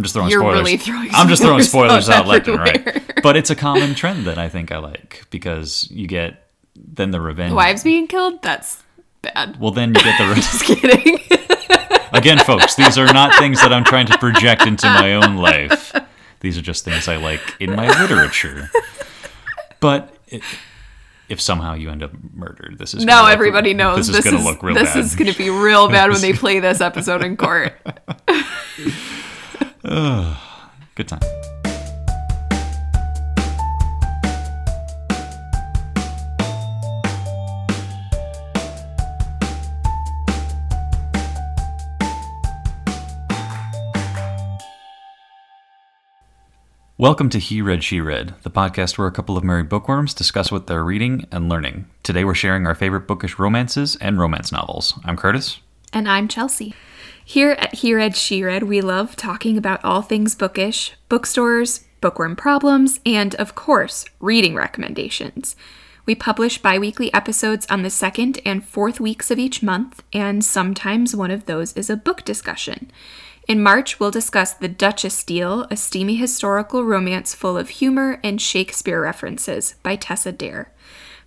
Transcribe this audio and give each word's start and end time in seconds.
I'm 0.00 0.04
just 0.04 0.14
throwing 0.14 0.30
You're 0.30 0.40
spoilers. 0.40 0.58
really 0.60 0.76
throwing 0.78 1.10
I'm 1.12 1.28
just 1.28 1.42
throwing 1.42 1.62
spoilers 1.74 2.08
out 2.08 2.20
out 2.22 2.26
left 2.26 2.48
and 2.48 2.58
right. 2.58 3.22
But 3.22 3.36
it's 3.36 3.50
a 3.50 3.54
common 3.54 3.94
trend 3.94 4.24
that 4.24 4.38
I 4.38 4.48
think 4.48 4.72
I 4.72 4.78
like 4.78 5.26
because 5.28 5.86
you 5.90 6.06
get 6.06 6.48
then 6.74 7.10
the 7.10 7.20
revenge. 7.20 7.52
Wives 7.52 7.84
being 7.84 8.06
killed? 8.06 8.40
That's 8.40 8.82
bad. 9.20 9.60
Well, 9.60 9.72
then 9.72 9.90
you 9.90 10.02
get 10.02 10.16
the 10.18 10.26
re- 10.28 10.34
Just 10.36 10.64
kidding. 10.64 11.18
again, 12.14 12.38
folks. 12.38 12.76
These 12.76 12.96
are 12.96 13.12
not 13.12 13.34
things 13.38 13.60
that 13.60 13.74
I'm 13.74 13.84
trying 13.84 14.06
to 14.06 14.16
project 14.16 14.64
into 14.64 14.86
my 14.86 15.12
own 15.16 15.36
life. 15.36 15.94
These 16.40 16.56
are 16.56 16.62
just 16.62 16.82
things 16.86 17.06
I 17.08 17.16
like 17.16 17.42
in 17.60 17.76
my 17.76 17.88
literature. 18.00 18.70
But 19.80 20.16
it, 20.28 20.40
if 21.28 21.42
somehow 21.42 21.74
you 21.74 21.90
end 21.90 22.02
up 22.02 22.12
murdered, 22.32 22.76
this 22.78 22.94
is 22.94 23.04
now 23.04 23.16
gonna 23.16 23.24
look- 23.24 23.32
everybody 23.34 23.74
knows 23.74 24.06
this 24.06 24.16
is 24.16 24.24
going 24.24 24.38
to 24.38 24.42
look 24.42 24.62
real 24.62 24.74
this 24.74 24.94
bad. 24.94 24.96
is 25.04 25.14
going 25.14 25.30
to 25.30 25.36
be 25.36 25.50
real 25.50 25.88
bad 25.90 26.10
when 26.10 26.22
they 26.22 26.32
play 26.32 26.58
this 26.60 26.80
episode 26.80 27.22
in 27.22 27.36
court. 27.36 27.74
Good 29.82 31.08
time. 31.08 31.20
Welcome 46.98 47.30
to 47.30 47.38
He 47.38 47.62
Read, 47.62 47.82
She 47.82 48.02
Read, 48.02 48.34
the 48.42 48.50
podcast 48.50 48.98
where 48.98 49.06
a 49.06 49.10
couple 49.10 49.38
of 49.38 49.44
married 49.44 49.70
bookworms 49.70 50.12
discuss 50.12 50.52
what 50.52 50.66
they're 50.66 50.84
reading 50.84 51.24
and 51.32 51.48
learning. 51.48 51.86
Today 52.02 52.24
we're 52.24 52.34
sharing 52.34 52.66
our 52.66 52.74
favorite 52.74 53.06
bookish 53.06 53.38
romances 53.38 53.96
and 53.96 54.18
romance 54.18 54.52
novels. 54.52 55.00
I'm 55.04 55.16
Curtis. 55.16 55.60
And 55.94 56.06
I'm 56.06 56.28
Chelsea. 56.28 56.74
Here 57.24 57.52
at 57.52 57.76
He 57.76 57.94
Read, 57.94 58.16
She 58.16 58.42
Read, 58.42 58.64
we 58.64 58.80
love 58.80 59.14
talking 59.14 59.56
about 59.56 59.84
all 59.84 60.02
things 60.02 60.34
bookish, 60.34 60.94
bookstores, 61.08 61.84
bookworm 62.00 62.34
problems, 62.34 63.00
and 63.06 63.34
of 63.36 63.54
course, 63.54 64.04
reading 64.18 64.54
recommendations. 64.54 65.54
We 66.06 66.14
publish 66.14 66.58
bi 66.58 66.78
weekly 66.78 67.12
episodes 67.14 67.66
on 67.70 67.82
the 67.82 67.90
second 67.90 68.40
and 68.44 68.64
fourth 68.64 68.98
weeks 68.98 69.30
of 69.30 69.38
each 69.38 69.62
month, 69.62 70.02
and 70.12 70.44
sometimes 70.44 71.14
one 71.14 71.30
of 71.30 71.46
those 71.46 71.72
is 71.74 71.88
a 71.88 71.96
book 71.96 72.24
discussion. 72.24 72.90
In 73.46 73.62
March, 73.62 74.00
we'll 74.00 74.10
discuss 74.10 74.52
The 74.52 74.68
Duchess 74.68 75.22
Deal, 75.24 75.66
a 75.70 75.76
steamy 75.76 76.16
historical 76.16 76.84
romance 76.84 77.34
full 77.34 77.56
of 77.56 77.68
humor 77.68 78.18
and 78.24 78.40
Shakespeare 78.40 79.00
references 79.00 79.74
by 79.82 79.96
Tessa 79.96 80.32
Dare. 80.32 80.72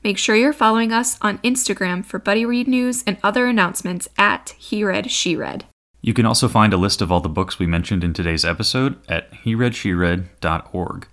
Make 0.03 0.17
sure 0.17 0.35
you're 0.35 0.53
following 0.53 0.91
us 0.91 1.17
on 1.21 1.37
Instagram 1.39 2.03
for 2.03 2.19
Buddy 2.19 2.45
Read 2.45 2.67
news 2.67 3.03
and 3.07 3.17
other 3.23 3.45
announcements 3.45 4.09
at 4.17 4.53
He 4.57 4.83
Read, 4.83 5.11
She 5.11 5.35
Read. 5.35 5.65
You 6.05 6.13
can 6.13 6.25
also 6.25 6.49
find 6.49 6.73
a 6.73 6.77
list 6.77 7.01
of 7.01 7.13
all 7.13 7.21
the 7.21 7.29
books 7.29 7.57
we 7.57 7.65
mentioned 7.65 8.03
in 8.03 8.11
today's 8.11 8.43
episode 8.43 8.97
at 9.07 9.31
hereadsheread.org. 9.31 11.07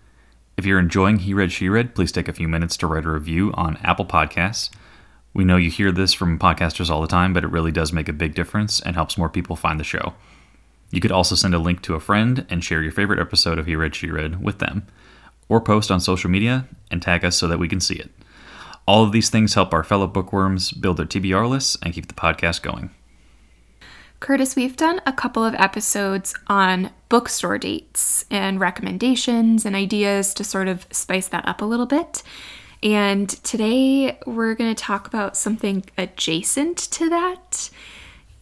If 0.56 0.66
you're 0.66 0.80
enjoying 0.80 1.20
He 1.20 1.33
Read, 1.33 1.52
She 1.52 1.69
Read, 1.69 1.94
please 1.94 2.10
take 2.10 2.27
a 2.27 2.33
few 2.33 2.48
minutes 2.48 2.77
to 2.78 2.88
write 2.88 3.05
a 3.05 3.11
review 3.11 3.52
on 3.55 3.77
Apple 3.84 4.05
Podcasts. 4.05 4.68
We 5.33 5.44
know 5.44 5.56
you 5.56 5.70
hear 5.70 5.92
this 5.92 6.12
from 6.12 6.41
podcasters 6.41 6.91
all 6.91 7.00
the 7.00 7.06
time, 7.06 7.33
but 7.33 7.44
it 7.44 7.52
really 7.52 7.70
does 7.70 7.92
make 7.92 8.08
a 8.08 8.12
big 8.12 8.34
difference 8.34 8.80
and 8.80 8.96
helps 8.96 9.16
more 9.16 9.28
people 9.28 9.55
find 9.55 9.78
the 9.78 9.84
show. 9.84 10.14
You 10.91 11.00
could 11.00 11.12
also 11.12 11.36
send 11.36 11.55
a 11.55 11.61
link 11.61 11.83
to 11.83 11.94
a 11.94 12.00
friend 12.00 12.44
and 12.50 12.64
share 12.64 12.83
your 12.83 12.91
favorite 12.91 13.20
episode 13.20 13.61
of 13.61 13.66
He 13.66 13.77
Read, 13.77 13.94
She 13.94 14.11
Read 14.11 14.42
with 14.42 14.58
them, 14.58 14.88
or 15.48 15.61
post 15.61 15.92
on 15.92 16.00
social 16.00 16.30
media 16.30 16.66
and 16.91 17.00
tag 17.00 17.24
us 17.24 17.36
so 17.36 17.46
that 17.46 17.61
we 17.61 17.68
can 17.68 17.80
see 17.80 17.94
it. 17.94 18.11
All 18.88 19.05
of 19.05 19.12
these 19.12 19.30
things 19.30 19.55
help 19.55 19.72
our 19.72 19.84
fellow 19.84 20.08
bookworms 20.08 20.72
build 20.72 20.96
their 20.96 21.06
TBR 21.06 21.48
lists 21.48 21.78
and 21.80 21.94
keep 21.94 22.08
the 22.08 22.14
podcast 22.14 22.62
going. 22.62 22.91
Curtis, 24.21 24.55
we've 24.55 24.77
done 24.77 25.01
a 25.07 25.15
couple 25.15 25.43
of 25.43 25.55
episodes 25.55 26.35
on 26.47 26.91
bookstore 27.09 27.57
dates 27.57 28.27
and 28.31 28.61
recommendations 28.61 29.65
and 29.65 29.75
ideas 29.75 30.35
to 30.35 30.45
sort 30.45 30.69
of 30.69 30.87
spice 30.91 31.29
that 31.29 31.49
up 31.49 31.63
a 31.63 31.65
little 31.65 31.87
bit. 31.87 32.23
And 32.83 33.29
today 33.29 34.19
we're 34.27 34.55
going 34.55 34.75
to 34.75 34.80
talk 34.80 35.07
about 35.07 35.39
something 35.39 35.85
adjacent 35.97 36.77
to 36.92 37.09
that. 37.09 37.70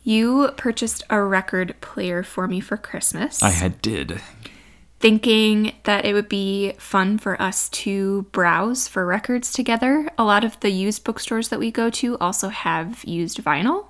You 0.03 0.51
purchased 0.57 1.05
a 1.11 1.23
record 1.23 1.77
player 1.81 2.25
for 2.25 2.49
me 2.49 2.59
for 2.59 2.77
Christmas. 2.77 3.41
I 3.41 3.51
had 3.51 3.81
did. 3.81 4.21
thinking 5.01 5.75
that 5.85 6.05
it 6.05 6.13
would 6.13 6.29
be 6.29 6.73
fun 6.79 7.19
for 7.19 7.41
us 7.41 7.69
to 7.69 8.23
browse 8.33 8.89
for 8.89 9.07
records 9.07 9.53
together. 9.53 10.11
A 10.19 10.25
lot 10.25 10.43
of 10.43 10.59
the 10.59 10.71
used 10.71 11.05
bookstores 11.05 11.51
that 11.51 11.61
we 11.61 11.71
go 11.71 11.89
to 11.91 12.19
also 12.19 12.49
have 12.49 13.05
used 13.05 13.43
vinyl. 13.45 13.87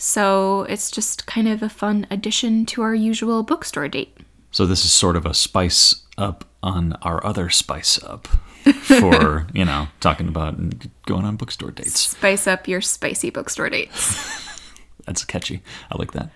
So 0.00 0.62
it's 0.62 0.90
just 0.90 1.26
kind 1.26 1.46
of 1.46 1.62
a 1.62 1.68
fun 1.68 2.06
addition 2.10 2.64
to 2.66 2.80
our 2.80 2.94
usual 2.94 3.42
bookstore 3.42 3.86
date. 3.86 4.16
So 4.50 4.64
this 4.64 4.82
is 4.82 4.92
sort 4.92 5.14
of 5.14 5.26
a 5.26 5.34
spice 5.34 6.06
up 6.16 6.46
on 6.62 6.94
our 7.02 7.24
other 7.24 7.50
spice 7.50 8.02
up 8.02 8.26
for, 8.84 9.46
you 9.52 9.66
know, 9.66 9.88
talking 10.00 10.26
about 10.26 10.56
going 11.04 11.26
on 11.26 11.36
bookstore 11.36 11.70
dates. 11.70 12.00
Spice 12.00 12.46
up 12.46 12.66
your 12.66 12.80
spicy 12.80 13.28
bookstore 13.28 13.68
dates. 13.68 14.48
That's 15.06 15.22
catchy. 15.26 15.60
I 15.92 15.98
like 15.98 16.12
that. 16.12 16.30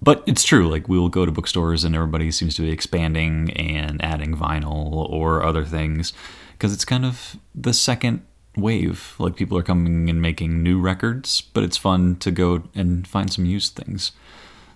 But 0.00 0.24
it's 0.26 0.42
true, 0.42 0.68
like 0.68 0.88
we 0.88 0.98
will 0.98 1.08
go 1.08 1.24
to 1.24 1.30
bookstores 1.30 1.84
and 1.84 1.94
everybody 1.94 2.32
seems 2.32 2.56
to 2.56 2.62
be 2.62 2.72
expanding 2.72 3.52
and 3.52 4.04
adding 4.04 4.36
vinyl 4.36 5.08
or 5.08 5.44
other 5.44 5.64
things 5.64 6.12
because 6.54 6.74
it's 6.74 6.84
kind 6.84 7.04
of 7.04 7.36
the 7.54 7.72
second 7.72 8.26
wave. 8.56 9.14
Like 9.18 9.36
people 9.36 9.58
are 9.58 9.62
coming 9.62 10.10
and 10.10 10.20
making 10.20 10.62
new 10.62 10.80
records, 10.80 11.40
but 11.40 11.64
it's 11.64 11.76
fun 11.76 12.16
to 12.16 12.30
go 12.30 12.64
and 12.74 13.06
find 13.06 13.32
some 13.32 13.44
used 13.44 13.74
things. 13.74 14.12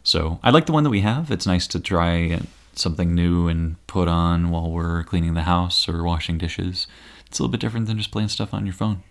So 0.02 0.38
I 0.42 0.50
like 0.50 0.66
the 0.66 0.72
one 0.72 0.84
that 0.84 0.90
we 0.90 1.00
have. 1.00 1.30
It's 1.30 1.46
nice 1.46 1.66
to 1.68 1.80
try 1.80 2.40
something 2.74 3.14
new 3.14 3.48
and 3.48 3.76
put 3.86 4.08
on 4.08 4.50
while 4.50 4.70
we're 4.70 5.02
cleaning 5.04 5.34
the 5.34 5.42
house 5.42 5.88
or 5.88 6.02
washing 6.04 6.38
dishes. 6.38 6.86
It's 7.26 7.38
a 7.38 7.42
little 7.42 7.52
bit 7.52 7.60
different 7.60 7.86
than 7.86 7.98
just 7.98 8.10
playing 8.10 8.28
stuff 8.28 8.54
on 8.54 8.66
your 8.66 8.74
phone. 8.74 9.02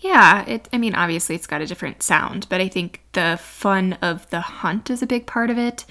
Yeah, 0.00 0.44
it 0.46 0.68
I 0.72 0.78
mean 0.78 0.94
obviously 0.94 1.34
it's 1.34 1.46
got 1.46 1.60
a 1.60 1.66
different 1.66 2.02
sound, 2.02 2.46
but 2.48 2.60
I 2.60 2.68
think 2.68 3.02
the 3.12 3.38
fun 3.42 3.94
of 3.94 4.28
the 4.30 4.40
hunt 4.40 4.90
is 4.90 5.02
a 5.02 5.06
big 5.06 5.26
part 5.26 5.50
of 5.50 5.58
it. 5.58 5.84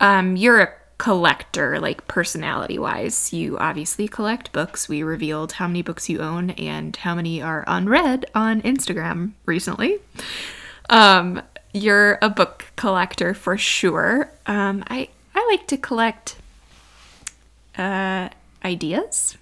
Um 0.00 0.36
a 0.36 0.68
collector 0.98 1.78
like 1.78 2.06
personality 2.08 2.78
wise. 2.78 3.32
You 3.32 3.58
obviously 3.58 4.08
collect 4.08 4.52
books. 4.52 4.88
We 4.88 5.02
revealed 5.02 5.52
how 5.52 5.66
many 5.66 5.82
books 5.82 6.08
you 6.08 6.20
own 6.20 6.50
and 6.50 6.96
how 6.96 7.14
many 7.14 7.42
are 7.42 7.64
unread 7.66 8.26
on 8.34 8.62
Instagram 8.62 9.32
recently. 9.44 9.98
Um 10.88 11.42
you're 11.74 12.18
a 12.22 12.30
book 12.30 12.66
collector 12.76 13.34
for 13.34 13.58
sure. 13.58 14.30
Um 14.46 14.84
I 14.88 15.08
I 15.34 15.46
like 15.50 15.66
to 15.68 15.76
collect 15.76 16.36
uh 17.76 18.30
ideas 18.64 19.36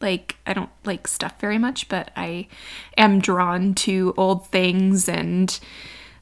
like 0.00 0.36
I 0.46 0.52
don't 0.52 0.70
like 0.84 1.08
stuff 1.08 1.40
very 1.40 1.58
much, 1.58 1.88
but 1.88 2.10
I 2.16 2.48
am 2.96 3.20
drawn 3.20 3.74
to 3.76 4.14
old 4.16 4.46
things 4.48 5.08
and 5.08 5.58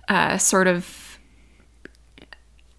uh, 0.08 0.38
sort 0.38 0.66
of 0.66 1.18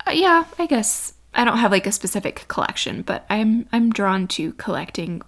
uh, 0.08 0.12
yeah, 0.12 0.46
I 0.60 0.68
guess 0.68 1.14
I 1.35 1.44
don't 1.44 1.57
have 1.57 1.72
like 1.72 1.85
a 1.85 1.91
specific 1.91 2.46
collection, 2.47 3.01
but 3.01 3.25
I'm 3.29 3.68
I'm 3.72 3.91
drawn 3.91 4.28
to 4.29 4.53
collecting 4.53 5.22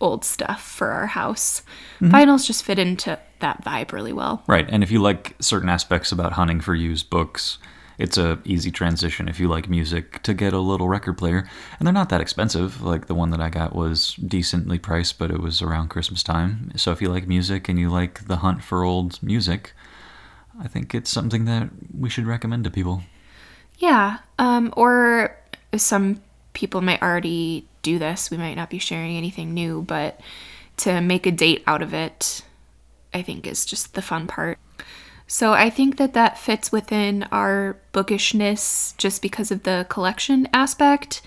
old 0.00 0.24
stuff 0.24 0.62
for 0.62 0.90
our 0.90 1.06
house. 1.06 1.62
Mm-hmm. 2.00 2.14
Vinyls 2.14 2.46
just 2.46 2.64
fit 2.64 2.78
into 2.78 3.18
that 3.40 3.64
vibe 3.64 3.92
really 3.92 4.12
well. 4.12 4.42
Right, 4.46 4.66
and 4.68 4.82
if 4.82 4.90
you 4.90 5.00
like 5.00 5.34
certain 5.40 5.68
aspects 5.68 6.12
about 6.12 6.32
hunting 6.32 6.60
for 6.60 6.74
used 6.74 7.10
books, 7.10 7.58
it's 7.96 8.18
a 8.18 8.38
easy 8.44 8.70
transition 8.70 9.28
if 9.28 9.38
you 9.38 9.48
like 9.48 9.68
music 9.68 10.22
to 10.24 10.34
get 10.34 10.52
a 10.52 10.58
little 10.58 10.88
record 10.88 11.16
player, 11.16 11.48
and 11.78 11.86
they're 11.86 11.92
not 11.92 12.10
that 12.10 12.20
expensive. 12.20 12.82
Like 12.82 13.06
the 13.06 13.14
one 13.14 13.30
that 13.30 13.40
I 13.40 13.48
got 13.48 13.74
was 13.74 14.14
decently 14.16 14.78
priced, 14.78 15.18
but 15.18 15.30
it 15.30 15.40
was 15.40 15.62
around 15.62 15.88
Christmas 15.88 16.22
time. 16.22 16.72
So 16.76 16.92
if 16.92 17.00
you 17.00 17.08
like 17.08 17.26
music 17.26 17.68
and 17.68 17.78
you 17.78 17.88
like 17.88 18.26
the 18.26 18.36
hunt 18.36 18.62
for 18.62 18.82
old 18.82 19.22
music, 19.22 19.72
I 20.60 20.68
think 20.68 20.94
it's 20.94 21.10
something 21.10 21.44
that 21.46 21.70
we 21.96 22.10
should 22.10 22.26
recommend 22.26 22.64
to 22.64 22.70
people. 22.70 23.02
Yeah, 23.78 24.18
um, 24.38 24.72
or 24.76 25.36
some 25.76 26.22
people 26.52 26.80
might 26.80 27.02
already 27.02 27.66
do 27.82 27.98
this. 27.98 28.30
We 28.30 28.36
might 28.36 28.54
not 28.54 28.70
be 28.70 28.78
sharing 28.78 29.16
anything 29.16 29.52
new, 29.52 29.82
but 29.82 30.20
to 30.78 31.00
make 31.00 31.26
a 31.26 31.32
date 31.32 31.62
out 31.66 31.82
of 31.82 31.92
it, 31.92 32.42
I 33.12 33.22
think 33.22 33.46
is 33.46 33.66
just 33.66 33.94
the 33.94 34.02
fun 34.02 34.26
part. 34.26 34.58
So 35.26 35.52
I 35.52 35.70
think 35.70 35.96
that 35.96 36.12
that 36.14 36.38
fits 36.38 36.70
within 36.70 37.24
our 37.32 37.78
bookishness 37.92 38.94
just 38.98 39.22
because 39.22 39.50
of 39.50 39.62
the 39.62 39.86
collection 39.88 40.48
aspect, 40.52 41.22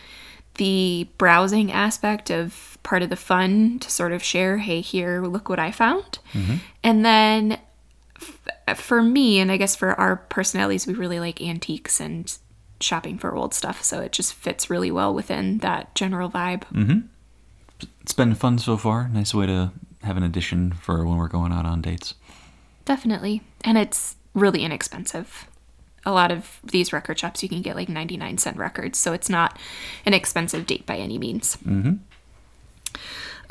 the 0.56 1.08
browsing 1.18 1.72
aspect 1.72 2.30
of 2.30 2.78
part 2.84 3.02
of 3.02 3.10
the 3.10 3.16
fun 3.16 3.80
to 3.80 3.92
sort 3.92 4.12
of 4.12 4.24
share, 4.24 4.58
hey, 4.58 4.82
here, 4.82 5.22
look 5.24 5.50
what 5.50 5.60
I 5.60 5.72
found. 5.72 6.20
And 6.84 7.06
then 7.06 7.60
for 8.76 9.02
me, 9.02 9.40
and 9.40 9.52
I 9.52 9.58
guess 9.58 9.76
for 9.76 9.98
our 10.00 10.18
personalities, 10.18 10.86
we 10.86 10.94
really 10.94 11.20
like 11.20 11.42
antiques 11.42 12.02
and 12.02 12.36
shopping 12.82 13.18
for 13.18 13.36
old 13.36 13.54
stuff. 13.54 13.82
So 13.84 14.02
it 14.02 14.12
just 14.12 14.34
fits 14.34 14.70
really 14.70 14.92
well 14.92 15.14
within 15.14 15.60
that 15.60 15.96
general 15.96 16.30
vibe. 16.30 16.64
It's 18.02 18.14
been 18.14 18.36
fun 18.36 18.58
so 18.60 18.76
far. 18.78 19.08
Nice 19.10 19.34
way 19.34 19.46
to 19.46 19.72
have 20.04 20.18
an 20.18 20.24
addition 20.24 20.72
for 20.74 21.06
when 21.06 21.18
we're 21.18 21.28
going 21.28 21.52
out 21.52 21.66
on 21.66 21.82
dates. 21.82 22.14
Definitely. 22.86 23.42
And 23.64 23.78
it's 23.78 24.16
really 24.34 24.64
inexpensive. 24.64 25.48
a 26.06 26.12
lot 26.12 26.32
of 26.32 26.60
these 26.64 26.94
record 26.94 27.20
shops 27.20 27.44
you 27.44 27.50
can 27.50 27.62
get 27.62 27.76
like 27.76 27.90
99 27.90 28.38
cent 28.38 28.56
records, 28.58 28.98
so 28.98 29.12
it's 29.12 29.30
not 29.30 29.60
an 30.06 30.14
expensive 30.14 30.66
date 30.66 30.86
by 30.86 30.98
any 30.98 31.18
means. 31.18 31.58
Mm-hmm. 31.58 31.96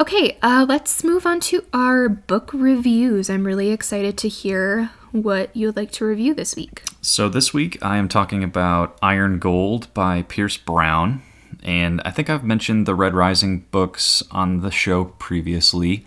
Okay, 0.00 0.38
uh, 0.42 0.64
let's 0.68 1.04
move 1.04 1.26
on 1.26 1.40
to 1.40 1.64
our 1.72 2.08
book 2.08 2.50
reviews. 2.54 3.28
I'm 3.28 3.44
really 3.44 3.70
excited 3.70 4.16
to 4.18 4.28
hear 4.28 4.90
what 5.12 5.54
you 5.56 5.68
would 5.68 5.76
like 5.76 5.90
to 5.92 6.04
review 6.04 6.34
this 6.34 6.56
week. 6.56 6.82
So, 7.00 7.28
this 7.28 7.54
week 7.54 7.78
I 7.82 7.96
am 7.96 8.08
talking 8.08 8.42
about 8.42 8.98
Iron 9.02 9.38
Gold 9.38 9.92
by 9.94 10.22
Pierce 10.22 10.56
Brown. 10.56 11.22
And 11.62 12.00
I 12.04 12.10
think 12.10 12.30
I've 12.30 12.44
mentioned 12.44 12.86
the 12.86 12.94
Red 12.94 13.14
Rising 13.14 13.60
books 13.70 14.22
on 14.30 14.60
the 14.60 14.70
show 14.70 15.04
previously. 15.04 16.04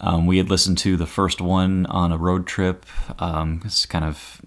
Um, 0.00 0.26
we 0.26 0.38
had 0.38 0.50
listened 0.50 0.78
to 0.78 0.96
the 0.96 1.06
first 1.06 1.40
one 1.40 1.86
on 1.86 2.12
a 2.12 2.18
road 2.18 2.46
trip. 2.46 2.86
Um, 3.18 3.62
it's 3.64 3.86
kind 3.86 4.04
of 4.04 4.42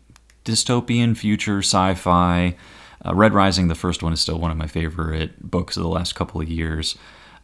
dystopian 0.46 1.18
future 1.18 1.60
sci 1.60 1.94
fi. 1.96 2.56
Uh, 3.04 3.16
Red 3.16 3.34
Rising, 3.34 3.68
the 3.68 3.76
first 3.76 4.04
one, 4.04 4.14
is 4.14 4.22
still 4.22 4.40
one 4.40 4.52
of 4.52 4.58
my 4.58 4.68
favorite 4.68 5.50
books 5.50 5.76
of 5.76 5.84
the 5.84 5.90
last 5.90 6.14
couple 6.14 6.40
of 6.40 6.48
years. 6.48 6.98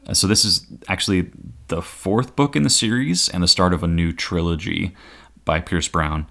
Uh, 0.05 0.13
so, 0.13 0.27
this 0.27 0.45
is 0.45 0.65
actually 0.87 1.31
the 1.69 1.81
fourth 1.81 2.35
book 2.35 2.55
in 2.55 2.63
the 2.63 2.69
series 2.69 3.29
and 3.29 3.43
the 3.43 3.47
start 3.47 3.73
of 3.73 3.83
a 3.83 3.87
new 3.87 4.13
trilogy 4.13 4.95
by 5.43 5.59
Pierce 5.59 5.87
Brown. 5.87 6.27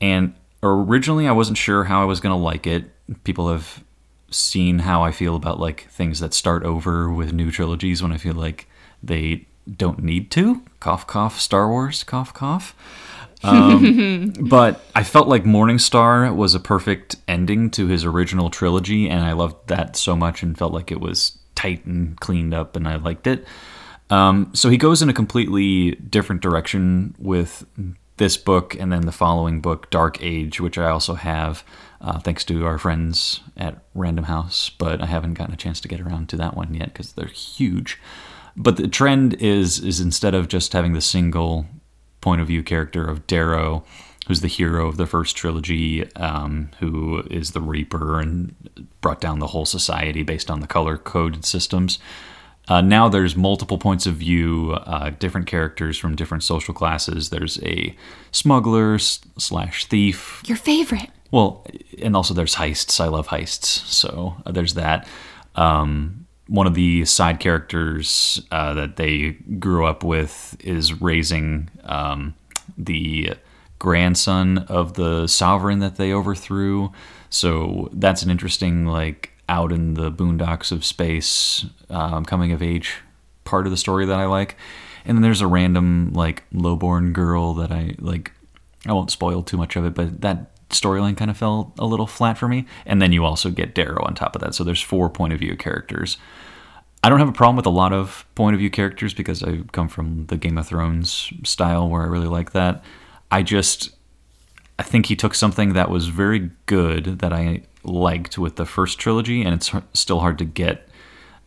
And 0.00 0.34
originally, 0.62 1.28
I 1.28 1.32
wasn't 1.32 1.58
sure 1.58 1.84
how 1.84 2.02
I 2.02 2.04
was 2.04 2.20
going 2.20 2.36
to 2.36 2.42
like 2.42 2.66
it. 2.66 2.90
People 3.24 3.50
have 3.50 3.82
seen 4.30 4.80
how 4.80 5.02
I 5.02 5.10
feel 5.10 5.36
about 5.36 5.58
like 5.58 5.88
things 5.90 6.20
that 6.20 6.32
start 6.32 6.62
over 6.62 7.10
with 7.10 7.32
new 7.32 7.50
trilogies 7.50 8.02
when 8.02 8.12
I 8.12 8.16
feel 8.16 8.34
like 8.34 8.68
they 9.02 9.46
don't 9.76 10.02
need 10.02 10.30
to. 10.32 10.62
Cough, 10.78 11.06
cough, 11.06 11.40
Star 11.40 11.68
Wars, 11.68 12.04
cough, 12.04 12.32
cough. 12.32 12.74
Um, 13.42 14.32
but 14.40 14.82
I 14.94 15.02
felt 15.02 15.28
like 15.28 15.44
Morningstar 15.44 16.34
was 16.34 16.54
a 16.54 16.60
perfect 16.60 17.16
ending 17.26 17.70
to 17.70 17.86
his 17.86 18.04
original 18.04 18.50
trilogy, 18.50 19.08
and 19.08 19.24
I 19.24 19.32
loved 19.32 19.68
that 19.68 19.96
so 19.96 20.14
much 20.16 20.42
and 20.42 20.56
felt 20.56 20.72
like 20.72 20.90
it 20.90 21.00
was 21.00 21.38
tight 21.54 21.84
and 21.84 22.18
cleaned 22.20 22.54
up, 22.54 22.76
and 22.76 22.86
I 22.86 22.96
liked 22.96 23.26
it. 23.26 23.46
Um, 24.10 24.50
so 24.54 24.68
he 24.68 24.76
goes 24.76 25.02
in 25.02 25.08
a 25.08 25.14
completely 25.14 25.92
different 25.92 26.42
direction 26.42 27.14
with 27.18 27.64
this 28.20 28.36
book 28.36 28.76
and 28.78 28.92
then 28.92 29.06
the 29.06 29.12
following 29.12 29.62
book, 29.62 29.88
Dark 29.88 30.22
Age, 30.22 30.60
which 30.60 30.76
I 30.76 30.90
also 30.90 31.14
have 31.14 31.64
uh, 32.02 32.20
thanks 32.20 32.44
to 32.44 32.66
our 32.66 32.76
friends 32.76 33.40
at 33.56 33.82
Random 33.94 34.26
House, 34.26 34.68
but 34.68 35.00
I 35.02 35.06
haven't 35.06 35.34
gotten 35.34 35.54
a 35.54 35.56
chance 35.56 35.80
to 35.80 35.88
get 35.88 36.02
around 36.02 36.28
to 36.28 36.36
that 36.36 36.54
one 36.54 36.74
yet 36.74 36.92
because 36.92 37.14
they're 37.14 37.26
huge. 37.28 37.98
But 38.56 38.76
the 38.76 38.88
trend 38.88 39.34
is 39.34 39.80
is 39.80 40.00
instead 40.00 40.34
of 40.34 40.48
just 40.48 40.74
having 40.74 40.92
the 40.92 41.00
single 41.00 41.64
point 42.20 42.42
of 42.42 42.48
view 42.48 42.62
character 42.62 43.08
of 43.08 43.26
Darrow, 43.26 43.84
who's 44.28 44.42
the 44.42 44.48
hero 44.48 44.86
of 44.86 44.98
the 44.98 45.06
first 45.06 45.34
trilogy, 45.34 46.14
um, 46.16 46.70
who 46.78 47.22
is 47.30 47.52
the 47.52 47.62
Reaper 47.62 48.20
and 48.20 48.54
brought 49.00 49.22
down 49.22 49.38
the 49.38 49.48
whole 49.48 49.66
society 49.66 50.22
based 50.22 50.50
on 50.50 50.60
the 50.60 50.66
color 50.66 50.98
coded 50.98 51.46
systems. 51.46 51.98
Uh, 52.70 52.80
now 52.80 53.08
there's 53.08 53.34
multiple 53.34 53.78
points 53.78 54.06
of 54.06 54.14
view, 54.14 54.72
uh, 54.86 55.10
different 55.18 55.48
characters 55.48 55.98
from 55.98 56.14
different 56.14 56.44
social 56.44 56.72
classes. 56.72 57.30
There's 57.30 57.60
a 57.64 57.96
smuggler 58.30 58.96
slash 58.98 59.86
thief. 59.86 60.40
Your 60.46 60.56
favorite. 60.56 61.10
Well, 61.32 61.66
and 62.00 62.14
also 62.14 62.32
there's 62.32 62.54
heists. 62.54 63.00
I 63.00 63.08
love 63.08 63.26
heists, 63.28 63.64
so 63.64 64.36
uh, 64.46 64.52
there's 64.52 64.74
that. 64.74 65.08
Um, 65.56 66.26
one 66.46 66.68
of 66.68 66.74
the 66.74 67.04
side 67.04 67.40
characters 67.40 68.40
uh, 68.52 68.74
that 68.74 68.96
they 68.96 69.30
grew 69.58 69.84
up 69.84 70.04
with 70.04 70.56
is 70.60 71.00
raising 71.00 71.70
um, 71.84 72.34
the 72.78 73.34
grandson 73.80 74.58
of 74.58 74.94
the 74.94 75.26
sovereign 75.26 75.80
that 75.80 75.96
they 75.96 76.12
overthrew. 76.12 76.92
So 77.30 77.88
that's 77.92 78.22
an 78.22 78.30
interesting, 78.30 78.86
like, 78.86 79.29
out 79.50 79.72
in 79.72 79.94
the 79.94 80.10
boondocks 80.10 80.70
of 80.70 80.84
space, 80.84 81.66
um, 81.90 82.24
coming 82.24 82.52
of 82.52 82.62
age 82.62 82.94
part 83.44 83.66
of 83.66 83.72
the 83.72 83.76
story 83.76 84.06
that 84.06 84.18
I 84.18 84.26
like. 84.26 84.56
And 85.04 85.16
then 85.16 85.22
there's 85.22 85.40
a 85.40 85.46
random, 85.46 86.12
like, 86.14 86.44
lowborn 86.52 87.12
girl 87.12 87.54
that 87.54 87.72
I 87.72 87.96
like. 87.98 88.32
I 88.86 88.92
won't 88.92 89.10
spoil 89.10 89.42
too 89.42 89.56
much 89.56 89.76
of 89.76 89.84
it, 89.84 89.94
but 89.94 90.20
that 90.20 90.56
storyline 90.70 91.16
kind 91.16 91.30
of 91.30 91.36
fell 91.36 91.74
a 91.78 91.84
little 91.84 92.06
flat 92.06 92.38
for 92.38 92.48
me. 92.48 92.64
And 92.86 93.02
then 93.02 93.12
you 93.12 93.24
also 93.24 93.50
get 93.50 93.74
Darrow 93.74 94.04
on 94.04 94.14
top 94.14 94.36
of 94.36 94.40
that. 94.42 94.54
So 94.54 94.62
there's 94.62 94.80
four 94.80 95.10
point 95.10 95.32
of 95.32 95.40
view 95.40 95.56
characters. 95.56 96.16
I 97.02 97.08
don't 97.08 97.18
have 97.18 97.28
a 97.28 97.32
problem 97.32 97.56
with 97.56 97.66
a 97.66 97.70
lot 97.70 97.92
of 97.92 98.26
point 98.34 98.54
of 98.54 98.60
view 98.60 98.70
characters 98.70 99.14
because 99.14 99.42
I 99.42 99.60
come 99.72 99.88
from 99.88 100.26
the 100.26 100.36
Game 100.36 100.58
of 100.58 100.66
Thrones 100.66 101.32
style 101.44 101.88
where 101.88 102.02
I 102.02 102.06
really 102.06 102.28
like 102.28 102.52
that. 102.52 102.84
I 103.30 103.42
just 103.42 103.90
I 104.78 104.82
think 104.82 105.06
he 105.06 105.16
took 105.16 105.34
something 105.34 105.72
that 105.72 105.90
was 105.90 106.08
very 106.08 106.50
good 106.66 107.18
that 107.18 107.32
I 107.32 107.62
liked 107.82 108.38
with 108.38 108.56
the 108.56 108.66
first 108.66 108.98
trilogy 108.98 109.42
and 109.42 109.54
it's 109.54 109.72
still 109.94 110.20
hard 110.20 110.38
to 110.38 110.44
get 110.44 110.88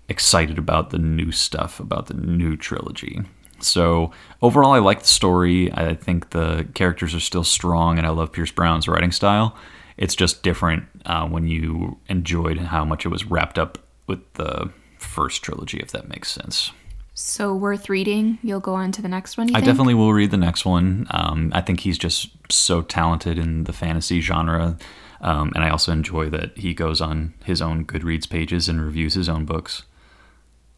excited 0.09 0.57
about 0.57 0.89
the 0.89 0.97
new 0.97 1.31
stuff 1.31 1.80
about 1.80 2.07
the 2.07 2.13
new 2.13 2.57
trilogy. 2.57 3.21
So 3.59 4.12
overall, 4.41 4.74
I 4.74 4.80
like 4.80 5.01
the 5.01 5.07
story. 5.07 5.71
I 5.74 5.94
think 5.95 6.31
the 6.31 6.68
characters 6.74 7.15
are 7.15 7.19
still 7.19 7.44
strong, 7.44 7.97
and 7.97 8.06
I 8.06 8.09
love 8.09 8.31
Pierce 8.31 8.51
Brown's 8.51 8.88
writing 8.88 9.12
style. 9.12 9.56
It's 9.95 10.15
just 10.15 10.44
different 10.44 10.85
uh, 11.06 11.27
when 11.27 11.47
you 11.47 11.97
enjoyed 12.09 12.57
how 12.57 12.83
much 12.83 13.06
it 13.06 13.09
was 13.09 13.25
wrapped 13.25 13.57
up 13.57 13.77
with 14.07 14.19
the 14.33 14.69
first 14.97 15.44
trilogy, 15.44 15.77
if 15.77 15.91
that 15.91 16.09
makes 16.09 16.31
sense. 16.31 16.71
So 17.13 17.53
worth 17.53 17.89
reading. 17.89 18.39
You'll 18.41 18.59
go 18.59 18.74
on 18.74 18.91
to 18.94 19.01
the 19.01 19.07
next 19.07 19.38
one. 19.38 19.50
I 19.51 19.53
think? 19.53 19.65
definitely 19.65 19.94
will 19.94 20.13
read 20.13 20.31
the 20.31 20.38
next 20.38 20.65
one. 20.65 21.06
Um, 21.12 21.51
I 21.53 21.62
think 21.62 21.81
he's 21.81 21.97
just 21.97 22.29
so 22.51 22.81
talented 22.81 23.38
in 23.38 23.65
the 23.65 23.74
fantasy 23.74 24.19
genre, 24.19 24.77
um, 25.23 25.53
and 25.55 25.63
I 25.63 25.69
also 25.69 25.91
enjoy 25.91 26.29
that 26.29 26.57
he 26.57 26.73
goes 26.73 26.99
on 26.99 27.33
his 27.45 27.61
own 27.61 27.85
Goodreads 27.85 28.29
pages 28.29 28.67
and 28.67 28.83
reviews 28.83 29.13
his 29.13 29.29
own 29.29 29.45
books. 29.45 29.83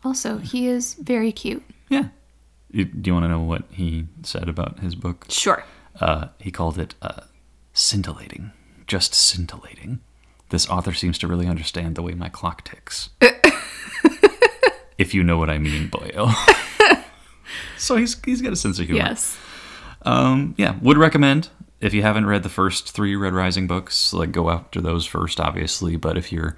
Also, 0.03 0.37
he 0.37 0.67
is 0.67 0.93
very 0.93 1.31
cute. 1.31 1.63
Yeah, 1.89 2.09
do 2.71 2.87
you 3.03 3.13
want 3.13 3.23
to 3.23 3.29
know 3.29 3.41
what 3.41 3.63
he 3.71 4.05
said 4.21 4.47
about 4.47 4.79
his 4.79 4.93
book? 4.93 5.25
Sure. 5.29 5.63
Uh, 5.99 6.27
he 6.39 6.51
called 6.51 6.77
it 6.77 6.93
uh, 7.01 7.21
scintillating, 7.73 8.51
just 8.85 9.15
scintillating. 9.15 9.99
This 10.49 10.69
author 10.69 10.93
seems 10.93 11.17
to 11.19 11.27
really 11.27 11.47
understand 11.47 11.95
the 11.95 12.03
way 12.03 12.13
my 12.13 12.29
clock 12.29 12.63
ticks. 12.63 13.09
if 14.99 15.15
you 15.15 15.23
know 15.23 15.37
what 15.37 15.49
I 15.49 15.57
mean, 15.57 15.89
boyo. 15.89 16.31
so 17.77 17.95
he's 17.95 18.15
he's 18.23 18.43
got 18.43 18.53
a 18.53 18.55
sense 18.55 18.77
of 18.77 18.85
humor. 18.85 19.05
Yes. 19.05 19.37
Um, 20.03 20.53
yeah, 20.55 20.77
would 20.83 20.97
recommend 20.97 21.49
if 21.85 21.93
you 21.93 22.01
haven't 22.01 22.25
read 22.25 22.43
the 22.43 22.49
first 22.49 22.91
three 22.91 23.15
Red 23.15 23.33
Rising 23.33 23.67
books, 23.67 24.13
like 24.13 24.31
go 24.31 24.49
after 24.49 24.81
those 24.81 25.05
first, 25.05 25.39
obviously. 25.39 25.95
But 25.95 26.17
if 26.17 26.31
you're 26.31 26.57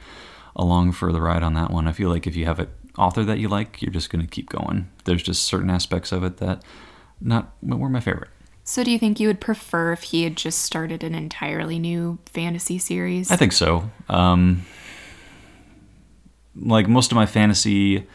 along 0.56 0.94
for 0.94 1.12
the 1.12 1.22
ride 1.22 1.44
on 1.44 1.54
that 1.56 1.70
one, 1.70 1.88
I 1.88 1.92
feel 1.92 2.10
like 2.10 2.26
if 2.26 2.36
you 2.36 2.46
have 2.46 2.60
an 2.60 2.70
author 2.98 3.24
that 3.26 3.40
you 3.40 3.50
like, 3.50 3.82
you're 3.82 3.92
just 3.92 4.10
going 4.10 4.26
to 4.26 4.30
keep 4.30 4.50
going. 4.50 4.90
There's 5.06 5.24
just 5.24 5.44
certain 5.44 5.70
aspects 5.70 6.12
of 6.12 6.24
it 6.24 6.38
that 6.38 6.64
not 7.20 7.54
were 7.62 7.90
my 7.90 8.00
favorite. 8.00 8.30
So, 8.64 8.84
do 8.84 8.92
you 8.92 9.00
think 9.00 9.20
you 9.20 9.28
would 9.28 9.40
prefer 9.40 9.94
if 9.94 10.04
he 10.04 10.24
had 10.24 10.36
just 10.36 10.60
started 10.60 11.04
an 11.04 11.16
entirely 11.16 11.80
new 11.80 12.20
fantasy 12.26 12.78
series? 12.78 13.32
I 13.32 13.38
think 13.38 13.54
so. 13.54 13.90
Um, 14.10 14.66
like 16.56 16.88
most 16.88 17.12
of 17.12 17.16
my 17.16 17.26
fantasy 17.26 18.08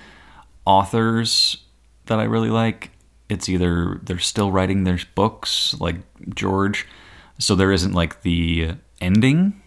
authors 0.67 1.59
that 2.07 2.19
I 2.19 2.25
really 2.25 2.51
like, 2.51 2.91
it's 3.29 3.49
either 3.49 3.99
they're 4.03 4.19
still 4.19 4.53
writing 4.53 4.85
their 4.85 4.99
books, 5.15 5.75
like 5.81 5.97
George, 6.35 6.87
so 7.43 7.55
there 7.55 7.73
isn't 7.73 7.93
like 7.93 8.23
the 8.23 8.75
ending 9.01 9.63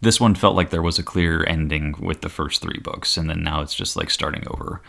this 0.00 0.20
one 0.20 0.34
felt 0.34 0.54
like 0.54 0.70
there 0.70 0.82
was 0.82 0.98
a 0.98 1.02
clear 1.02 1.44
ending 1.46 1.94
with 1.98 2.20
the 2.20 2.28
first 2.28 2.62
three 2.62 2.78
books, 2.78 3.16
and 3.16 3.28
then 3.28 3.42
now 3.42 3.62
it's 3.62 3.74
just 3.74 3.96
like 3.96 4.10
starting 4.10 4.44
over. 4.48 4.80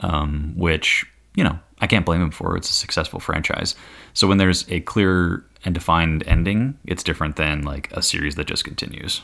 Um, 0.00 0.54
which 0.56 1.06
you 1.34 1.44
know 1.44 1.58
I 1.80 1.86
can't 1.86 2.04
blame 2.04 2.20
him 2.20 2.30
for. 2.30 2.56
It's 2.56 2.70
a 2.70 2.74
successful 2.74 3.20
franchise. 3.20 3.74
So 4.12 4.26
when 4.26 4.38
there's 4.38 4.70
a 4.70 4.80
clear 4.80 5.44
and 5.64 5.74
defined 5.74 6.24
ending, 6.26 6.78
it's 6.84 7.02
different 7.02 7.36
than 7.36 7.62
like 7.62 7.90
a 7.92 8.02
series 8.02 8.34
that 8.34 8.46
just 8.46 8.64
continues. 8.64 9.22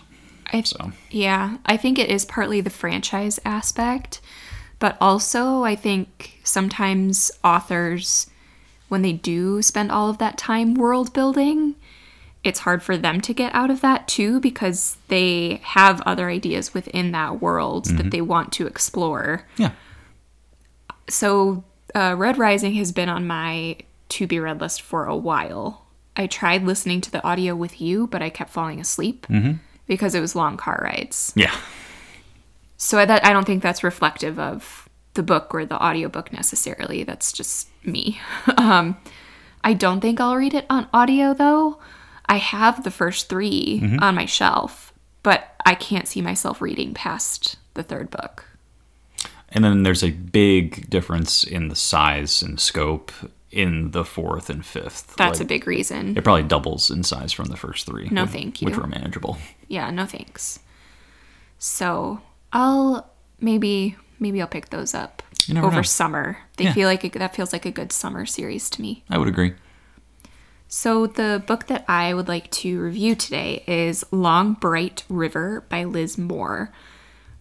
I, 0.52 0.62
so 0.62 0.92
yeah, 1.10 1.58
I 1.66 1.76
think 1.76 1.98
it 1.98 2.08
is 2.08 2.24
partly 2.24 2.60
the 2.60 2.70
franchise 2.70 3.38
aspect, 3.44 4.20
but 4.78 4.96
also 5.00 5.64
I 5.64 5.76
think 5.76 6.40
sometimes 6.44 7.30
authors, 7.44 8.30
when 8.88 9.02
they 9.02 9.12
do 9.12 9.60
spend 9.60 9.92
all 9.92 10.08
of 10.08 10.18
that 10.18 10.38
time 10.38 10.74
world 10.74 11.12
building, 11.12 11.74
it's 12.42 12.60
hard 12.60 12.82
for 12.82 12.96
them 12.96 13.20
to 13.20 13.34
get 13.34 13.54
out 13.54 13.70
of 13.70 13.80
that 13.82 14.08
too 14.08 14.40
because 14.40 14.96
they 15.08 15.60
have 15.62 16.00
other 16.02 16.30
ideas 16.30 16.72
within 16.72 17.12
that 17.12 17.40
world 17.40 17.84
mm-hmm. 17.84 17.98
that 17.98 18.10
they 18.10 18.20
want 18.20 18.52
to 18.52 18.66
explore. 18.66 19.46
Yeah. 19.56 19.72
So, 21.08 21.64
uh, 21.94 22.14
Red 22.16 22.38
Rising 22.38 22.74
has 22.74 22.92
been 22.92 23.08
on 23.08 23.26
my 23.26 23.76
to 24.10 24.26
be 24.26 24.38
read 24.38 24.60
list 24.60 24.80
for 24.80 25.04
a 25.04 25.16
while. 25.16 25.86
I 26.16 26.26
tried 26.26 26.64
listening 26.64 27.00
to 27.02 27.10
the 27.10 27.22
audio 27.24 27.54
with 27.54 27.80
you, 27.80 28.06
but 28.06 28.22
I 28.22 28.30
kept 28.30 28.50
falling 28.50 28.80
asleep 28.80 29.26
mm-hmm. 29.28 29.54
because 29.86 30.14
it 30.14 30.20
was 30.20 30.34
long 30.34 30.56
car 30.56 30.80
rides. 30.82 31.32
Yeah. 31.36 31.54
So 32.76 32.98
I, 32.98 33.04
that, 33.04 33.24
I 33.24 33.32
don't 33.32 33.44
think 33.44 33.62
that's 33.62 33.84
reflective 33.84 34.38
of 34.38 34.88
the 35.14 35.22
book 35.22 35.54
or 35.54 35.66
the 35.66 35.82
audiobook 35.82 36.32
necessarily. 36.32 37.04
That's 37.04 37.32
just 37.32 37.68
me. 37.84 38.20
um, 38.56 38.96
I 39.62 39.74
don't 39.74 40.00
think 40.00 40.20
I'll 40.20 40.36
read 40.36 40.54
it 40.54 40.64
on 40.70 40.88
audio 40.92 41.34
though 41.34 41.78
I 42.30 42.36
have 42.38 42.84
the 42.84 42.90
first 42.90 43.28
3 43.28 43.80
mm-hmm. 43.82 44.02
on 44.02 44.14
my 44.14 44.24
shelf. 44.26 44.92
but 45.22 45.54
I 45.66 45.74
can't 45.74 46.08
see 46.08 46.22
myself 46.22 46.62
reading 46.62 46.94
past 46.94 47.56
the 47.74 47.82
third 47.82 48.08
book. 48.10 48.46
And 49.50 49.62
then 49.62 49.82
there's 49.82 50.02
a 50.02 50.10
big 50.12 50.88
difference 50.88 51.44
in 51.44 51.68
the 51.68 51.76
size 51.76 52.40
and 52.40 52.58
scope 52.58 53.12
in 53.50 53.90
the 53.90 54.04
fourth 54.04 54.48
and 54.48 54.64
fifth. 54.64 55.14
That's 55.16 55.40
Like, 55.40 55.44
a 55.44 55.48
big 55.48 55.66
reason. 55.66 56.16
It 56.16 56.24
probably 56.24 56.44
doubles 56.44 56.88
in 56.90 57.02
size 57.02 57.32
from 57.32 57.46
the 57.48 57.56
first 57.56 57.84
three. 57.84 58.08
No, 58.10 58.22
which- 58.22 58.30
thank 58.30 58.58
Which 58.60 58.76
were 58.76 58.86
manageable. 58.86 59.36
Yeah, 59.68 59.90
no 59.90 60.06
thanks. 60.06 60.60
So 61.58 62.20
I'll 62.52 63.10
maybe 63.40 63.96
maybe 64.18 64.40
I'll 64.40 64.46
pick 64.48 64.70
those 64.70 64.94
up 64.94 65.22
over 65.50 65.76
know. 65.76 65.82
summer. 65.82 66.38
They 66.56 66.64
Yeah. 66.64 66.74
feel 66.74 66.88
like 66.88 67.04
a, 67.04 67.18
that 67.18 67.34
feels 67.34 67.52
like 67.52 67.66
a 67.66 67.70
good 67.70 67.92
summer 67.92 68.24
series 68.26 68.70
to 68.70 68.80
me. 68.82 69.02
I 69.10 69.18
would 69.18 69.28
agree. 69.28 69.54
So 70.72 71.08
the 71.08 71.42
book 71.48 71.66
that 71.66 71.84
I 71.88 72.14
would 72.14 72.28
like 72.28 72.48
to 72.52 72.80
review 72.80 73.16
today 73.16 73.64
is 73.66 74.04
Long 74.12 74.52
Bright 74.52 75.02
River 75.08 75.64
by 75.68 75.82
Liz 75.82 76.16
Moore. 76.16 76.72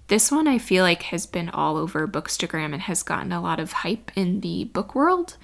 This 0.08 0.32
one 0.32 0.48
I 0.48 0.58
feel 0.58 0.84
like 0.84 1.04
has 1.04 1.28
been 1.28 1.48
all 1.48 1.78
over 1.78 2.08
Bookstagram 2.08 2.74
and 2.74 2.82
has 2.82 3.04
gotten 3.04 3.32
a 3.32 3.40
lot 3.40 3.60
of 3.60 3.72
hype 3.72 4.12
in 4.16 4.40
the 4.40 4.64
book 4.64 4.96
world. 4.96 5.38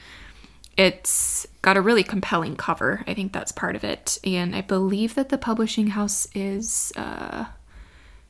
It's 0.75 1.45
got 1.61 1.77
a 1.77 1.81
really 1.81 2.01
compelling 2.01 2.55
cover. 2.55 3.03
I 3.05 3.13
think 3.13 3.31
that's 3.33 3.51
part 3.51 3.75
of 3.75 3.83
it. 3.83 4.17
And 4.23 4.55
I 4.55 4.61
believe 4.61 5.13
that 5.13 5.29
the 5.29 5.37
publishing 5.37 5.89
house 5.89 6.27
is 6.33 6.91
uh, 6.95 7.45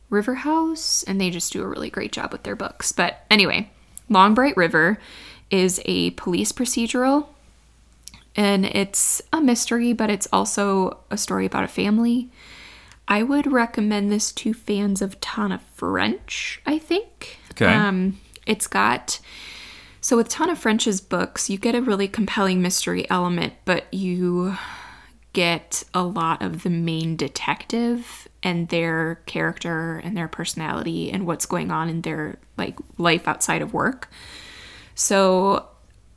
River 0.09 0.35
House, 0.35 1.01
and 1.03 1.19
they 1.19 1.29
just 1.29 1.53
do 1.53 1.63
a 1.63 1.67
really 1.67 1.89
great 1.89 2.11
job 2.11 2.33
with 2.33 2.43
their 2.43 2.57
books. 2.57 2.91
But 2.91 3.23
anyway, 3.31 3.71
Long 4.09 4.33
Bright 4.33 4.57
River 4.57 4.99
is 5.49 5.81
a 5.85 6.09
police 6.11 6.51
procedural 6.51 7.27
and 8.35 8.65
it's 8.65 9.21
a 9.31 9.41
mystery, 9.41 9.93
but 9.93 10.09
it's 10.09 10.27
also 10.33 10.99
a 11.09 11.17
story 11.17 11.45
about 11.45 11.63
a 11.63 11.69
family. 11.69 12.29
I 13.07 13.23
would 13.23 13.51
recommend 13.51 14.11
this 14.11 14.31
to 14.33 14.53
fans 14.53 15.01
of 15.01 15.19
Tana 15.21 15.61
French, 15.73 16.61
I 16.65 16.79
think. 16.79 17.37
Okay. 17.51 17.65
Um, 17.71 18.19
it's 18.45 18.67
got 18.67 19.19
so 20.01 20.17
with 20.17 20.29
Tana 20.29 20.55
French's 20.55 21.01
books, 21.01 21.49
you 21.49 21.57
get 21.57 21.73
a 21.73 21.81
really 21.81 22.07
compelling 22.07 22.61
mystery 22.61 23.09
element, 23.09 23.53
but 23.65 23.91
you 23.91 24.55
get 25.33 25.83
a 25.93 26.03
lot 26.03 26.43
of 26.43 26.63
the 26.63 26.69
main 26.69 27.15
detective 27.15 28.27
and 28.43 28.69
their 28.69 29.15
character 29.25 29.99
and 30.03 30.15
their 30.15 30.27
personality 30.27 31.11
and 31.11 31.25
what's 31.25 31.47
going 31.47 31.71
on 31.71 31.89
in 31.89 32.01
their 32.01 32.37
like 32.55 32.77
life 32.99 33.27
outside 33.27 33.61
of 33.63 33.73
work. 33.73 34.09
So 34.93 35.67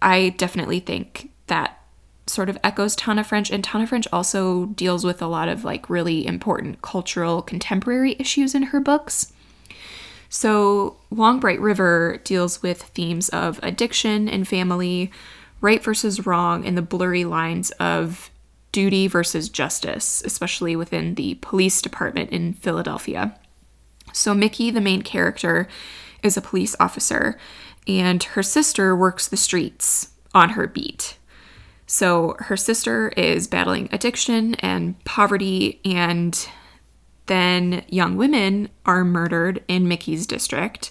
I 0.02 0.34
definitely 0.37 0.80
think 0.80 1.30
that 1.46 1.80
sort 2.28 2.49
of 2.49 2.58
echoes 2.62 2.94
Tana 2.94 3.25
French, 3.25 3.50
and 3.50 3.64
Tana 3.64 3.87
French 3.87 4.06
also 4.12 4.66
deals 4.66 5.04
with 5.04 5.23
a 5.23 5.26
lot 5.26 5.49
of 5.49 5.64
like 5.64 5.90
really 5.90 6.26
important 6.26 6.82
cultural 6.82 7.42
contemporary 7.42 8.16
issues 8.18 8.54
in 8.54 8.64
her 8.64 8.80
books. 8.80 9.32
So, 10.28 10.97
Long 11.11 11.40
Bright 11.40 11.61
River 11.61 12.20
deals 12.25 12.62
with 12.62 12.82
themes 12.82 13.30
of 13.30 13.58
addiction 13.62 14.28
and 14.28 14.47
family, 14.47 15.11
right 15.61 15.82
versus 15.82 16.26
wrong, 16.26 16.66
and 16.66 16.76
the 16.76 16.82
blurry 16.82 17.25
lines 17.25 17.70
of 17.73 18.30
duty 18.70 19.08
versus 19.08 19.49
justice, 19.49 20.23
especially 20.25 20.76
within 20.76 21.14
the 21.14 21.37
police 21.37 21.80
department 21.80 22.30
in 22.30 22.52
Philadelphia. 22.52 23.38
So, 24.12 24.35
Mickey, 24.35 24.70
the 24.70 24.80
main 24.80 25.02
character, 25.02 25.66
is 26.23 26.37
a 26.37 26.42
police 26.42 26.76
officer, 26.78 27.38
and 27.87 28.23
her 28.23 28.42
sister 28.42 28.94
works 28.94 29.28
the 29.28 29.37
streets 29.37 30.11
on 30.35 30.50
her 30.50 30.66
beat. 30.66 31.17
So, 31.90 32.37
her 32.38 32.57
sister 32.57 33.09
is 33.16 33.47
battling 33.47 33.88
addiction 33.92 34.54
and 34.57 35.02
poverty, 35.04 35.80
and 35.87 36.49
then 37.26 37.83
young 37.88 38.16
women 38.16 38.68
are 38.85 39.04
murdered 39.04 39.64
in 39.68 39.88
Mickey's 39.88 40.26
district. 40.26 40.90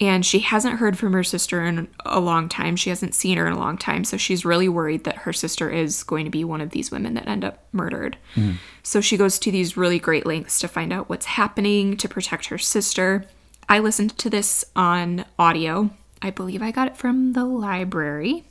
And 0.00 0.26
she 0.26 0.40
hasn't 0.40 0.78
heard 0.78 0.98
from 0.98 1.12
her 1.14 1.24
sister 1.24 1.64
in 1.64 1.88
a 2.04 2.20
long 2.20 2.48
time. 2.48 2.76
She 2.76 2.90
hasn't 2.90 3.14
seen 3.14 3.38
her 3.38 3.46
in 3.46 3.54
a 3.54 3.58
long 3.58 3.78
time. 3.78 4.04
So 4.04 4.18
she's 4.18 4.44
really 4.44 4.68
worried 4.68 5.04
that 5.04 5.16
her 5.18 5.32
sister 5.32 5.70
is 5.70 6.02
going 6.02 6.26
to 6.26 6.30
be 6.30 6.44
one 6.44 6.60
of 6.60 6.70
these 6.70 6.90
women 6.90 7.14
that 7.14 7.28
end 7.28 7.44
up 7.44 7.64
murdered. 7.72 8.18
Mm-hmm. 8.34 8.56
So 8.82 9.00
she 9.00 9.16
goes 9.16 9.38
to 9.38 9.50
these 9.50 9.76
really 9.76 9.98
great 9.98 10.26
lengths 10.26 10.58
to 10.58 10.68
find 10.68 10.92
out 10.92 11.08
what's 11.08 11.26
happening 11.26 11.96
to 11.96 12.08
protect 12.08 12.46
her 12.46 12.58
sister. 12.58 13.24
I 13.70 13.78
listened 13.78 14.18
to 14.18 14.28
this 14.28 14.66
on 14.74 15.24
audio. 15.38 15.90
I 16.20 16.30
believe 16.30 16.60
I 16.62 16.72
got 16.72 16.88
it 16.88 16.96
from 16.96 17.32
the 17.32 17.44
library. 17.44 18.44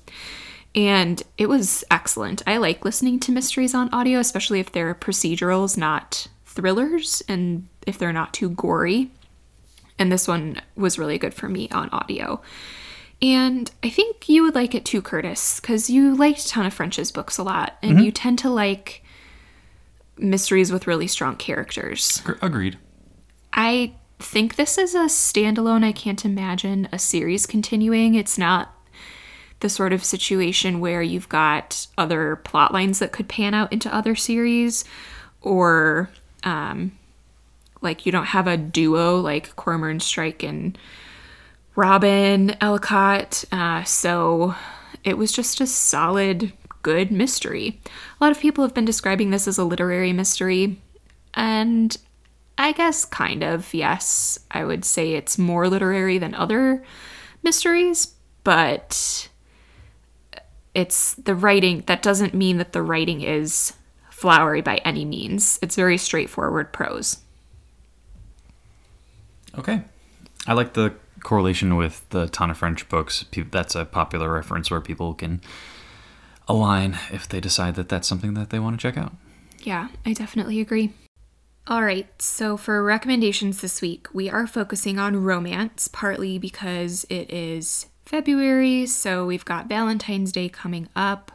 And 0.75 1.23
it 1.37 1.47
was 1.47 1.85
excellent. 1.89 2.43
I 2.45 2.57
like 2.57 2.83
listening 2.83 3.19
to 3.21 3.31
mysteries 3.31 3.73
on 3.73 3.93
audio, 3.93 4.19
especially 4.19 4.59
if 4.59 4.71
they're 4.71 4.93
procedurals, 4.93 5.77
not 5.77 6.27
thrillers, 6.45 7.23
and 7.29 7.67
if 7.87 7.97
they're 7.97 8.11
not 8.11 8.33
too 8.33 8.49
gory. 8.49 9.09
And 9.97 10.11
this 10.11 10.27
one 10.27 10.61
was 10.75 10.99
really 10.99 11.17
good 11.17 11.33
for 11.33 11.47
me 11.47 11.69
on 11.69 11.89
audio. 11.91 12.41
And 13.21 13.71
I 13.81 13.89
think 13.89 14.27
you 14.27 14.43
would 14.43 14.55
like 14.55 14.75
it 14.75 14.83
too, 14.83 15.01
Curtis, 15.01 15.61
because 15.61 15.89
you 15.89 16.13
liked 16.13 16.47
Tana 16.47 16.69
French's 16.69 17.11
books 17.11 17.37
a 17.37 17.43
lot, 17.43 17.77
and 17.81 17.93
mm-hmm. 17.93 18.03
you 18.03 18.11
tend 18.11 18.39
to 18.39 18.49
like 18.49 19.03
mysteries 20.17 20.71
with 20.71 20.87
really 20.87 21.07
strong 21.07 21.37
characters. 21.37 22.21
Agreed. 22.41 22.77
I 23.53 23.93
think 24.19 24.55
this 24.55 24.77
is 24.77 24.95
a 24.95 25.05
standalone. 25.05 25.85
I 25.85 25.93
can't 25.93 26.25
imagine 26.25 26.89
a 26.91 26.99
series 26.99 27.45
continuing. 27.45 28.15
It's 28.15 28.37
not 28.37 28.74
the 29.61 29.69
sort 29.69 29.93
of 29.93 30.03
situation 30.03 30.79
where 30.79 31.01
you've 31.01 31.29
got 31.29 31.87
other 31.97 32.35
plot 32.37 32.73
lines 32.73 32.99
that 32.99 33.11
could 33.11 33.27
pan 33.27 33.53
out 33.53 33.71
into 33.71 33.93
other 33.93 34.15
series 34.15 34.83
or 35.41 36.09
um, 36.43 36.91
like 37.81 38.05
you 38.05 38.11
don't 38.11 38.25
have 38.25 38.47
a 38.47 38.57
duo 38.57 39.19
like 39.19 39.55
Cormoran 39.55 39.99
Strike 39.99 40.43
and 40.43 40.77
Robin 41.75 42.49
Ellacott. 42.61 43.45
Uh, 43.51 43.83
so 43.83 44.55
it 45.03 45.17
was 45.17 45.31
just 45.31 45.61
a 45.61 45.67
solid, 45.67 46.51
good 46.81 47.11
mystery. 47.11 47.79
A 48.19 48.23
lot 48.23 48.31
of 48.31 48.39
people 48.39 48.63
have 48.63 48.73
been 48.73 48.85
describing 48.85 49.29
this 49.29 49.47
as 49.47 49.57
a 49.57 49.63
literary 49.63 50.13
mystery, 50.13 50.81
and 51.33 51.95
I 52.57 52.71
guess 52.71 53.05
kind 53.05 53.43
of, 53.43 53.73
yes. 53.73 54.39
I 54.51 54.63
would 54.63 54.85
say 54.85 55.13
it's 55.13 55.37
more 55.37 55.67
literary 55.67 56.17
than 56.17 56.33
other 56.33 56.83
mysteries, 57.43 58.15
but 58.43 59.29
it's 60.75 61.15
the 61.15 61.33
writing 61.33 61.83
that 61.87 62.03
doesn't 62.03 62.33
mean 62.33 62.57
that 62.57 62.73
the 62.73 62.81
writing 62.81 63.21
is 63.21 63.73
flowery 64.11 64.61
by 64.61 64.77
any 64.77 65.05
means. 65.05 65.57
It's 65.61 65.75
very 65.75 65.97
straightforward 65.97 66.71
prose. 66.73 67.17
Okay. 69.57 69.81
I 70.45 70.53
like 70.53 70.73
the 70.73 70.93
correlation 71.23 71.75
with 71.75 72.07
the 72.09 72.27
Tana 72.27 72.53
French 72.53 72.87
books. 72.89 73.25
That's 73.51 73.73
a 73.73 73.85
popular 73.85 74.31
reference 74.31 74.69
where 74.69 74.81
people 74.81 75.13
can 75.13 75.41
align 76.47 76.99
if 77.11 77.27
they 77.27 77.39
decide 77.39 77.75
that 77.75 77.89
that's 77.89 78.07
something 78.07 78.35
that 78.35 78.51
they 78.51 78.59
want 78.59 78.79
to 78.79 78.81
check 78.81 78.97
out. 78.97 79.13
Yeah, 79.63 79.87
I 80.05 80.13
definitely 80.13 80.59
agree. 80.61 80.93
All 81.67 81.81
right, 81.81 82.07
so 82.21 82.57
for 82.57 82.83
recommendations 82.83 83.61
this 83.61 83.81
week, 83.81 84.07
we 84.13 84.29
are 84.29 84.45
focusing 84.45 84.99
on 84.99 85.23
romance, 85.23 85.87
partly 85.87 86.37
because 86.37 87.07
it 87.09 87.31
is 87.33 87.87
February, 88.05 88.85
so 88.85 89.25
we've 89.25 89.45
got 89.45 89.67
Valentine's 89.67 90.31
Day 90.31 90.49
coming 90.49 90.87
up, 90.95 91.31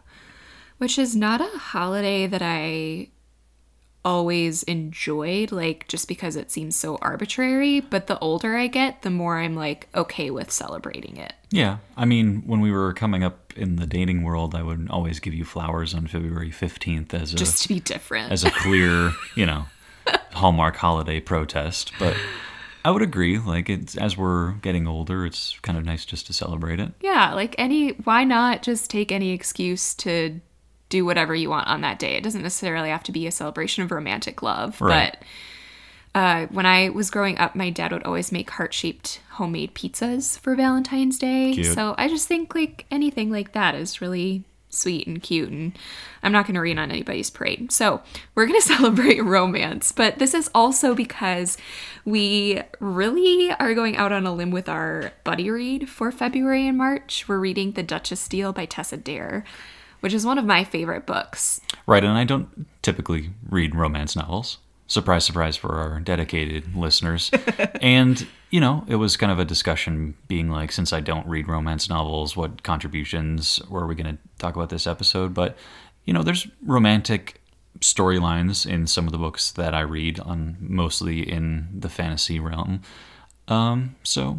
which 0.79 0.99
is 0.99 1.17
not 1.17 1.41
a 1.41 1.59
holiday 1.59 2.27
that 2.27 2.43
I 2.43 3.09
always 4.05 4.63
enjoyed, 4.63 5.53
like 5.53 5.87
just 5.89 6.09
because 6.09 6.37
it 6.37 6.51
seems 6.51 6.75
so 6.77 6.97
arbitrary. 7.03 7.81
But 7.81 8.07
the 8.07 8.19
older 8.21 8.57
I 8.57 8.67
get, 8.67 9.03
the 9.03 9.11
more 9.11 9.39
I'm 9.39 9.55
like 9.55 9.89
okay 9.95 10.31
with 10.31 10.51
celebrating 10.51 11.17
it. 11.17 11.35
Yeah. 11.51 11.79
I 11.97 12.05
mean, 12.05 12.43
when 12.47 12.61
we 12.61 12.71
were 12.71 12.93
coming 12.95 13.25
up 13.25 13.53
in 13.57 13.77
the 13.77 13.87
dating 13.87 14.23
world, 14.23 14.55
I 14.55 14.63
would 14.63 14.89
always 14.91 15.19
give 15.21 15.35
you 15.35 15.45
flowers 15.45 15.93
on 15.95 16.07
February 16.07 16.51
15th 16.51 17.13
as 17.13 17.35
a 17.35 17.37
Just 17.37 17.63
to 17.63 17.69
be 17.69 17.81
different. 17.81 18.33
as 18.33 18.45
a 18.45 18.51
clear, 18.51 19.13
you 19.35 19.45
know, 19.45 19.67
Hallmark 20.33 20.77
holiday 20.77 21.21
protest, 21.21 21.93
but 21.99 22.17
I 22.85 22.91
would 22.91 23.03
agree 23.03 23.39
like 23.39 23.69
it's 23.69 23.97
as 23.97 24.17
we're 24.17 24.53
getting 24.53 24.87
older, 24.87 25.27
it's 25.27 25.59
kind 25.63 25.77
of 25.77 25.85
nice 25.85 26.05
just 26.05 26.27
to 26.27 26.33
celebrate 26.33 26.81
it. 26.81 26.93
Yeah, 27.01 27.35
like 27.35 27.55
any, 27.59 27.91
why 27.91 28.25
not 28.25 28.63
just 28.63 28.91
take 28.91 29.13
any 29.13 29.31
excuse 29.31 29.95
to 29.97 30.41
do 30.89 31.05
whatever 31.05 31.35
you 31.35 31.51
want 31.51 31.69
on 31.69 31.83
that 31.83 31.99
day? 31.99 32.17
It 32.17 32.25
doesn't 32.25 32.43
necessarily 32.43 32.91
have 32.91 33.03
to 33.05 33.13
be 33.13 33.27
a 33.27 33.31
celebration 33.31 33.85
of 33.85 33.91
romantic 33.91 34.43
love. 34.43 34.81
Right. 34.81 35.17
But 35.19 36.21
uh, 36.21 36.47
when 36.47 36.67
I 36.67 36.89
was 36.89 37.11
growing 37.11 37.39
up, 37.39 37.55
my 37.55 37.71
dad 37.71 37.93
would 37.93 38.03
always 38.05 38.33
make 38.33 38.51
heart 38.51 38.75
shaped 38.75 39.21
homemade 39.33 39.75
pizzas 39.75 40.39
for 40.39 40.57
Valentine's 40.57 41.19
Day. 41.19 41.53
Cute. 41.55 41.67
So 41.67 41.95
I 41.99 42.09
just 42.09 42.27
think 42.27 42.55
like 42.55 42.87
anything 42.91 43.31
like 43.31 43.53
that 43.53 43.75
is 43.75 44.01
really 44.01 44.45
sweet 44.71 45.07
and 45.07 45.23
cute. 45.23 45.51
And 45.51 45.77
I'm 46.23 46.33
not 46.33 46.47
going 46.47 46.55
to 46.55 46.61
rain 46.61 46.79
on 46.79 46.91
anybody's 46.91 47.31
parade. 47.31 47.71
So 47.73 48.01
we're 48.35 48.47
going 48.47 48.61
to 48.61 48.67
celebrate 48.67 49.23
romance. 49.23 49.93
But 49.93 50.19
this 50.19 50.35
is 50.35 50.51
also 50.55 50.95
because 50.95 51.59
we 52.05 52.61
really 52.79 53.53
are 53.53 53.75
going 53.75 53.97
out 53.97 54.13
on 54.13 54.27
a 54.27 54.35
limb 54.35 54.51
with 54.51 54.69
our 54.69 55.13
buddy 55.25 55.51
read 55.51 55.89
for 55.89 56.11
February 56.11 56.67
and 56.67 56.79
March. 56.79 57.29
We're 57.29 57.39
reading 57.39 57.73
The 57.73 57.83
Duchess 57.83 58.29
Deal 58.29 58.53
by 58.53 58.65
Tessa 58.65 58.97
Dare, 58.97 59.45
which 60.01 60.15
is 60.15 60.25
one 60.25 60.39
of 60.39 60.45
my 60.45 60.65
favorite 60.65 61.07
books. 61.07 61.61
Right, 61.87 62.05
and 62.05 62.17
I 62.17 62.25
don't 62.25 62.67
typically 62.83 63.31
read 63.49 63.75
romance 63.75 64.17
novels. 64.17 64.59
Surprise, 64.87 65.25
surprise 65.25 65.57
for 65.57 65.75
our 65.75 66.01
dedicated 66.01 66.75
listeners. 66.75 67.31
and, 67.81 68.27
you 68.51 68.61
know, 68.61 68.85
it 68.89 68.97
was 68.97 69.17
kind 69.17 69.31
of 69.31 69.39
a 69.39 69.45
discussion 69.45 70.15
being 70.27 70.51
like, 70.51 70.73
since 70.73 70.93
I 70.93 71.01
don't 71.01 71.27
read 71.27 71.49
romance 71.49 71.89
novels, 71.89 72.37
what 72.37 72.63
contributions 72.63 73.61
were 73.69 73.87
we 73.87 73.95
going 73.95 74.17
to 74.17 74.23
talk 74.39 74.57
about 74.57 74.71
this 74.71 74.87
episode? 74.87 75.33
But, 75.35 75.57
you 76.05 76.13
know, 76.13 76.23
there's 76.23 76.49
romantic 76.67 77.41
storylines 77.79 78.69
in 78.69 78.87
some 78.89 79.07
of 79.07 79.13
the 79.13 79.19
books 79.19 79.53
that 79.53 79.73
I 79.73 79.81
read, 79.81 80.19
on 80.19 80.57
mostly 80.61 81.21
in 81.21 81.69
the 81.73 81.89
fantasy 81.89 82.41
realm. 82.41 82.83
Um, 83.47 83.95
so 84.03 84.39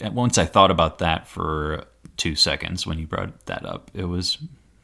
once 0.00 0.38
I 0.38 0.44
thought 0.44 0.72
about 0.72 0.98
that 0.98 1.28
for 1.28 1.84
two 2.16 2.34
seconds 2.34 2.86
when 2.86 2.98
you 2.98 3.06
brought 3.06 3.46
that 3.46 3.64
up, 3.64 3.90
it 3.94 4.06
was 4.06 4.38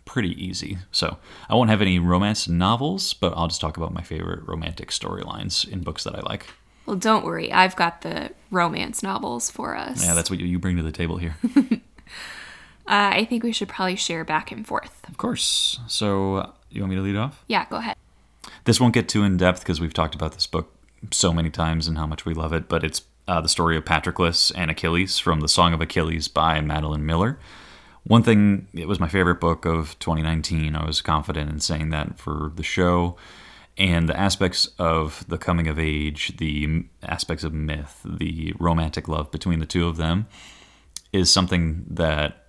pretty 0.05 0.31
easy. 0.43 0.79
So 0.93 1.19
I 1.49 1.55
won't 1.55 1.71
have 1.71 1.83
any 1.83 1.99
romance 1.99 2.49
novels, 2.49 3.13
but 3.13 3.33
I'll 3.37 3.49
just 3.49 3.61
talk 3.61 3.77
about 3.77 3.93
my 3.93 4.03
favorite 4.03 4.47
romantic 4.47 4.91
storylines 4.91 5.69
in 5.69 5.83
books 5.83 6.05
that 6.05 6.15
I 6.15 6.21
like. 6.21 6.47
Well, 6.87 6.97
don't 6.97 7.25
worry. 7.25 7.53
I've 7.53 7.77
got 7.77 8.03
the 8.03 8.31
romance 8.51 9.03
novels 9.03 9.51
for 9.51 9.77
us. 9.77 10.05
Yeah, 10.05 10.15
that's 10.15 10.31
what 10.31 10.41
you 10.41 10.59
bring 10.59 10.77
to 10.77 10.83
the 10.83 10.93
table 10.93 11.17
here. 11.17 11.37
uh, 11.57 11.79
I 12.87 13.25
think 13.25 13.45
we 13.45 13.53
should 13.53 13.69
probably 13.69 13.97
share 13.97 14.25
back 14.25 14.51
and 14.51 14.67
forth. 14.67 15.01
Of 15.09 15.17
course. 15.17 15.79
So 15.87 16.37
uh, 16.37 16.51
you 16.71 16.83
want 16.83 16.91
me 16.91 16.97
to 16.97 17.03
lead 17.03 17.17
off? 17.17 17.45
Yeah, 17.47 17.67
go 17.71 17.77
ahead. 17.77 17.97
This 18.65 18.81
won't 18.81 18.95
get 18.95 19.09
too 19.09 19.23
in 19.23 19.37
depth 19.37 19.61
because 19.61 19.81
we've 19.81 19.95
talked 19.95 20.15
about 20.15 20.33
this 20.33 20.47
book 20.47 20.73
so 21.11 21.33
many 21.33 21.51
times 21.51 21.87
and 21.89 21.99
how 21.99 22.07
much 22.07 22.25
we 22.25 22.35
love 22.35 22.53
it, 22.53 22.69
but 22.69 22.85
it's 22.85 23.03
uh, 23.29 23.41
the 23.41 23.49
story 23.49 23.77
of 23.77 23.85
Patroclus 23.85 24.53
and 24.55 24.71
Achilles 24.71 25.19
from 25.19 25.41
the 25.41 25.49
Song 25.49 25.73
of 25.73 25.81
Achilles 25.81 26.29
by 26.29 26.61
Madeline 26.61 27.07
Miller. 27.07 27.39
One 28.05 28.23
thing, 28.23 28.67
it 28.75 28.89
was 28.89 28.99
my 28.99 29.09
favorite 29.09 29.41
book 29.41 29.65
of 29.65 29.97
2019. 30.01 30.75
I 30.75 30.85
was 30.85 31.01
confident 31.01 31.51
in 31.51 31.61
saying 31.61 31.91
that 31.91 32.19
for 32.19 32.53
the 32.55 32.65
show. 32.65 33.17
And 33.79 34.09
the 34.09 34.19
aspects 34.19 34.69
of 34.79 35.25
the 35.29 35.39
coming 35.39 35.67
of 35.67 35.79
age, 35.79 36.37
the 36.37 36.85
aspects 37.03 37.43
of 37.43 37.55
myth, 37.55 38.01
the 38.05 38.53
romantic 38.59 39.09
love 39.09 39.31
between 39.31 39.61
the 39.61 39.67
two 39.67 39.89
of 39.89 39.97
them 39.97 40.27
is 41.13 41.31
something 41.31 41.85
that 41.89 42.47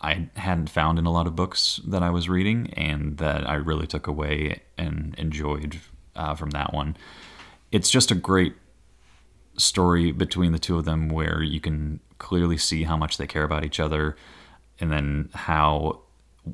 I 0.00 0.28
hadn't 0.36 0.68
found 0.68 0.98
in 0.98 1.06
a 1.06 1.10
lot 1.10 1.26
of 1.26 1.34
books 1.34 1.80
that 1.86 2.02
I 2.02 2.10
was 2.10 2.28
reading 2.28 2.72
and 2.74 3.16
that 3.18 3.48
I 3.48 3.54
really 3.54 3.86
took 3.86 4.06
away 4.06 4.60
and 4.76 5.14
enjoyed 5.16 5.78
uh, 6.14 6.34
from 6.34 6.50
that 6.50 6.72
one. 6.72 6.96
It's 7.72 7.90
just 7.90 8.10
a 8.10 8.14
great 8.14 8.54
story 9.56 10.12
between 10.12 10.52
the 10.52 10.58
two 10.58 10.76
of 10.76 10.84
them 10.84 11.08
where 11.08 11.42
you 11.42 11.60
can 11.60 12.00
clearly 12.18 12.58
see 12.58 12.84
how 12.84 12.96
much 12.96 13.16
they 13.16 13.26
care 13.26 13.44
about 13.44 13.64
each 13.64 13.80
other 13.80 14.16
and 14.78 14.92
then 14.92 15.30
how 15.34 16.02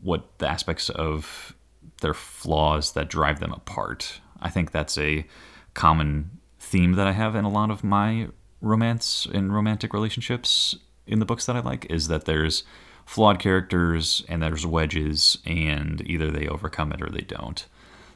what 0.03 0.39
the 0.39 0.49
aspects 0.49 0.89
of 0.89 1.55
their 2.01 2.15
flaws 2.15 2.93
that 2.93 3.09
drive 3.09 3.41
them 3.41 3.53
apart. 3.53 4.21
I 4.41 4.51
think 4.51 4.71
that's 4.71 4.99
a 4.99 5.27
common 5.75 6.39
theme 6.59 6.93
that 6.93 7.07
I 7.07 7.13
have 7.13 7.35
in 7.35 7.45
a 7.45 7.51
lot 7.51 7.71
of 7.71 7.85
my 7.85 8.29
romance 8.61 9.27
and 9.33 9.55
romantic 9.55 9.93
relationships 9.93 10.77
in 11.07 11.19
the 11.19 11.25
books 11.25 11.47
that 11.47 11.57
I 11.57 11.61
like 11.61 11.87
is 11.91 12.09
that 12.09 12.25
there's 12.25 12.65
flawed 13.05 13.39
characters 13.39 14.25
and 14.29 14.43
there's 14.43 14.67
wedges 14.67 15.39
and 15.45 16.01
either 16.09 16.31
they 16.31 16.47
overcome 16.47 16.93
it 16.93 17.03
or 17.03 17.11
they 17.11 17.23
don't. 17.23 17.67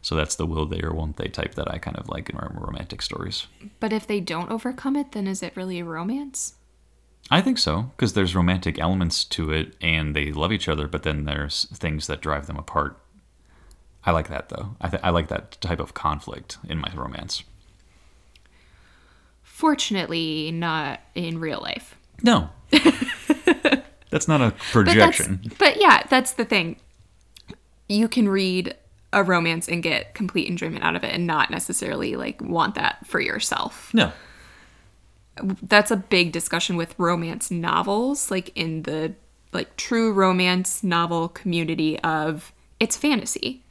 So 0.03 0.15
that's 0.15 0.37
the 0.37 0.47
will 0.47 0.67
they 0.67 0.81
or 0.83 0.95
won't 0.95 1.17
they 1.17 1.27
type 1.27 1.55
that 1.55 1.69
I 1.69 1.79
kind 1.79 1.97
of 1.97 2.09
like 2.09 2.31
in 2.31 2.37
romantic 2.37 3.03
stories. 3.03 3.49
But 3.81 3.93
if 3.93 4.07
they 4.07 4.21
don't 4.21 4.51
overcome 4.51 4.95
it, 4.95 5.13
then 5.13 5.27
is 5.27 5.43
it 5.43 5.57
really 5.57 5.81
a 5.81 5.85
romance? 5.85 6.55
I 7.29 7.41
think 7.41 7.59
so, 7.59 7.91
because 7.97 8.13
there's 8.13 8.37
romantic 8.37 8.79
elements 8.79 9.25
to 9.25 9.51
it 9.51 9.75
and 9.81 10.15
they 10.15 10.31
love 10.31 10.53
each 10.53 10.69
other, 10.69 10.87
but 10.87 11.03
then 11.03 11.25
there's 11.25 11.65
things 11.75 12.07
that 12.07 12.21
drive 12.21 12.47
them 12.47 12.57
apart. 12.57 13.01
I 14.07 14.13
like 14.13 14.29
that 14.29 14.49
though. 14.49 14.77
I, 14.81 14.89
th- 14.89 15.03
I 15.03 15.11
like 15.11 15.29
that 15.29 15.61
type 15.61 15.81
of 15.81 15.93
conflict 15.93 16.59
in 16.69 16.79
my 16.79 16.91
romance. 16.95 17.43
Fortunately, 19.43 20.51
not 20.53 21.01
in 21.15 21.39
real 21.39 21.61
life. 21.61 21.97
No. 22.23 22.51
that's 24.11 24.29
not 24.29 24.41
a 24.41 24.51
projection. 24.71 25.41
But, 25.43 25.59
but 25.59 25.81
yeah, 25.81 26.05
that's 26.09 26.33
the 26.33 26.45
thing. 26.45 26.77
You 27.89 28.07
can 28.07 28.29
read 28.29 28.75
a 29.13 29.25
romance 29.25 29.69
and 29.69 29.83
get 29.83 30.15
complete 30.15 30.49
enjoyment 30.49 30.85
out 30.85 30.95
of 30.95 31.03
it 31.03 31.13
and 31.13 31.27
not 31.27 31.51
necessarily 31.51 32.17
like 32.17 32.41
want 32.41 32.75
that 32.75 33.07
for 33.07 33.19
yourself. 33.19 33.93
No. 33.93 34.13
That's 35.63 35.91
a 35.91 35.97
big 35.97 36.33
discussion 36.33 36.77
with 36.77 36.95
romance 36.99 37.51
novels, 37.51 38.31
like 38.31 38.53
in 38.55 38.83
the 38.83 39.15
like 39.53 39.75
true 39.77 40.13
romance 40.13 40.83
novel 40.83 41.29
community 41.29 41.99
of 42.01 42.53
it's 42.79 42.97
fantasy. 42.97 43.63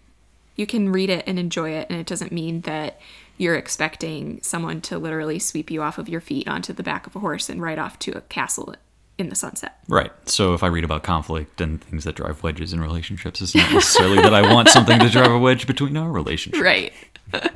You 0.55 0.65
can 0.65 0.91
read 0.91 1.09
it 1.09 1.23
and 1.27 1.37
enjoy 1.37 1.71
it 1.71 1.87
and 1.89 1.99
it 1.99 2.07
doesn't 2.07 2.31
mean 2.31 2.61
that 2.61 2.99
you're 3.37 3.55
expecting 3.55 4.39
someone 4.41 4.79
to 4.81 4.97
literally 4.97 5.39
sweep 5.39 5.69
you 5.69 5.81
off 5.81 5.97
of 5.97 6.07
your 6.07 6.21
feet 6.21 6.47
onto 6.47 6.71
the 6.71 6.83
back 6.83 7.05
of 7.05 7.15
a 7.15 7.19
horse 7.19 7.49
and 7.49 7.61
ride 7.61 7.77
off 7.79 7.99
to 7.99 8.11
a 8.17 8.21
castle 8.21 8.73
in 9.17 9.29
the 9.29 9.35
sunset. 9.35 9.77
Right. 9.87 10.11
So 10.27 10.53
if 10.53 10.63
I 10.63 10.67
read 10.67 10.83
about 10.85 11.03
conflict 11.03 11.59
and 11.61 11.81
things 11.83 12.03
that 12.05 12.15
drive 12.15 12.43
wedges 12.43 12.71
in 12.73 12.79
relationships, 12.81 13.41
it's 13.41 13.53
not 13.55 13.71
necessarily 13.73 14.17
that 14.21 14.33
I 14.33 14.53
want 14.53 14.69
something 14.69 14.99
to 14.99 15.09
drive 15.09 15.31
a 15.31 15.39
wedge 15.39 15.67
between 15.67 15.95
our 15.97 16.09
relationship. 16.11 16.61
Right. 16.63 16.93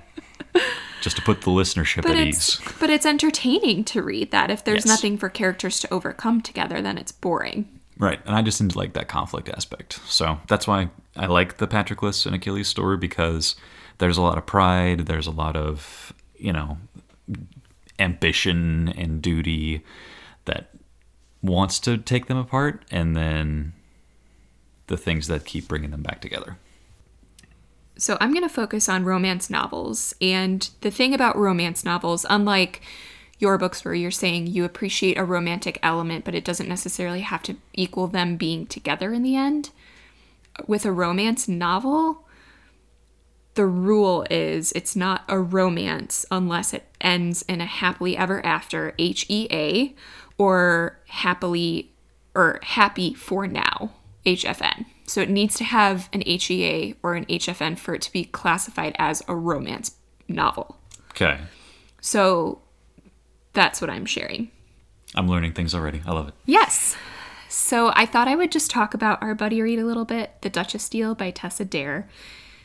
Just 1.02 1.16
to 1.16 1.22
put 1.22 1.42
the 1.44 1.52
listenership 1.52 2.02
but 2.04 2.12
at 2.18 2.28
ease. 2.28 2.60
But 2.80 2.90
it's 2.90 3.06
entertaining 3.06 3.86
to 3.86 4.02
read 4.04 4.32
that. 4.32 4.52
If 4.52 4.66
there's 4.66 4.80
Yes. 4.86 4.88
nothing 4.88 5.18
for 5.18 5.30
characters 5.30 5.80
to 5.80 5.94
overcome 5.94 6.42
together, 6.42 6.82
then 6.82 6.98
it's 6.98 7.14
boring. 7.14 7.70
Right. 8.00 8.20
And 8.26 8.34
I 8.34 8.42
just 8.42 8.60
didn't 8.60 8.78
like 8.78 8.94
that 8.94 9.10
conflict 9.10 9.50
aspect. 9.50 10.00
So 10.08 10.40
that's 10.48 10.66
why 10.66 10.90
I 11.18 11.26
like 11.26 11.58
the 11.58 11.68
Patroclus 11.68 12.26
and 12.26 12.34
Achilles 12.34 12.70
story 12.70 12.96
because 12.96 13.56
there's 13.98 14.18
a 14.18 14.22
lot 14.22 14.38
of 14.38 14.46
pride, 14.46 15.06
there's 15.06 15.28
a 15.28 15.32
lot 15.32 15.58
of, 15.58 16.14
you 16.38 16.54
know, 16.54 16.78
ambition 18.00 18.90
and 18.98 19.22
duty 19.22 19.84
that 20.46 20.70
wants 21.42 21.80
to 21.82 21.98
take 21.98 22.28
them 22.28 22.38
apart 22.38 22.86
and 22.90 23.18
then 23.18 23.74
the 24.88 24.98
things 24.98 25.28
that 25.28 25.46
keep 25.46 25.68
bringing 25.68 25.92
them 25.92 26.02
back 26.02 26.22
together. 26.22 26.58
So 27.98 28.18
I'm 28.22 28.32
going 28.32 28.48
to 28.48 28.54
focus 28.54 28.88
on 28.88 29.04
romance 29.04 29.50
novels. 29.50 30.16
And 30.22 30.70
the 30.80 30.90
thing 30.90 31.14
about 31.14 31.38
romance 31.38 31.84
novels, 31.84 32.26
unlike 32.30 32.82
your 33.40 33.58
books 33.58 33.84
where 33.84 33.94
you're 33.94 34.12
saying 34.12 34.48
you 34.48 34.66
appreciate 34.66 35.18
a 35.18 35.24
romantic 35.24 35.80
element, 35.82 36.26
but 36.26 36.36
it 36.36 36.46
doesn't 36.46 36.70
necessarily 36.70 37.22
have 37.22 37.42
to 37.44 37.56
equal 37.74 38.08
them 38.08 38.36
being 38.36 38.68
together 38.68 39.14
in 39.14 39.24
the 39.24 39.36
end, 39.36 39.72
with 40.68 40.86
a 40.86 40.92
romance 40.92 41.48
novel, 41.48 42.28
the 43.56 43.66
rule 43.66 44.26
is 44.30 44.72
it's 44.74 44.96
not 44.96 45.24
a 45.28 45.40
romance 45.40 46.26
unless 46.30 46.74
it 46.74 46.86
ends 47.02 47.42
in 47.44 47.62
a 47.62 47.66
happily 47.66 48.16
ever 48.16 48.46
after, 48.46 48.94
H 49.00 49.26
E 49.30 49.48
A, 49.52 49.96
or 50.38 51.00
happily 51.08 51.92
or 52.36 52.60
happy 52.64 53.14
for 53.14 53.48
now, 53.48 53.94
HFN. 54.26 54.86
So 55.06 55.22
it 55.22 55.30
needs 55.30 55.56
to 55.56 55.64
have 55.64 56.08
an 56.14 56.22
HEA 56.26 56.96
or 57.02 57.16
an 57.16 57.26
HFN 57.26 57.80
for 57.80 57.96
it 57.96 58.02
to 58.04 58.12
be 58.12 58.26
classified 58.26 58.96
as 59.00 59.24
a 59.28 59.36
romance 59.36 59.96
novel. 60.28 60.78
Okay. 61.12 61.40
So 62.00 62.62
that's 63.54 63.82
what 63.82 63.90
I'm 63.90 64.06
sharing. 64.06 64.52
I'm 65.16 65.28
learning 65.28 65.54
things 65.54 65.74
already. 65.74 66.02
I 66.06 66.12
love 66.12 66.28
it. 66.28 66.34
Yes. 66.46 66.96
So 67.48 67.92
I 67.96 68.06
thought 68.06 68.28
I 68.28 68.36
would 68.36 68.52
just 68.52 68.70
talk 68.70 68.94
about 68.94 69.22
our 69.24 69.34
buddy 69.34 69.62
read 69.62 69.80
a 69.80 69.86
little 69.86 70.06
bit, 70.06 70.34
The 70.42 70.50
Duchess 70.50 70.88
Deal 70.88 71.16
by 71.16 71.32
Tessa 71.32 71.66
Dare. 71.66 72.08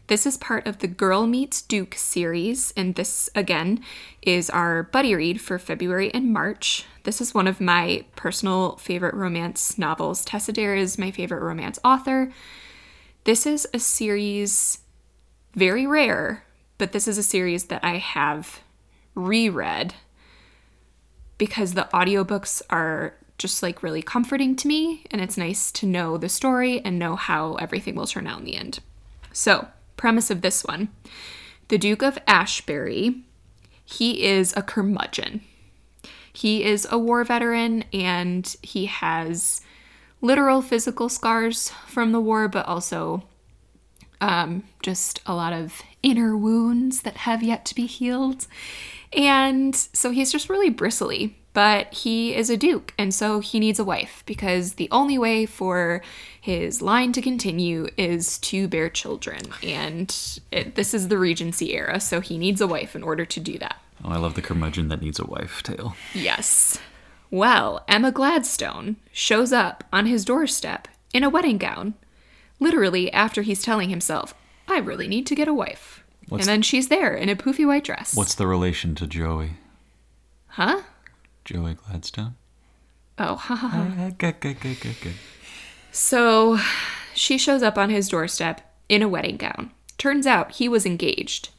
This 0.09 0.27
is 0.27 0.37
part 0.37 0.67
of 0.67 0.81
the 0.81 0.87
Girl 0.87 1.27
Meets 1.27 1.63
Duke 1.63 1.95
series, 1.95 2.75
and 2.77 2.95
this 2.95 3.31
again 3.35 3.83
is 4.21 4.51
our 4.51 4.83
buddy 4.83 5.15
read 5.15 5.41
for 5.41 5.59
February 5.59 6.13
and 6.13 6.31
March. 6.31 6.85
This 7.05 7.23
is 7.23 7.33
one 7.33 7.47
of 7.47 7.63
my 7.63 8.05
personal 8.15 8.77
favorite 8.77 9.15
romance 9.15 9.79
novels. 9.79 10.23
Tessa 10.23 10.53
Dare 10.53 10.75
is 10.75 10.99
my 10.99 11.11
favorite 11.11 11.43
romance 11.43 11.79
author. 11.83 12.31
This 13.25 13.47
is 13.47 13.67
a 13.73 13.79
series 13.79 14.81
very 15.55 15.87
rare, 15.87 16.45
but 16.77 16.93
this 16.93 17.09
is 17.09 17.17
a 17.17 17.23
series 17.23 17.65
that 17.65 17.83
I 17.83 17.97
have 17.97 18.61
reread 19.15 19.95
because 21.39 21.75
the 21.75 21.89
audiobooks 21.93 22.63
are 22.71 23.15
just 23.39 23.63
like 23.63 23.83
really 23.83 24.03
comforting 24.03 24.55
to 24.57 24.69
me 24.69 25.05
and 25.11 25.21
it's 25.21 25.37
nice 25.37 25.73
to 25.73 25.87
know 25.87 26.17
the 26.17 26.29
story 26.29 26.81
and 26.85 26.99
know 26.99 27.17
how 27.17 27.55
everything 27.55 27.95
will 27.95 28.07
turn 28.07 28.27
out 28.27 28.39
in 28.39 28.45
the 28.45 28.57
end. 28.57 28.81
So, 29.33 29.69
premise 29.97 30.31
of 30.31 30.41
this 30.41 30.65
one. 30.65 30.89
The 31.69 31.79
Duke 31.79 32.03
of 32.03 32.19
Ashbury, 32.27 33.23
he 33.85 34.25
is 34.25 34.55
a 34.57 34.63
curmudgeon. 34.63 35.41
He 36.33 36.65
is 36.65 36.87
a 36.91 36.99
war 36.99 37.25
veteran 37.25 37.85
and 37.93 38.55
he 38.63 38.87
has 38.87 39.61
literal 40.21 40.63
physical 40.63 41.09
scars 41.09 41.71
from 41.87 42.13
the 42.13 42.21
war, 42.21 42.49
but 42.49 42.67
also 42.67 43.23
um, 44.21 44.65
just 44.83 45.21
a 45.27 45.35
lot 45.35 45.53
of 45.53 45.83
inner 46.03 46.37
wounds 46.37 47.03
that 47.03 47.19
have 47.19 47.43
yet 47.43 47.65
to 47.67 47.75
be 47.75 47.87
healed. 47.87 48.47
And 49.17 49.75
so 49.75 50.11
he's 50.11 50.33
just 50.33 50.49
really 50.49 50.71
bristly. 50.71 51.37
but 51.55 51.95
he 51.95 52.35
is 52.35 52.51
a 52.51 52.57
duke, 52.57 52.93
and 52.99 53.15
so 53.15 53.39
he 53.39 53.61
needs 53.61 53.79
a 53.79 53.85
wife 53.85 54.25
because 54.27 54.75
the 54.75 54.89
only 54.91 55.17
way 55.17 55.47
for 55.47 56.03
his 56.41 56.83
line 56.83 57.13
to 57.13 57.23
continue 57.23 57.87
is 57.97 58.39
to 58.39 58.67
bear 58.67 58.89
children. 58.89 59.41
And 59.63 60.13
it, 60.51 60.75
this 60.75 60.93
is 60.93 61.07
the 61.09 61.17
Regency 61.17 61.73
era, 61.75 62.01
so 62.01 62.21
he 62.21 62.39
needs 62.39 62.61
a 62.61 62.67
wife 62.67 62.97
in 62.97 63.05
order 63.05 63.25
to 63.25 63.39
do 63.41 63.57
that. 63.59 63.77
Oh, 64.05 64.11
I 64.11 64.17
love 64.17 64.35
the 64.35 64.43
curmudgeon 64.43 64.89
that 64.89 65.01
needs 65.01 65.21
a 65.21 65.27
wife 65.27 65.63
tale. 65.63 65.95
Yes. 66.13 66.81
Well, 67.31 67.85
Emma 67.87 68.11
Gladstone 68.11 68.97
shows 69.13 69.53
up 69.53 69.85
on 69.93 70.07
his 70.07 70.25
doorstep 70.25 70.89
in 71.13 71.23
a 71.23 71.31
wedding 71.31 71.59
gown, 71.59 71.95
literally 72.59 73.13
after 73.13 73.43
he's 73.43 73.63
telling 73.63 73.91
himself, 73.91 74.35
I 74.67 74.79
really 74.79 75.07
need 75.07 75.27
to 75.29 75.35
get 75.37 75.47
a 75.49 75.55
wife. 75.55 76.04
What's- 76.35 76.47
and 76.47 76.53
then 76.53 76.63
she's 76.63 76.89
there 76.89 77.15
in 77.15 77.29
a 77.29 77.37
poofy 77.37 77.67
white 77.67 77.85
dress. 77.85 78.15
What's 78.15 78.35
the 78.35 78.47
relation 78.47 78.95
to 78.97 79.07
Joey? 79.07 79.53
Huh? 80.49 80.83
Joey 81.45 81.75
Gladstone? 81.75 82.35
Oh, 83.19 83.37
ha 83.37 83.55
ha 83.55 83.69
ha. 83.69 84.11
Good, 84.19 84.41
good, 84.41 84.61
good, 84.61 84.81
good, 84.81 84.97
good. 85.01 85.15
So 85.93 86.59
she 87.15 87.39
shows 87.39 87.63
up 87.63 87.79
on 87.79 87.91
his 87.91 88.09
doorstep 88.09 88.61
in 88.89 89.03
a 89.03 89.09
wedding 89.09 89.37
gown. 89.37 89.71
Turns 89.99 90.27
out 90.27 90.53
he 90.53 90.69
was 90.69 90.85
engaged, 90.85 91.51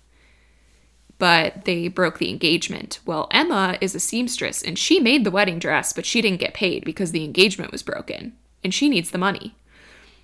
but 1.18 1.64
they 1.66 1.88
broke 1.88 2.18
the 2.18 2.30
engagement. 2.30 3.00
Well, 3.06 3.28
Emma 3.32 3.78
is 3.80 3.96
a 3.96 4.00
seamstress 4.00 4.62
and 4.62 4.78
she 4.78 5.00
made 5.00 5.24
the 5.24 5.32
wedding 5.32 5.60
dress, 5.60 5.94
but 5.94 6.06
she 6.06 6.22
didn't 6.22 6.42
get 6.42 6.54
paid 6.54 6.84
because 6.84 7.12
the 7.12 7.24
engagement 7.24 7.72
was 7.72 7.84
broken 7.84 8.34
and 8.64 8.74
she 8.74 8.90
needs 8.90 9.12
the 9.12 9.18
money. 9.18 9.56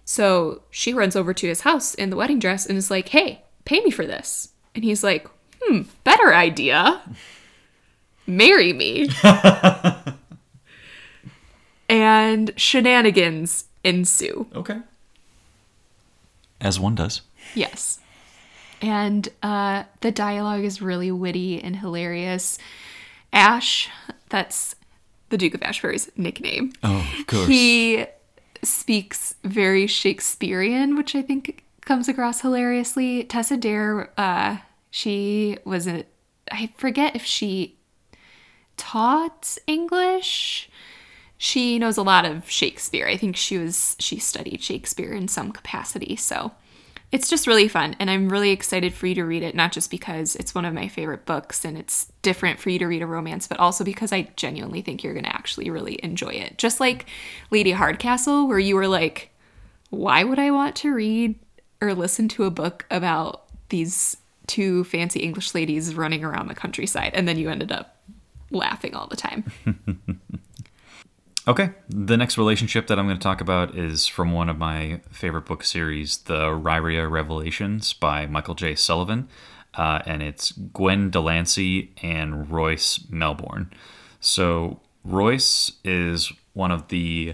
So 0.03 0.63
she 0.69 0.93
runs 0.93 1.15
over 1.15 1.33
to 1.33 1.47
his 1.47 1.61
house 1.61 1.93
in 1.93 2.09
the 2.09 2.17
wedding 2.17 2.39
dress 2.39 2.65
and 2.65 2.77
is 2.77 2.91
like, 2.91 3.09
hey, 3.09 3.43
pay 3.65 3.81
me 3.81 3.91
for 3.91 4.05
this. 4.05 4.49
And 4.75 4.83
he's 4.83 5.03
like, 5.03 5.27
hmm, 5.61 5.81
better 6.03 6.33
idea. 6.33 7.01
Marry 8.27 8.73
me. 8.73 9.09
and 11.89 12.51
shenanigans 12.55 13.65
ensue. 13.83 14.47
Okay. 14.55 14.79
As 16.59 16.79
one 16.79 16.95
does. 16.95 17.21
Yes. 17.55 17.99
And 18.81 19.29
uh, 19.43 19.83
the 20.01 20.11
dialogue 20.11 20.63
is 20.63 20.81
really 20.81 21.11
witty 21.11 21.61
and 21.61 21.75
hilarious. 21.75 22.57
Ash, 23.33 23.89
that's 24.29 24.75
the 25.29 25.37
Duke 25.37 25.53
of 25.53 25.63
Ashbury's 25.63 26.11
nickname. 26.17 26.73
Oh, 26.83 27.07
of 27.19 27.27
course. 27.27 27.47
He 27.47 28.05
speaks 28.63 29.35
very 29.43 29.87
Shakespearean, 29.87 30.95
which 30.95 31.15
I 31.15 31.21
think 31.21 31.63
comes 31.91 32.07
across 32.07 32.39
hilariously. 32.39 33.25
Tessa 33.25 33.57
Dare, 33.57 34.17
uh, 34.17 34.59
she 34.91 35.57
was 35.65 35.87
a, 35.87 36.05
I 36.49 36.71
forget 36.77 37.17
if 37.17 37.25
she 37.25 37.79
taught 38.77 39.57
English. 39.67 40.69
She 41.37 41.77
knows 41.77 41.97
a 41.97 42.01
lot 42.01 42.23
of 42.23 42.49
Shakespeare. 42.49 43.09
I 43.09 43.17
think 43.17 43.35
she 43.35 43.57
was 43.57 43.97
she 43.99 44.19
studied 44.19 44.63
Shakespeare 44.63 45.11
in 45.11 45.27
some 45.27 45.51
capacity. 45.51 46.15
So 46.15 46.53
it's 47.11 47.27
just 47.27 47.45
really 47.45 47.67
fun 47.67 47.97
and 47.99 48.09
I'm 48.09 48.29
really 48.29 48.51
excited 48.51 48.93
for 48.93 49.07
you 49.07 49.15
to 49.15 49.25
read 49.25 49.43
it 49.43 49.53
not 49.53 49.73
just 49.73 49.91
because 49.91 50.37
it's 50.37 50.55
one 50.55 50.63
of 50.63 50.73
my 50.73 50.87
favorite 50.87 51.25
books 51.25 51.65
and 51.65 51.77
it's 51.77 52.09
different 52.21 52.57
for 52.57 52.69
you 52.69 52.79
to 52.79 52.87
read 52.87 53.01
a 53.01 53.05
romance 53.05 53.47
but 53.47 53.59
also 53.59 53.83
because 53.83 54.13
I 54.13 54.29
genuinely 54.37 54.81
think 54.81 55.03
you're 55.03 55.11
going 55.11 55.25
to 55.25 55.35
actually 55.35 55.69
really 55.69 55.99
enjoy 56.01 56.29
it. 56.29 56.57
Just 56.57 56.79
like 56.79 57.07
Lady 57.49 57.71
Hardcastle 57.71 58.47
where 58.47 58.59
you 58.59 58.77
were 58.77 58.87
like 58.87 59.31
why 59.89 60.23
would 60.23 60.39
I 60.39 60.51
want 60.51 60.77
to 60.77 60.93
read 60.93 61.35
or 61.81 61.93
listen 61.93 62.27
to 62.29 62.45
a 62.45 62.51
book 62.51 62.85
about 62.91 63.43
these 63.69 64.17
two 64.47 64.83
fancy 64.85 65.19
English 65.19 65.53
ladies 65.53 65.95
running 65.95 66.23
around 66.23 66.47
the 66.47 66.55
countryside 66.55 67.11
and 67.13 67.27
then 67.27 67.37
you 67.37 67.49
ended 67.49 67.71
up 67.71 67.97
laughing 68.51 68.95
all 68.95 69.07
the 69.07 69.15
time. 69.15 69.51
Okay, 71.47 71.71
the 71.89 72.17
next 72.17 72.37
relationship 72.37 72.85
that 72.85 72.99
I'm 72.99 73.07
going 73.07 73.17
to 73.17 73.23
talk 73.23 73.41
about 73.41 73.75
is 73.75 74.05
from 74.05 74.31
one 74.31 74.47
of 74.47 74.59
my 74.59 75.01
favorite 75.09 75.45
book 75.45 75.63
series, 75.63 76.17
The 76.17 76.49
Riyria 76.49 77.09
Revelations 77.09 77.93
by 77.93 78.27
Michael 78.27 78.53
J. 78.53 78.75
Sullivan. 78.75 79.27
Uh, 79.73 80.01
and 80.05 80.21
it's 80.21 80.51
Gwen 80.51 81.09
DeLancy 81.09 81.89
and 82.03 82.51
Royce 82.51 82.99
Melborn. 83.11 83.71
So, 84.19 84.81
Royce 85.03 85.71
is 85.83 86.31
one 86.53 86.69
of 86.69 86.89
the 86.89 87.33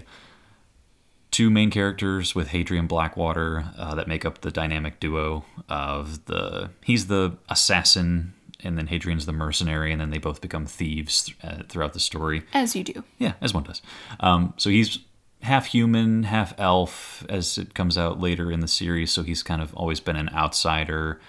two 1.38 1.50
main 1.50 1.70
characters 1.70 2.34
with 2.34 2.48
Hadrian 2.48 2.88
Blackwater 2.88 3.66
uh, 3.78 3.94
that 3.94 4.08
make 4.08 4.24
up 4.24 4.40
the 4.40 4.50
dynamic 4.50 4.98
duo 4.98 5.44
of 5.68 6.24
the. 6.24 6.70
He's 6.82 7.06
the 7.06 7.38
assassin, 7.48 8.34
and 8.64 8.76
then 8.76 8.88
Hadrian's 8.88 9.24
the 9.24 9.32
mercenary, 9.32 9.92
and 9.92 10.00
then 10.00 10.10
they 10.10 10.18
both 10.18 10.40
become 10.40 10.66
thieves 10.66 11.32
uh, 11.44 11.62
throughout 11.68 11.92
the 11.92 12.00
story. 12.00 12.42
As 12.52 12.74
you 12.74 12.82
do. 12.82 13.04
Yeah, 13.20 13.34
as 13.40 13.54
one 13.54 13.62
does. 13.62 13.82
Um, 14.18 14.52
so 14.56 14.68
he's 14.68 14.98
half 15.42 15.66
human, 15.66 16.24
half 16.24 16.58
elf, 16.58 17.24
as 17.28 17.56
it 17.56 17.72
comes 17.72 17.96
out 17.96 18.18
later 18.18 18.50
in 18.50 18.58
the 18.58 18.66
series. 18.66 19.12
So 19.12 19.22
he's 19.22 19.44
kind 19.44 19.62
of 19.62 19.72
always 19.76 20.00
been 20.00 20.16
an 20.16 20.30
outsider 20.30 21.20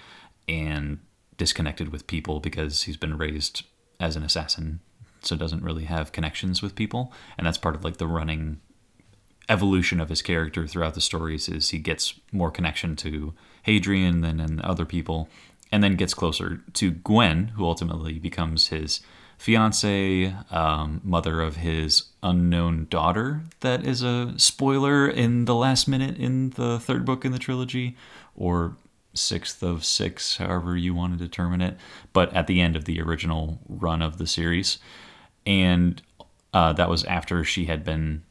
and 0.48 0.98
disconnected 1.36 1.90
with 1.90 2.08
people 2.08 2.40
because 2.40 2.82
he's 2.82 2.96
been 2.96 3.16
raised 3.16 3.62
as 4.00 4.16
an 4.16 4.24
assassin, 4.24 4.80
so 5.22 5.36
doesn't 5.36 5.62
really 5.62 5.84
have 5.84 6.10
connections 6.10 6.62
with 6.62 6.74
people. 6.74 7.12
And 7.38 7.46
that's 7.46 7.58
part 7.58 7.76
of 7.76 7.84
like 7.84 7.98
the 7.98 8.08
running 8.08 8.60
evolution 9.50 10.00
of 10.00 10.08
his 10.08 10.22
character 10.22 10.66
throughout 10.66 10.94
the 10.94 11.00
stories 11.00 11.48
is 11.48 11.70
he 11.70 11.78
gets 11.78 12.14
more 12.32 12.50
connection 12.50 12.96
to 12.96 13.34
Hadrian 13.64 14.20
than 14.20 14.40
and 14.40 14.60
other 14.62 14.86
people, 14.86 15.28
and 15.70 15.82
then 15.82 15.96
gets 15.96 16.14
closer 16.14 16.62
to 16.74 16.90
Gwen, 16.92 17.48
who 17.48 17.64
ultimately 17.64 18.18
becomes 18.18 18.68
his 18.68 19.00
fiance, 19.36 20.34
um, 20.50 21.00
mother 21.02 21.40
of 21.40 21.56
his 21.56 22.04
unknown 22.22 22.86
daughter. 22.90 23.42
That 23.60 23.84
is 23.84 24.02
a 24.02 24.34
spoiler 24.36 25.08
in 25.08 25.46
the 25.46 25.54
last 25.54 25.88
minute 25.88 26.16
in 26.18 26.50
the 26.50 26.78
third 26.78 27.04
book 27.04 27.24
in 27.24 27.32
the 27.32 27.38
trilogy, 27.38 27.96
or 28.36 28.76
sixth 29.14 29.62
of 29.62 29.84
six, 29.84 30.36
however 30.36 30.76
you 30.76 30.94
want 30.94 31.18
to 31.18 31.24
determine 31.24 31.60
it. 31.60 31.76
But 32.12 32.32
at 32.34 32.46
the 32.46 32.60
end 32.60 32.76
of 32.76 32.84
the 32.84 33.00
original 33.00 33.58
run 33.68 34.02
of 34.02 34.18
the 34.18 34.26
series, 34.26 34.78
and 35.44 36.00
uh, 36.52 36.72
that 36.74 36.88
was 36.88 37.04
after 37.04 37.42
she 37.44 37.64
had 37.64 37.84
been 37.84 38.22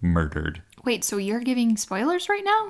murdered. 0.00 0.62
Wait, 0.86 1.04
so 1.04 1.16
you're 1.16 1.40
giving 1.40 1.76
spoilers 1.76 2.28
right 2.28 2.44
now? 2.44 2.68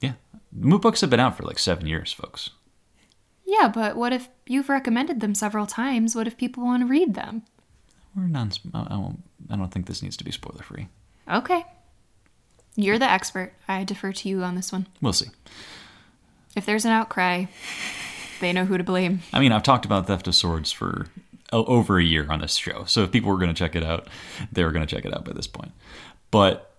Yeah, 0.00 0.14
moot 0.52 0.82
books 0.82 1.00
have 1.00 1.08
been 1.08 1.20
out 1.20 1.36
for 1.36 1.44
like 1.44 1.60
seven 1.60 1.86
years, 1.86 2.12
folks. 2.12 2.50
Yeah, 3.46 3.68
but 3.72 3.94
what 3.94 4.12
if 4.12 4.28
you've 4.46 4.68
recommended 4.68 5.20
them 5.20 5.36
several 5.36 5.64
times? 5.64 6.16
What 6.16 6.26
if 6.26 6.36
people 6.36 6.64
want 6.64 6.82
to 6.82 6.86
read 6.86 7.14
them? 7.14 7.42
We're 8.16 8.26
non. 8.26 8.50
I 8.74 8.88
don't. 8.88 9.22
I 9.48 9.56
don't 9.56 9.70
think 9.70 9.86
this 9.86 10.02
needs 10.02 10.16
to 10.16 10.24
be 10.24 10.32
spoiler 10.32 10.62
free. 10.62 10.88
Okay. 11.30 11.64
You're 12.74 12.98
the 12.98 13.08
expert. 13.08 13.52
I 13.68 13.84
defer 13.84 14.12
to 14.12 14.28
you 14.28 14.42
on 14.42 14.56
this 14.56 14.72
one. 14.72 14.88
We'll 15.00 15.12
see. 15.12 15.28
If 16.56 16.66
there's 16.66 16.84
an 16.84 16.90
outcry, 16.90 17.44
they 18.40 18.52
know 18.52 18.64
who 18.64 18.78
to 18.78 18.84
blame. 18.84 19.20
I 19.32 19.38
mean, 19.38 19.52
I've 19.52 19.62
talked 19.62 19.84
about 19.84 20.08
Theft 20.08 20.26
of 20.26 20.34
Swords 20.34 20.72
for 20.72 21.06
over 21.52 21.98
a 21.98 22.04
year 22.04 22.26
on 22.30 22.40
this 22.40 22.56
show, 22.56 22.82
so 22.84 23.04
if 23.04 23.12
people 23.12 23.30
were 23.30 23.38
going 23.38 23.52
to 23.52 23.54
check 23.54 23.76
it 23.76 23.84
out, 23.84 24.08
they 24.50 24.64
were 24.64 24.72
going 24.72 24.84
to 24.84 24.92
check 24.92 25.04
it 25.04 25.14
out 25.14 25.24
by 25.24 25.32
this 25.32 25.46
point. 25.46 25.70
But 26.32 26.73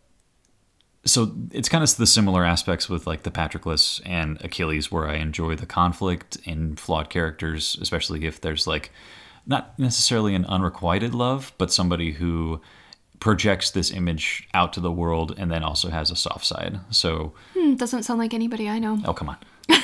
so 1.06 1.32
it's 1.52 1.70
kind 1.70 1.84
of 1.84 1.96
the 1.98 2.08
similar 2.08 2.44
aspects 2.44 2.90
with 2.90 3.06
like 3.08 3.24
the 3.24 3.32
Patroclus 3.32 4.02
and 4.06 4.44
Achilles, 4.44 4.92
where 4.92 5.08
I 5.08 5.16
enjoy 5.16 5.56
the 5.56 5.66
conflict 5.66 6.38
in 6.46 6.76
flawed 6.76 7.10
characters, 7.10 7.78
especially 7.82 8.26
if 8.26 8.42
there's 8.42 8.66
like 8.68 8.92
not 9.46 9.78
necessarily 9.78 10.34
an 10.36 10.46
unrequited 10.46 11.14
love, 11.14 11.54
but 11.60 11.72
somebody 11.72 12.14
who 12.14 12.60
projects 13.20 13.70
this 13.72 13.92
image 13.92 14.48
out 14.54 14.74
to 14.74 14.80
the 14.80 14.92
world 14.92 15.34
and 15.38 15.52
then 15.52 15.64
also 15.64 15.90
has 15.90 16.10
a 16.12 16.16
soft 16.16 16.46
side. 16.46 16.80
So, 16.90 17.34
Hmm, 17.54 17.76
doesn't 17.76 18.04
sound 18.04 18.20
like 18.20 18.34
anybody 18.34 18.68
I 18.68 18.80
know. 18.80 18.98
oh 19.06 19.14
come 19.14 19.30
on, 19.30 19.38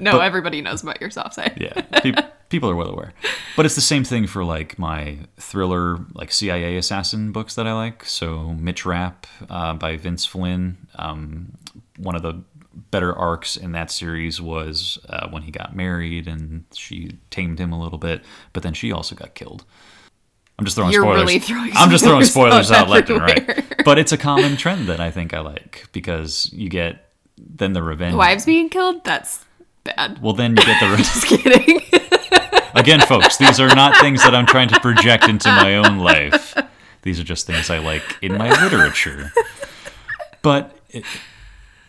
No, 0.00 0.20
everybody 0.20 0.60
knows 0.62 0.82
about 0.82 1.00
your 1.00 1.10
soft 1.10 1.34
side. 1.34 1.56
yeah, 1.60 1.80
pe- 2.00 2.12
people 2.52 2.70
are 2.70 2.76
well 2.76 2.90
aware. 2.90 3.12
But 3.56 3.66
it's 3.66 3.74
the 3.74 3.80
same 3.80 4.04
thing 4.04 4.28
for 4.28 4.44
like 4.44 4.78
my 4.78 5.18
thriller, 5.38 5.98
like 6.14 6.30
CIA 6.30 6.76
assassin 6.76 7.32
books 7.32 7.56
that 7.56 7.66
I 7.66 7.72
like. 7.72 8.04
So 8.04 8.50
Mitch 8.54 8.86
Rapp 8.86 9.26
uh, 9.50 9.74
by 9.74 9.96
Vince 9.96 10.24
Flynn. 10.24 10.86
Um, 10.94 11.56
one 11.96 12.14
of 12.14 12.22
the 12.22 12.42
better 12.90 13.12
arcs 13.14 13.56
in 13.56 13.72
that 13.72 13.90
series 13.90 14.40
was 14.40 14.98
uh, 15.08 15.28
when 15.30 15.42
he 15.42 15.50
got 15.50 15.74
married 15.74 16.28
and 16.28 16.64
she 16.72 17.18
tamed 17.30 17.58
him 17.58 17.72
a 17.72 17.82
little 17.82 17.98
bit, 17.98 18.22
but 18.52 18.62
then 18.62 18.74
she 18.74 18.92
also 18.92 19.14
got 19.14 19.34
killed. 19.34 19.64
I'm 20.58 20.64
just 20.64 20.76
throwing 20.76 20.92
You're 20.92 21.02
spoilers. 21.02 21.20
really 21.22 21.38
throwing 21.38 21.72
I'm 21.74 21.90
just 21.90 22.04
throwing 22.04 22.24
spoilers 22.24 22.70
out 22.70 22.82
out 22.84 22.88
left 22.90 23.10
and 23.10 23.20
right. 23.20 23.84
But 23.84 23.98
it's 23.98 24.12
a 24.12 24.18
common 24.18 24.56
trend 24.56 24.86
that 24.88 25.00
I 25.00 25.10
think 25.10 25.34
I 25.34 25.40
like 25.40 25.88
because 25.92 26.50
you 26.52 26.68
get 26.68 27.08
then 27.38 27.72
the 27.72 27.82
revenge. 27.82 28.14
Wives 28.14 28.44
being 28.44 28.68
killed? 28.68 29.02
That's 29.04 29.44
bad. 29.84 30.20
Well, 30.22 30.34
then 30.34 30.52
you 30.52 30.64
get 30.64 30.80
the 30.80 30.88
re- 30.90 30.96
Just 30.98 31.26
kidding. 31.26 31.80
Again, 32.74 33.00
folks, 33.00 33.36
these 33.36 33.60
are 33.60 33.74
not 33.74 33.96
things 34.00 34.22
that 34.24 34.34
I'm 34.34 34.46
trying 34.46 34.68
to 34.68 34.80
project 34.80 35.28
into 35.28 35.48
my 35.48 35.76
own 35.76 35.98
life. 35.98 36.56
These 37.02 37.20
are 37.20 37.24
just 37.24 37.46
things 37.46 37.68
I 37.70 37.78
like 37.78 38.02
in 38.22 38.36
my 38.38 38.50
literature. 38.62 39.32
But 40.40 40.76
it, 40.90 41.04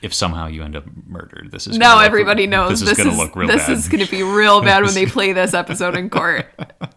if 0.02 0.14
somehow 0.14 0.48
you 0.48 0.64
end 0.64 0.76
up 0.76 0.84
murdered, 1.08 1.50
this 1.52 1.68
is 1.68 1.78
now 1.78 1.92
gonna 1.92 1.98
look- 2.02 2.06
everybody 2.08 2.48
knows 2.48 2.82
this 2.82 2.92
is 2.92 2.98
going 2.98 3.10
to 3.12 3.16
look 3.16 3.36
real 3.36 3.48
bad. 3.48 3.60
this 3.60 3.68
bad. 3.68 3.78
is 3.78 3.88
going 3.88 4.04
to 4.06 4.12
be 4.12 4.24
real 4.24 4.62
bad 4.62 4.84
when 4.84 4.94
they 4.94 5.06
play 5.18 5.32
this 5.34 5.54
episode 5.54 5.96
in 5.96 6.10
court. 6.10 6.46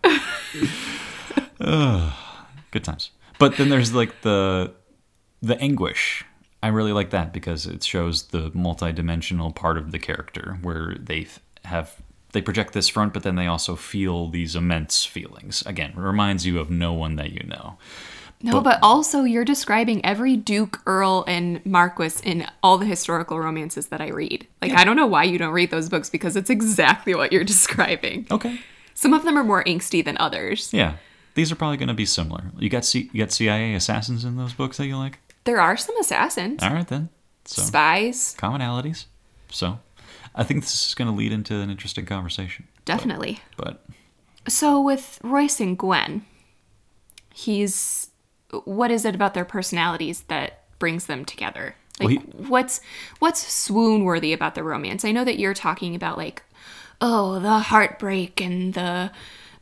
Good 1.60 2.84
times. 2.84 3.10
But 3.38 3.56
then 3.56 3.68
there's 3.68 3.94
like 3.94 4.22
the 4.22 4.72
the 5.42 5.58
anguish. 5.60 6.24
I 6.62 6.68
really 6.68 6.92
like 6.92 7.10
that 7.10 7.32
because 7.32 7.66
it 7.66 7.84
shows 7.84 8.24
the 8.28 8.50
multidimensional 8.50 9.54
part 9.54 9.78
of 9.78 9.92
the 9.92 9.98
character 9.98 10.58
where 10.62 10.96
they 10.98 11.26
have 11.64 11.96
they 12.36 12.42
project 12.42 12.74
this 12.74 12.86
front, 12.86 13.14
but 13.14 13.22
then 13.22 13.36
they 13.36 13.46
also 13.46 13.74
feel 13.76 14.28
these 14.28 14.54
immense 14.54 15.06
feelings. 15.06 15.62
Again, 15.64 15.92
it 15.92 15.96
reminds 15.96 16.44
you 16.44 16.58
of 16.58 16.68
no 16.68 16.92
one 16.92 17.16
that 17.16 17.32
you 17.32 17.42
know. 17.44 17.78
No, 18.42 18.60
but, 18.60 18.78
also 18.82 19.24
you're 19.24 19.46
describing 19.46 20.04
every 20.04 20.36
duke, 20.36 20.82
earl, 20.84 21.24
and 21.26 21.64
marquis 21.64 22.20
in 22.22 22.46
all 22.62 22.76
the 22.76 22.84
historical 22.84 23.40
romances 23.40 23.86
that 23.86 24.02
I 24.02 24.08
read. 24.08 24.46
Like 24.60 24.72
I 24.72 24.84
don't 24.84 24.96
know 24.96 25.06
why 25.06 25.24
you 25.24 25.38
don't 25.38 25.54
read 25.54 25.70
those 25.70 25.88
books 25.88 26.10
because 26.10 26.36
it's 26.36 26.50
exactly 26.50 27.14
what 27.14 27.32
you're 27.32 27.44
describing. 27.54 28.26
Okay. 28.30 28.60
Some 28.92 29.14
of 29.14 29.24
them 29.24 29.38
are 29.38 29.44
more 29.44 29.64
angsty 29.64 30.04
than 30.04 30.18
others. 30.18 30.74
Yeah. 30.74 30.96
These 31.36 31.50
are 31.50 31.56
probably 31.56 31.78
going 31.78 31.88
to 31.88 31.94
be 31.94 32.04
similar. 32.04 32.52
You 32.58 32.68
got 32.68 32.84
C- 32.84 33.08
you 33.14 33.24
got 33.24 33.32
CIA 33.32 33.72
assassins 33.72 34.26
in 34.26 34.36
those 34.36 34.52
books 34.52 34.76
that 34.76 34.86
you 34.86 34.98
like? 34.98 35.18
There 35.44 35.58
are 35.60 35.78
some 35.78 35.98
assassins, 35.98 36.62
All 36.62 36.74
right 36.74 36.86
then. 36.86 37.08
So 37.46 37.62
spies, 37.62 38.36
commonalities. 38.38 39.06
So 39.48 39.78
I 40.36 40.44
think 40.44 40.62
this 40.62 40.86
is 40.86 40.94
going 40.94 41.08
to 41.08 41.16
lead 41.16 41.32
into 41.32 41.54
an 41.56 41.70
interesting 41.70 42.04
conversation. 42.06 42.68
definitely. 42.84 43.40
But 43.56 43.84
So 44.46 44.80
with 44.80 45.18
Royce 45.22 45.60
and 45.60 45.78
Gwen, 45.78 46.24
he's 47.34 48.10
what 48.64 48.90
is 48.90 49.04
it 49.04 49.14
about 49.14 49.34
their 49.34 49.44
personalities 49.44 50.22
that 50.28 50.62
brings 50.78 51.06
them 51.06 51.24
together? 51.24 51.74
Like 52.00 52.20
Well, 52.34 52.48
what's 52.48 52.80
what's 53.18 53.52
swoon 53.52 54.04
worthy 54.04 54.32
about 54.32 54.54
the 54.54 54.62
romance? 54.62 55.04
I 55.04 55.12
know 55.12 55.24
that 55.24 55.38
you're 55.38 55.54
talking 55.54 55.94
about 55.94 56.18
like 56.18 56.42
oh, 57.00 57.38
the 57.40 57.58
heartbreak 57.58 58.40
and 58.40 58.72
the 58.74 59.10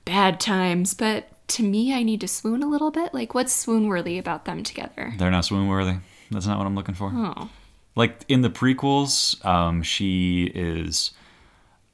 bad 0.05 0.39
times, 0.39 0.95
but 0.95 1.29
to 1.49 1.63
me 1.63 1.95
I 1.95 2.03
need 2.03 2.21
to 2.21 2.29
swoon 2.29 2.63
a 2.63 2.69
little 2.69 2.91
bit. 2.91 3.15
Like 3.15 3.35
what's 3.35 3.53
swoon 3.53 3.87
worthy 3.87 4.19
about 4.19 4.45
them 4.45 4.63
together? 4.63 5.15
they're 5.19 5.31
not 5.31 5.45
swoon 5.45 5.69
worthy. 5.69 5.95
That's 6.31 6.47
not 6.47 6.59
what 6.59 6.67
I'm 6.67 6.75
looking 6.75 6.95
for. 6.95 7.13
Oh. 7.15 7.49
Like 7.97 8.25
in 8.29 8.43
the 8.43 8.51
prequels, 8.51 9.45
um, 9.45 9.83
she 9.83 10.51
is 10.55 11.13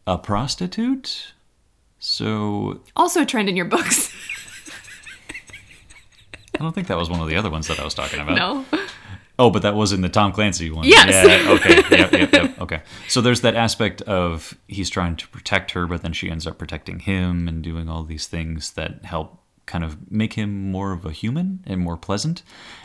a 0.06 0.16
prostitute. 0.18 1.32
So 1.98 2.80
Also 2.96 3.22
a 3.22 3.26
trend 3.26 3.48
in 3.48 3.56
your 3.56 3.66
books. 3.66 4.12
I 6.58 6.62
don't 6.62 6.74
think 6.74 6.88
that 6.88 6.98
was 6.98 7.08
one 7.08 7.20
of 7.20 7.28
the 7.28 7.36
other 7.36 7.50
ones 7.50 7.68
that 7.68 7.78
I 7.78 7.84
was 7.84 7.94
talking 7.94 8.20
about. 8.20 8.36
no. 8.36 8.64
Oh, 9.38 9.48
but 9.48 9.62
that 9.62 9.74
was 9.74 9.92
in 9.94 10.02
the 10.02 10.10
Tom 10.10 10.32
Clancy 10.32 10.70
one. 10.70 10.84
Yes. 10.86 11.26
Yeah. 11.26 11.52
Okay. 11.52 11.76
Yep. 11.96 12.12
Yep. 12.12 12.32
Yep. 12.32 12.60
Okay. 12.60 12.82
So 13.08 13.22
there's 13.22 13.40
that 13.40 13.54
aspect 13.54 14.02
of 14.02 14.54
he's 14.68 14.90
trying 14.90 15.16
to 15.16 15.26
protect 15.28 15.70
her, 15.70 15.86
but 15.86 16.02
then 16.02 16.12
she 16.12 16.30
ends 16.30 16.46
up 16.46 16.58
protecting 16.58 16.98
him 16.98 17.48
and 17.48 17.62
doing 17.62 17.88
all 17.88 18.02
these 18.04 18.26
things 18.26 18.72
that 18.72 19.02
help 19.06 19.38
kind 19.64 19.82
of 19.82 20.10
make 20.12 20.34
him 20.34 20.70
more 20.70 20.92
of 20.92 21.06
a 21.06 21.12
human 21.12 21.64
and 21.66 21.80
more 21.80 21.96
pleasant. 21.96 22.42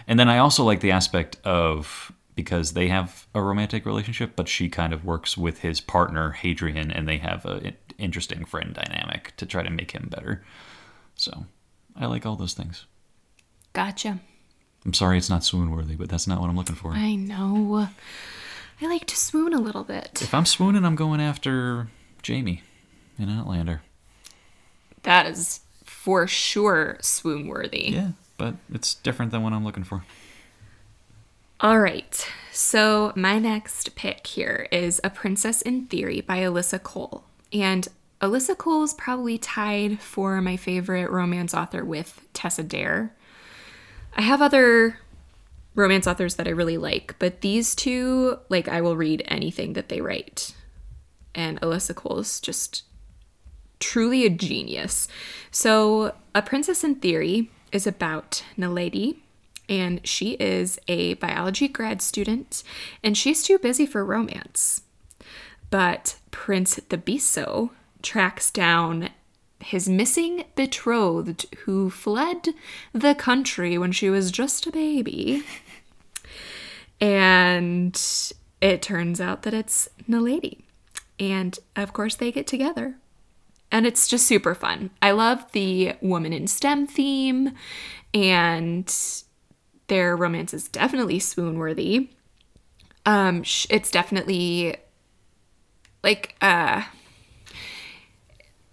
And 0.07 0.17
then 0.17 0.29
I 0.29 0.37
also 0.37 0.63
like 0.63 0.79
the 0.79 0.91
aspect 0.91 1.35
of 1.43 2.13
because 2.35 2.73
they 2.73 2.89
have 2.89 3.27
a 3.33 3.41
romantic 3.41 3.85
relationship, 3.85 4.35
but 4.35 4.47
she 4.47 4.69
kind 4.69 4.93
of 4.93 5.05
works 5.05 5.37
with 5.37 5.59
his 5.59 5.79
partner 5.79 6.31
Hadrian, 6.31 6.91
and 6.91 7.07
they 7.07 7.17
have 7.17 7.45
an 7.45 7.75
interesting 7.97 8.45
friend 8.45 8.73
dynamic 8.73 9.33
to 9.37 9.45
try 9.45 9.63
to 9.63 9.69
make 9.69 9.91
him 9.91 10.09
better. 10.09 10.43
So 11.15 11.45
I 11.95 12.05
like 12.07 12.25
all 12.25 12.35
those 12.35 12.53
things. 12.53 12.85
Gotcha. 13.73 14.19
I'm 14.85 14.93
sorry 14.93 15.17
it's 15.17 15.29
not 15.29 15.43
swoon 15.43 15.71
worthy, 15.71 15.95
but 15.95 16.09
that's 16.09 16.27
not 16.27 16.41
what 16.41 16.49
I'm 16.49 16.57
looking 16.57 16.75
for. 16.75 16.91
I 16.91 17.15
know. 17.15 17.87
I 18.81 18.87
like 18.87 19.05
to 19.07 19.17
swoon 19.17 19.53
a 19.53 19.59
little 19.59 19.83
bit. 19.83 20.21
If 20.21 20.33
I'm 20.33 20.45
swooning, 20.45 20.85
I'm 20.85 20.95
going 20.95 21.21
after 21.21 21.87
Jamie 22.21 22.61
in 23.17 23.29
Outlander. 23.29 23.81
That 25.03 25.25
is 25.25 25.61
for 25.83 26.27
sure 26.27 26.97
swoon 27.01 27.47
worthy. 27.47 27.91
Yeah, 27.91 28.09
but 28.37 28.55
it's 28.71 28.95
different 28.95 29.31
than 29.31 29.43
what 29.43 29.53
I'm 29.53 29.63
looking 29.63 29.83
for. 29.83 30.03
All 31.61 31.79
right. 31.79 32.27
So, 32.51 33.13
my 33.15 33.39
next 33.39 33.95
pick 33.95 34.27
here 34.27 34.67
is 34.73 34.99
A 35.05 35.09
Princess 35.09 35.61
in 35.61 35.85
Theory 35.85 36.19
by 36.19 36.39
Alyssa 36.39 36.83
Cole. 36.83 37.23
And 37.53 37.87
Alyssa 38.21 38.57
Cole 38.57 38.83
is 38.83 38.93
probably 38.93 39.37
tied 39.37 40.01
for 40.01 40.41
my 40.41 40.57
favorite 40.57 41.09
romance 41.09 41.53
author 41.53 41.85
with 41.85 42.27
Tessa 42.33 42.63
Dare. 42.63 43.15
I 44.17 44.21
have 44.21 44.41
other 44.41 44.99
romance 45.75 46.07
authors 46.07 46.35
that 46.35 46.47
I 46.47 46.51
really 46.51 46.77
like, 46.77 47.15
but 47.19 47.39
these 47.39 47.73
two, 47.73 48.37
like, 48.49 48.67
I 48.67 48.81
will 48.81 48.97
read 48.97 49.23
anything 49.25 49.73
that 49.73 49.87
they 49.87 50.01
write. 50.01 50.53
And 51.33 51.59
Alyssa 51.61 51.95
Cole 51.95 52.19
is 52.19 52.41
just 52.41 52.83
truly 53.79 54.25
a 54.25 54.29
genius. 54.29 55.07
So, 55.51 56.15
A 56.33 56.41
Princess 56.41 56.83
in 56.83 56.95
Theory 56.95 57.49
is 57.71 57.87
about 57.87 58.43
Naledi, 58.57 59.19
and 59.67 60.05
she 60.05 60.31
is 60.33 60.79
a 60.87 61.15
biology 61.15 61.67
grad 61.67 62.01
student, 62.01 62.63
and 63.03 63.17
she's 63.17 63.43
too 63.43 63.57
busy 63.57 63.85
for 63.85 64.05
romance. 64.05 64.81
But 65.69 66.17
Prince 66.31 66.79
Thabiso 66.79 67.71
tracks 68.01 68.51
down 68.51 69.09
his 69.59 69.89
missing 69.89 70.43
betrothed 70.55 71.45
who 71.65 71.89
fled 71.89 72.49
the 72.93 73.15
country 73.15 73.77
when 73.77 73.91
she 73.91 74.09
was 74.09 74.29
just 74.31 74.67
a 74.67 74.71
baby. 74.71 75.43
And 77.01 77.99
it 78.61 78.81
turns 78.81 79.19
out 79.19 79.41
that 79.41 79.53
it's 79.53 79.89
Naledi. 80.07 80.61
And 81.19 81.57
of 81.75 81.93
course, 81.93 82.15
they 82.15 82.31
get 82.31 82.47
together. 82.47 82.95
And 83.71 83.87
it's 83.87 84.07
just 84.07 84.27
super 84.27 84.53
fun. 84.53 84.91
I 85.01 85.11
love 85.11 85.51
the 85.51 85.93
woman 85.99 86.31
in 86.31 86.47
STEM 86.47 86.87
theme, 86.87 87.53
and 88.13 88.93
their 89.87 90.15
romance 90.15 90.53
is 90.53 90.67
definitely 90.67 91.19
swoon 91.19 91.57
worthy. 91.57 92.09
Um, 93.05 93.43
it's 93.69 93.91
definitely 93.91 94.77
like 96.03 96.35
uh, 96.41 96.83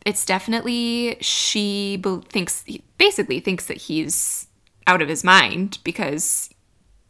it's 0.06 0.24
definitely 0.24 1.16
she 1.20 1.96
be- 1.96 2.20
thinks 2.28 2.64
basically 2.98 3.40
thinks 3.40 3.66
that 3.66 3.76
he's 3.76 4.46
out 4.86 5.02
of 5.02 5.08
his 5.08 5.22
mind 5.22 5.78
because 5.84 6.50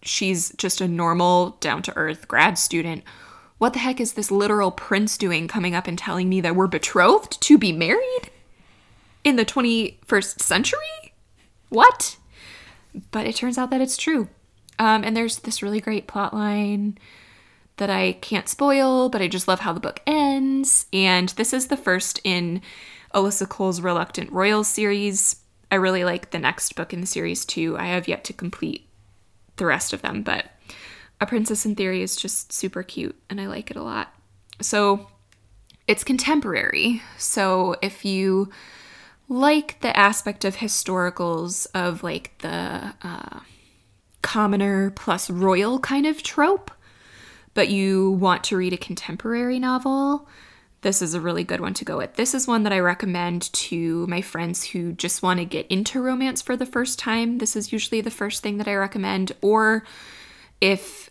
she's 0.02 0.52
just 0.56 0.80
a 0.80 0.88
normal 0.88 1.56
down 1.60 1.82
to 1.82 1.96
earth 1.96 2.28
grad 2.28 2.58
student. 2.58 3.04
What 3.58 3.72
the 3.72 3.78
heck 3.78 4.00
is 4.00 4.14
this 4.14 4.30
literal 4.30 4.72
prince 4.72 5.16
doing 5.16 5.46
coming 5.46 5.74
up 5.74 5.86
and 5.86 5.96
telling 5.96 6.28
me 6.28 6.40
that 6.40 6.56
we're 6.56 6.66
betrothed 6.66 7.40
to 7.42 7.56
be 7.56 7.72
married 7.72 8.30
in 9.22 9.36
the 9.36 9.44
21st 9.44 10.40
century? 10.40 11.14
What? 11.68 12.16
But 13.10 13.26
it 13.26 13.36
turns 13.36 13.58
out 13.58 13.70
that 13.70 13.80
it's 13.80 13.96
true. 13.96 14.28
Um, 14.78 15.04
and 15.04 15.16
there's 15.16 15.40
this 15.40 15.62
really 15.62 15.80
great 15.80 16.06
plot 16.06 16.34
line 16.34 16.98
that 17.76 17.90
I 17.90 18.12
can't 18.12 18.48
spoil, 18.48 19.08
but 19.08 19.22
I 19.22 19.28
just 19.28 19.48
love 19.48 19.60
how 19.60 19.72
the 19.72 19.80
book 19.80 20.00
ends. 20.06 20.86
And 20.92 21.30
this 21.30 21.52
is 21.52 21.68
the 21.68 21.76
first 21.76 22.20
in 22.24 22.60
Alyssa 23.14 23.48
Cole's 23.48 23.80
Reluctant 23.80 24.30
Royals 24.32 24.68
series. 24.68 25.36
I 25.70 25.76
really 25.76 26.04
like 26.04 26.30
the 26.30 26.38
next 26.38 26.74
book 26.74 26.92
in 26.92 27.00
the 27.00 27.06
series 27.06 27.44
too. 27.44 27.76
I 27.78 27.86
have 27.86 28.08
yet 28.08 28.24
to 28.24 28.32
complete 28.32 28.88
the 29.56 29.66
rest 29.66 29.92
of 29.92 30.02
them, 30.02 30.22
but 30.22 30.46
A 31.20 31.26
Princess 31.26 31.64
in 31.64 31.74
Theory 31.74 32.02
is 32.02 32.16
just 32.16 32.52
super 32.52 32.82
cute 32.82 33.16
and 33.30 33.40
I 33.40 33.46
like 33.46 33.70
it 33.70 33.76
a 33.76 33.82
lot. 33.82 34.14
So 34.60 35.08
it's 35.86 36.04
contemporary. 36.04 37.02
So 37.16 37.76
if 37.82 38.04
you 38.04 38.50
like 39.28 39.80
the 39.80 39.96
aspect 39.96 40.44
of 40.44 40.56
historicals 40.56 41.66
of 41.74 42.02
like 42.02 42.36
the 42.38 42.94
uh, 43.02 43.40
commoner 44.22 44.90
plus 44.90 45.30
royal 45.30 45.78
kind 45.78 46.06
of 46.06 46.22
trope, 46.22 46.70
but 47.54 47.68
you 47.68 48.12
want 48.12 48.44
to 48.44 48.56
read 48.56 48.72
a 48.72 48.78
contemporary 48.78 49.58
novel, 49.58 50.28
this 50.82 51.00
is 51.00 51.14
a 51.14 51.20
really 51.20 51.44
good 51.44 51.60
one 51.60 51.74
to 51.74 51.84
go 51.84 51.96
with. 51.96 52.14
This 52.14 52.34
is 52.34 52.48
one 52.48 52.64
that 52.64 52.72
I 52.72 52.80
recommend 52.80 53.52
to 53.52 54.06
my 54.08 54.20
friends 54.20 54.64
who 54.64 54.92
just 54.92 55.22
want 55.22 55.38
to 55.38 55.44
get 55.44 55.66
into 55.68 56.02
romance 56.02 56.42
for 56.42 56.56
the 56.56 56.66
first 56.66 56.98
time. 56.98 57.38
This 57.38 57.54
is 57.54 57.72
usually 57.72 58.00
the 58.00 58.10
first 58.10 58.42
thing 58.42 58.58
that 58.58 58.66
I 58.66 58.74
recommend. 58.74 59.30
Or 59.42 59.84
if 60.60 61.08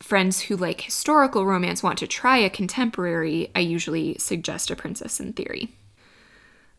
friends 0.00 0.40
who 0.40 0.56
like 0.56 0.80
historical 0.80 1.46
romance 1.46 1.84
want 1.84 1.98
to 2.00 2.08
try 2.08 2.38
a 2.38 2.50
contemporary, 2.50 3.50
I 3.54 3.60
usually 3.60 4.18
suggest 4.18 4.72
A 4.72 4.76
Princess 4.76 5.20
in 5.20 5.32
Theory. 5.32 5.70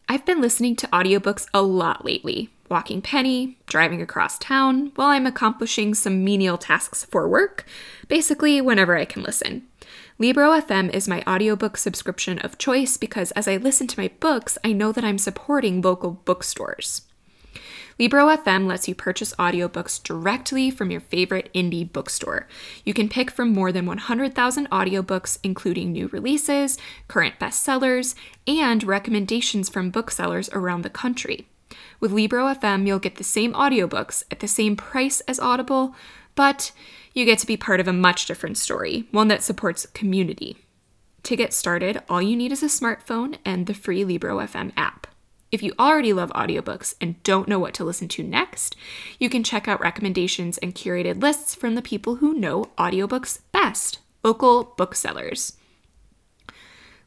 I've 0.10 0.26
been 0.26 0.40
listening 0.40 0.78
to 0.78 0.88
audiobooks 0.88 1.48
a 1.54 1.62
lot 1.62 2.06
lately, 2.06 2.50
walking 2.70 3.02
Penny, 3.02 3.58
driving 3.66 4.02
across 4.02 4.40
town, 4.40 4.94
while 4.96 5.10
I'm 5.10 5.28
accomplishing 5.28 5.94
some 5.94 6.24
menial 6.24 6.58
tasks 6.58 7.04
for 7.04 7.28
work, 7.28 7.66
basically 8.08 8.62
whenever 8.62 8.98
I 8.98 9.04
can 9.04 9.22
listen. 9.22 9.68
Libro 10.18 10.52
FM 10.52 10.94
is 10.94 11.10
my 11.10 11.24
audiobook 11.28 11.76
subscription 11.76 12.40
of 12.40 12.58
choice 12.58 12.96
because 12.96 13.32
as 13.32 13.50
I 13.50 13.58
listen 13.58 13.86
to 13.88 14.00
my 14.00 14.10
books, 14.22 14.58
I 14.64 14.72
know 14.72 14.94
that 14.94 15.04
I'm 15.04 15.18
supporting 15.18 15.82
local 15.82 16.12
bookstores. 16.12 17.02
Libro 18.00 18.28
FM 18.28 18.68
lets 18.68 18.88
you 18.88 18.94
purchase 18.94 19.34
audiobooks 19.40 20.02
directly 20.02 20.70
from 20.70 20.92
your 20.92 21.02
favorite 21.02 21.50
indie 21.56 21.92
bookstore. 21.92 22.48
You 22.86 22.94
can 22.94 23.10
pick 23.10 23.32
from 23.32 23.52
more 23.52 23.72
than 23.72 23.88
100,000 23.88 24.70
audiobooks, 24.70 25.40
including 25.42 25.92
new 25.92 26.08
releases, 26.10 26.78
current 27.08 27.40
bestsellers, 27.40 28.14
and 28.46 28.84
recommendations 28.84 29.68
from 29.68 29.90
booksellers 29.90 30.48
around 30.50 30.84
the 30.84 30.92
country. 30.92 31.48
With 32.00 32.12
Libro 32.12 32.46
FM, 32.54 32.86
you'll 32.86 33.00
get 33.00 33.16
the 33.16 33.24
same 33.24 33.54
audiobooks 33.54 34.24
at 34.30 34.42
the 34.42 34.48
same 34.48 34.76
price 34.76 35.22
as 35.22 35.40
Audible, 35.40 35.96
but 36.36 36.72
you 37.16 37.26
get 37.26 37.40
to 37.40 37.48
be 37.48 37.58
part 37.58 37.80
of 37.80 37.88
a 37.88 37.94
much 37.94 38.28
different 38.28 38.60
story, 38.60 39.08
one 39.10 39.28
that 39.30 39.42
supports 39.42 39.88
community. 39.88 40.58
To 41.24 41.36
get 41.36 41.52
started, 41.52 42.04
all 42.08 42.22
you 42.22 42.38
need 42.38 42.52
is 42.52 42.62
a 42.62 42.68
smartphone 42.68 43.38
and 43.44 43.66
the 43.66 43.74
free 43.74 44.06
Libro 44.06 44.38
FM 44.38 44.72
app. 44.78 45.08
If 45.52 45.64
you 45.64 45.74
already 45.80 46.12
love 46.12 46.32
audiobooks 46.32 46.96
and 47.00 47.22
don't 47.24 47.48
know 47.48 47.60
what 47.60 47.74
to 47.76 47.84
listen 47.84 48.08
to 48.10 48.24
next, 48.24 48.76
you 49.20 49.30
can 49.30 49.44
check 49.44 49.68
out 49.68 49.80
recommendations 49.80 50.58
and 50.58 50.76
curated 50.76 51.22
lists 51.22 51.56
from 51.56 51.76
the 51.76 51.82
people 51.82 52.16
who 52.16 52.34
know 52.34 52.66
audiobooks 52.78 53.40
best 53.52 54.00
local 54.24 54.74
booksellers. 54.78 55.54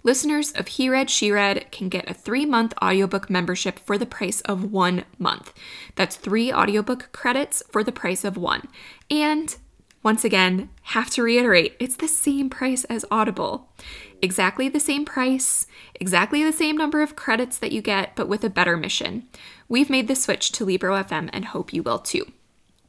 Listeners 0.03 0.53
of 0.53 0.69
He 0.69 0.89
Read, 0.89 1.11
She 1.11 1.31
Read 1.31 1.71
can 1.71 1.91
get 1.91 2.09
a 2.09 2.15
three 2.15 2.47
month 2.47 2.73
audiobook 2.83 3.29
membership 3.29 3.79
for 3.79 3.99
the 3.99 4.07
price 4.07 4.41
of 4.43 4.73
one 4.73 5.05
month. 5.19 5.53
That's 5.95 6.17
three 6.17 6.51
audiobook 6.51 7.11
credits 7.13 7.63
for 7.71 7.85
the 7.85 7.93
price 7.93 8.25
of 8.25 8.39
one. 8.39 8.69
And 9.11 9.55
once 10.03 10.25
again, 10.25 10.71
have 10.83 11.11
to 11.11 11.23
reiterate, 11.23 11.77
it's 11.79 11.97
the 11.97 12.09
same 12.09 12.49
price 12.49 12.85
as 12.85 13.05
Audible. 13.11 13.69
Exactly 14.23 14.69
the 14.69 14.81
same 14.81 15.05
price, 15.05 15.67
exactly 15.95 16.45
the 16.45 16.53
same 16.53 16.77
number 16.77 17.01
of 17.01 17.17
credits 17.17 17.57
that 17.59 17.73
you 17.73 17.81
get, 17.81 18.15
but 18.15 18.29
with 18.29 18.45
a 18.45 18.51
better 18.51 18.77
mission. 18.77 19.27
We've 19.69 19.89
made 19.89 20.09
the 20.09 20.15
switch 20.15 20.53
to 20.53 20.65
Libro 20.65 20.95
FM 21.03 21.31
and 21.33 21.47
hope 21.47 21.73
you 21.73 21.83
will 21.83 21.99
too. 21.99 22.31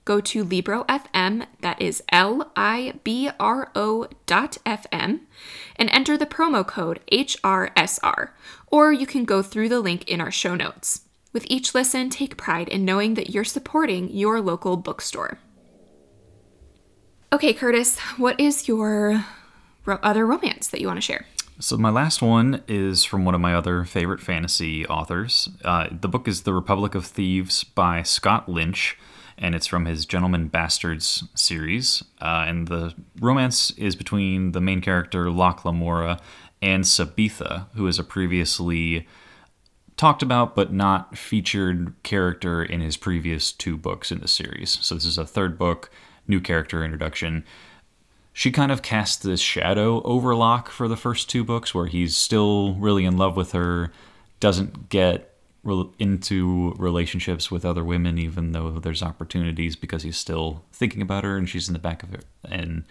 Go 0.04 0.20
to 0.20 0.44
Libro 0.44 0.84
FM, 0.86 1.46
that 1.62 1.82
is 1.82 2.04
L 2.12 2.52
I 2.56 2.96
B 3.04 3.30
R 3.40 3.72
O 3.76 4.08
dot 4.26 4.58
FM, 4.66 5.22
and 5.78 5.90
enter 5.92 6.18
the 6.18 6.26
promo 6.26 6.68
code 6.68 7.00
HRSR, 7.12 8.30
or 8.68 8.92
you 8.92 9.06
can 9.06 9.24
go 9.24 9.42
through 9.42 9.70
the 9.70 9.80
link 9.80 10.10
in 10.10 10.20
our 10.20 10.32
show 10.32 10.56
notes. 10.56 11.02
With 11.32 11.46
each 11.48 11.74
listen, 11.74 12.10
take 12.10 12.36
pride 12.36 12.68
in 12.68 12.84
knowing 12.84 13.14
that 13.14 13.30
you're 13.30 13.46
supporting 13.46 14.10
your 14.10 14.42
local 14.42 14.76
bookstore. 14.76 15.40
Okay, 17.32 17.54
Curtis, 17.54 17.98
what 18.18 18.38
is 18.38 18.68
your 18.68 19.24
ro- 19.86 20.00
other 20.02 20.26
romance 20.26 20.68
that 20.70 20.82
you 20.82 20.88
want 20.88 20.98
to 20.98 21.02
share? 21.02 21.26
So 21.60 21.78
my 21.78 21.90
last 21.92 22.22
one 22.22 22.64
is 22.68 23.04
from 23.04 23.24
one 23.24 23.36
of 23.36 23.42
my 23.42 23.54
other 23.54 23.84
favorite 23.86 24.20
fantasy 24.20 24.86
authors. 24.88 25.50
Uh, 25.64 25.88
the 25.92 26.08
book 26.08 26.28
is 26.28 26.42
*The 26.42 26.54
Republic 26.54 26.96
of 26.96 27.06
Thieves* 27.06 27.64
by 27.64 28.02
Scott 28.02 28.50
Lynch, 28.50 28.98
and 29.38 29.54
it's 29.54 29.68
from 29.68 29.86
his 29.86 30.06
*Gentlemen 30.08 30.48
Bastards* 30.48 31.26
series. 31.36 32.04
Uh, 32.20 32.46
and 32.48 32.68
the 32.68 32.96
romance 33.20 33.72
is 33.72 33.96
between 33.96 34.54
the 34.54 34.62
main 34.62 34.82
character 34.82 35.30
Locke 35.30 35.64
Lamora 35.64 36.20
and 36.64 36.84
Sabetha, 36.84 37.68
who 37.76 37.86
is 37.86 38.00
a 38.00 38.04
previously 38.04 39.08
talked 39.98 40.24
about 40.24 40.56
but 40.56 40.74
not 40.74 41.16
featured 41.16 41.94
character 42.02 42.64
in 42.64 42.82
his 42.82 42.98
previous 42.98 43.52
two 43.52 43.78
books 43.78 44.12
in 44.12 44.20
the 44.20 44.28
series. 44.28 44.80
So 44.82 44.96
this 44.96 45.06
is 45.06 45.20
a 45.20 45.28
third 45.28 45.60
book, 45.60 45.92
new 46.28 46.40
character 46.40 46.84
introduction. 46.84 47.44
She 48.34 48.52
kind 48.52 48.72
of 48.72 48.82
casts 48.82 49.18
this 49.18 49.42
shadow 49.42 50.02
over 50.04 50.36
Locke 50.36 50.70
for 50.70 50.88
the 50.88 50.98
first 50.98 51.30
two 51.30 51.44
books, 51.44 51.76
where 51.76 51.88
he's 51.88 52.16
still 52.16 52.76
really 52.76 53.06
in 53.06 53.18
love 53.18 53.36
with 53.36 53.52
her, 53.52 53.92
doesn't 54.40 54.90
get 54.90 55.32
rel- 55.64 55.94
into 56.00 56.74
relationships 56.78 57.52
with 57.52 57.66
other 57.66 57.84
women, 57.84 58.18
even 58.18 58.52
though 58.52 58.72
there's 58.72 59.04
opportunities 59.04 59.76
because 59.76 60.04
he's 60.04 60.18
still 60.18 60.64
thinking 60.72 61.02
about 61.02 61.24
her 61.24 61.38
and 61.38 61.50
she's 61.50 61.68
in 61.68 61.74
the 61.74 61.80
back 61.80 62.04
of 62.04 62.14
it. 62.14 62.26
And 62.44 62.86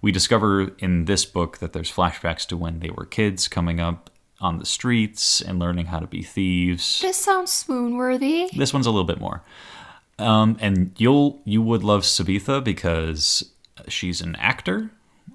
we 0.00 0.12
discover 0.12 0.72
in 0.78 1.06
this 1.06 1.24
book 1.24 1.58
that 1.58 1.72
there's 1.72 1.92
flashbacks 1.92 2.46
to 2.48 2.56
when 2.56 2.80
they 2.80 2.90
were 2.90 3.06
kids 3.06 3.48
coming 3.48 3.80
up 3.80 4.10
on 4.40 4.58
the 4.58 4.66
streets 4.66 5.40
and 5.40 5.58
learning 5.58 5.86
how 5.86 5.98
to 5.98 6.06
be 6.06 6.22
thieves. 6.22 7.00
This 7.00 7.16
sounds 7.16 7.52
swoon 7.52 7.96
worthy. 7.96 8.50
This 8.54 8.72
one's 8.72 8.86
a 8.86 8.90
little 8.90 9.04
bit 9.04 9.20
more. 9.20 9.42
Um, 10.18 10.56
and 10.60 10.92
you'll 10.98 11.40
you 11.44 11.60
would 11.62 11.82
love 11.82 12.02
Sabetha 12.02 12.62
because 12.62 13.50
she's 13.88 14.20
an 14.20 14.36
actor. 14.36 14.90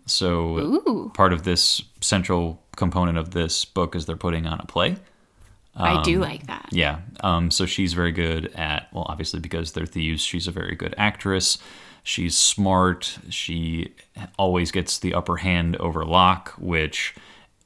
So 0.05 0.57
Ooh. 0.59 1.11
part 1.13 1.33
of 1.33 1.43
this 1.43 1.81
central 2.01 2.61
component 2.75 3.17
of 3.17 3.31
this 3.31 3.65
book 3.65 3.95
is 3.95 4.05
they're 4.05 4.15
putting 4.15 4.47
on 4.47 4.59
a 4.59 4.65
play. 4.65 4.97
I 5.75 6.01
do 6.01 6.19
like 6.19 6.47
that. 6.47 6.67
Yeah. 6.71 6.99
Um, 7.21 7.51
so 7.51 7.65
she's 7.65 7.93
very 7.93 8.11
good 8.11 8.47
at, 8.55 8.89
well, 8.91 9.05
obviously 9.07 9.39
because 9.39 9.71
they're 9.71 9.85
thieves, 9.85 10.21
she's 10.21 10.47
a 10.47 10.51
very 10.51 10.75
good 10.75 10.93
actress. 10.97 11.57
She's 12.03 12.35
smart. 12.35 13.17
She 13.29 13.93
always 14.37 14.71
gets 14.71 14.99
the 14.99 15.13
upper 15.13 15.37
hand 15.37 15.77
over 15.77 16.03
Locke, 16.03 16.53
which 16.57 17.15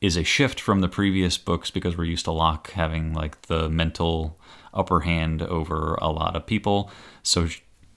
is 0.01 0.17
a 0.17 0.23
shift 0.23 0.59
from 0.59 0.81
the 0.81 0.89
previous 0.89 1.37
books 1.37 1.71
because 1.71 1.97
we're 1.97 2.03
used 2.03 2.25
to 2.25 2.31
Locke 2.31 2.71
having 2.71 3.13
like 3.13 3.43
the 3.43 3.69
mental 3.69 4.37
upper 4.73 5.01
hand 5.01 5.41
over 5.41 5.95
a 5.95 6.09
lot 6.09 6.35
of 6.35 6.45
people. 6.45 6.91
So 7.23 7.47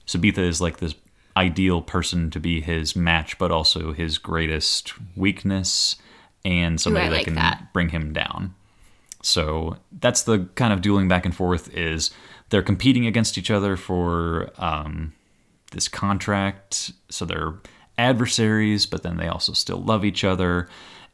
Sabetha 0.07 0.39
is 0.39 0.61
like 0.61 0.77
this 0.77 0.95
ideal 1.37 1.81
person 1.81 2.29
to 2.31 2.39
be 2.39 2.59
his 2.59 2.95
match, 2.95 3.37
but 3.37 3.51
also 3.51 3.93
his 3.93 4.17
greatest 4.17 4.93
weakness 5.15 5.95
and 6.43 6.81
somebody 6.81 7.09
that 7.09 7.15
like 7.15 7.25
can 7.25 7.35
that. 7.35 7.71
bring 7.73 7.89
him 7.89 8.11
down. 8.11 8.55
So 9.21 9.77
that's 9.91 10.23
the 10.23 10.49
kind 10.55 10.73
of 10.73 10.81
dueling 10.81 11.07
back 11.07 11.25
and 11.25 11.35
forth 11.35 11.73
is 11.75 12.11
they're 12.49 12.63
competing 12.63 13.05
against 13.05 13.37
each 13.37 13.51
other 13.51 13.77
for 13.77 14.49
um, 14.57 15.13
this 15.71 15.87
contract. 15.87 16.91
So 17.09 17.25
they're 17.25 17.53
adversaries, 17.97 18.85
but 18.85 19.03
then 19.03 19.17
they 19.17 19.27
also 19.27 19.53
still 19.53 19.79
love 19.79 20.03
each 20.03 20.23
other. 20.23 20.67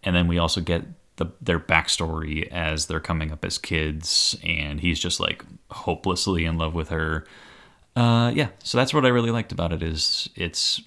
And 0.03 0.15
then 0.15 0.27
we 0.27 0.37
also 0.37 0.61
get 0.61 0.85
the, 1.17 1.27
their 1.41 1.59
backstory 1.59 2.47
as 2.49 2.85
they're 2.85 2.99
coming 2.99 3.31
up 3.31 3.45
as 3.45 3.57
kids, 3.57 4.37
and 4.43 4.79
he's 4.79 4.99
just 4.99 5.19
like 5.19 5.45
hopelessly 5.69 6.45
in 6.45 6.57
love 6.57 6.73
with 6.73 6.89
her. 6.89 7.25
Uh, 7.95 8.31
yeah, 8.33 8.49
so 8.63 8.77
that's 8.77 8.93
what 8.93 9.05
I 9.05 9.09
really 9.09 9.31
liked 9.31 9.51
about 9.51 9.71
it 9.71 9.83
is 9.83 10.29
it's 10.35 10.81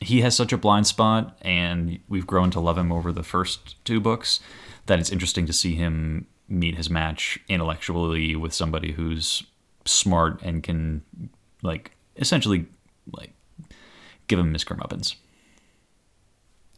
he 0.00 0.20
has 0.20 0.36
such 0.36 0.52
a 0.52 0.58
blind 0.58 0.86
spot, 0.86 1.36
and 1.42 1.98
we've 2.08 2.26
grown 2.26 2.50
to 2.52 2.60
love 2.60 2.78
him 2.78 2.92
over 2.92 3.12
the 3.12 3.22
first 3.22 3.82
two 3.84 4.00
books 4.00 4.40
that 4.86 4.98
it's 4.98 5.10
interesting 5.10 5.46
to 5.46 5.52
see 5.52 5.74
him 5.74 6.26
meet 6.48 6.76
his 6.76 6.88
match 6.88 7.38
intellectually 7.48 8.34
with 8.36 8.54
somebody 8.54 8.92
who's 8.92 9.42
smart 9.84 10.40
and 10.42 10.62
can 10.62 11.02
like 11.62 11.92
essentially 12.16 12.66
like 13.12 13.32
give 14.28 14.38
him 14.38 14.52
his 14.52 14.64
comeuppance. 14.64 15.16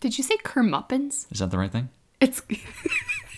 Did 0.00 0.16
you 0.16 0.24
say 0.24 0.36
Kermuppins? 0.38 1.30
Is 1.30 1.40
that 1.40 1.50
the 1.50 1.58
right 1.58 1.70
thing? 1.70 1.90
It's 2.20 2.42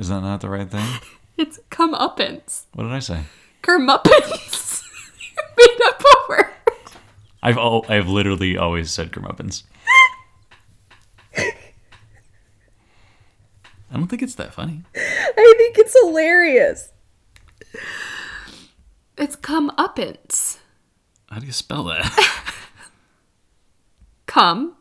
Is 0.00 0.08
that 0.08 0.22
not 0.22 0.40
the 0.40 0.48
right 0.48 0.68
thing? 0.68 0.86
it's 1.36 1.60
comeuppance. 1.70 2.64
What 2.72 2.84
did 2.84 2.92
I 2.92 3.00
say? 3.00 3.20
Kermuppins. 3.62 4.82
you 5.20 5.42
made 5.58 5.80
up 5.86 6.00
a 6.00 6.16
word. 6.30 6.46
I've 7.42 7.58
al- 7.58 7.84
I've 7.86 8.08
literally 8.08 8.56
always 8.56 8.90
said 8.90 9.12
comeuppance. 9.12 9.64
I 11.36 11.52
don't 13.96 14.06
think 14.06 14.22
it's 14.22 14.36
that 14.36 14.54
funny. 14.54 14.84
I 14.96 15.54
think 15.58 15.76
it's 15.76 15.94
hilarious. 16.02 16.92
It's 19.18 19.36
comeuppance. 19.36 20.60
How 21.28 21.40
do 21.40 21.46
you 21.46 21.52
spell 21.52 21.84
that? 21.84 22.06
Come 24.26 24.76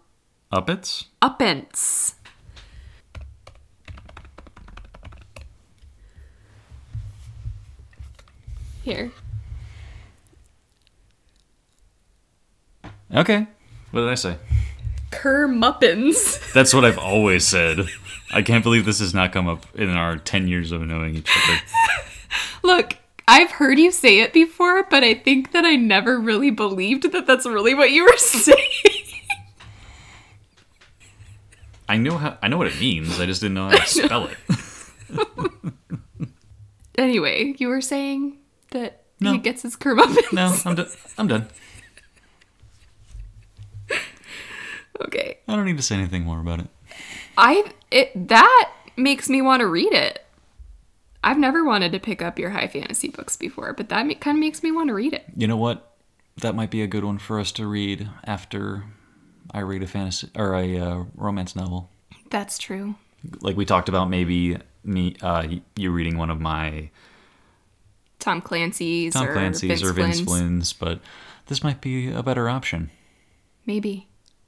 Uppets? 0.54 1.06
uppance. 1.22 2.14
Here. 8.90 9.12
Okay. 13.14 13.46
What 13.92 14.02
did 14.02 14.10
I 14.10 14.16
say? 14.16 14.38
Kermuppins. 15.12 16.52
That's 16.54 16.74
what 16.74 16.84
I've 16.84 16.98
always 16.98 17.46
said. 17.46 17.86
I 18.34 18.42
can't 18.42 18.64
believe 18.64 18.86
this 18.86 18.98
has 18.98 19.14
not 19.14 19.32
come 19.32 19.48
up 19.48 19.68
in 19.76 19.92
our 19.92 20.18
10 20.18 20.48
years 20.48 20.72
of 20.72 20.82
knowing 20.82 21.18
each 21.18 21.30
other. 21.30 21.60
Look, 22.64 22.98
I've 23.28 23.52
heard 23.52 23.78
you 23.78 23.92
say 23.92 24.22
it 24.22 24.34
before, 24.34 24.82
but 24.90 25.04
I 25.04 25.14
think 25.14 25.52
that 25.52 25.66
I 25.66 25.76
never 25.76 26.20
really 26.20 26.50
believed 26.50 27.12
that 27.12 27.28
that's 27.28 27.46
really 27.46 27.76
what 27.76 27.92
you 27.92 28.06
were 28.06 28.18
saying. 28.18 28.58
I 31.88 31.98
know 31.98 32.18
how 32.18 32.40
I 32.42 32.48
know 32.48 32.58
what 32.58 32.66
it 32.66 32.80
means. 32.80 33.20
I 33.20 33.28
just 33.28 33.42
didn't 33.42 33.54
know 33.54 33.70
how 33.70 33.78
to 33.78 33.86
spell 33.86 34.30
it. 34.30 35.28
anyway, 36.98 37.54
you 37.60 37.68
were 37.68 37.82
saying 37.82 38.39
that 38.72 39.04
No. 39.20 39.32
he 39.34 39.38
gets 39.38 39.62
his 39.64 39.76
kermuppins. 39.76 40.32
No, 40.34 40.56
I'm 40.66 40.76
done. 40.76 40.88
I'm 41.18 41.28
done. 41.34 41.48
Okay. 45.02 45.38
I 45.48 45.56
don't 45.56 45.66
need 45.66 45.78
to 45.78 45.84
say 45.84 45.96
anything 45.96 46.24
more 46.24 46.40
about 46.40 46.60
it. 46.60 46.68
I 47.38 47.72
it 47.90 48.28
that 48.28 48.72
makes 48.98 49.30
me 49.30 49.42
want 49.42 49.62
to 49.62 49.68
read 49.68 49.94
it. 49.94 50.26
I've 51.24 51.38
never 51.38 51.64
wanted 51.64 51.92
to 51.94 52.00
pick 52.00 52.22
up 52.22 52.38
your 52.40 52.50
high 52.52 52.68
fantasy 52.68 53.10
books 53.10 53.36
before, 53.36 53.74
but 53.74 53.90
that 53.90 54.20
kind 54.22 54.38
of 54.38 54.40
makes 54.40 54.62
me 54.64 54.72
want 54.72 54.88
to 54.90 54.94
read 54.94 55.14
it. 55.14 55.26
You 55.36 55.48
know 55.48 55.58
what? 55.58 55.96
That 56.38 56.56
might 56.56 56.70
be 56.72 56.82
a 56.82 56.88
good 56.88 57.04
one 57.04 57.18
for 57.18 57.40
us 57.40 57.52
to 57.54 57.68
read 57.68 58.10
after 58.26 58.84
I 59.52 59.60
read 59.60 59.84
a 59.84 59.88
fantasy 59.88 60.30
or 60.36 60.54
a 60.56 60.78
uh, 60.78 61.04
romance 61.16 61.56
novel. 61.56 61.90
That's 62.30 62.58
true. 62.58 62.96
like 63.42 63.58
we 63.58 63.66
talked 63.66 63.90
about, 63.90 64.10
maybe 64.10 64.58
me, 64.84 65.16
uh, 65.22 65.46
you 65.76 65.92
reading 65.92 66.18
one 66.18 66.30
of 66.30 66.40
my 66.40 66.90
Tom 68.20 68.42
Clancy's 68.42 69.14
Tom 69.14 69.28
or 69.28 69.34
Clancy's 69.34 69.70
Vince 69.70 69.84
or 69.84 69.94
Vince 69.94 70.20
Flynn's. 70.20 70.30
Flynn's, 70.30 70.74
but 70.74 71.00
this 71.48 71.64
might 71.64 71.82
be 71.82 72.12
a 72.12 72.22
better 72.22 72.50
option. 72.50 72.92
Maybe. 73.66 74.08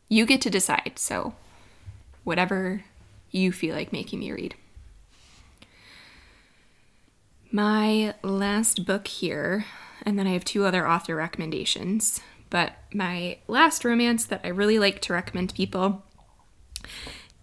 You 0.09 0.26
get 0.26 0.41
to 0.41 0.49
decide. 0.49 0.93
So, 0.95 1.34
whatever 2.24 2.84
you 3.32 3.51
feel 3.51 3.76
like 3.76 3.93
making 3.93 4.19
me 4.19 4.32
read. 4.32 4.55
My 7.51 8.13
last 8.24 8.86
book 8.86 9.07
here, 9.07 9.65
and 10.05 10.17
then 10.19 10.28
I 10.28 10.32
have 10.32 10.45
two 10.45 10.65
other 10.65 10.88
author 10.88 11.15
recommendations. 11.15 12.22
But 12.49 12.74
my 12.93 13.38
last 13.47 13.86
romance 13.86 14.26
that 14.26 14.41
I 14.43 14.49
really 14.49 14.78
like 14.78 15.01
to 15.03 15.13
recommend 15.13 15.49
to 15.49 15.55
people 15.55 16.03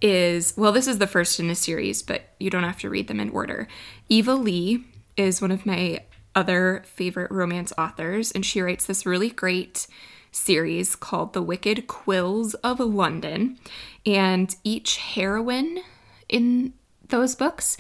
is 0.01 0.55
well, 0.57 0.71
this 0.71 0.87
is 0.87 0.99
the 0.99 1.07
first 1.07 1.41
in 1.41 1.51
a 1.51 1.55
series, 1.55 2.03
but 2.03 2.29
you 2.39 2.51
don't 2.51 2.63
have 2.63 2.79
to 2.81 2.91
read 2.91 3.09
them 3.09 3.19
in 3.19 3.31
order. 3.31 3.67
Eva 4.09 4.35
Leigh 4.35 4.85
is 5.17 5.41
one 5.41 5.51
of 5.51 5.67
my 5.67 6.01
other 6.35 6.83
favorite 6.87 7.31
romance 7.31 7.73
authors, 7.77 8.31
and 8.31 8.45
she 8.45 8.61
writes 8.61 8.87
this 8.87 9.07
really 9.07 9.31
great 9.31 9.87
series 10.31 10.95
called 10.95 11.33
The 11.33 11.43
Wicked 11.43 11.87
Quills 11.87 12.55
of 12.55 12.81
London. 12.81 13.59
And 14.07 14.55
each 14.65 14.97
heroine 14.99 15.81
in 16.29 16.75
those 17.09 17.35
books 17.35 17.77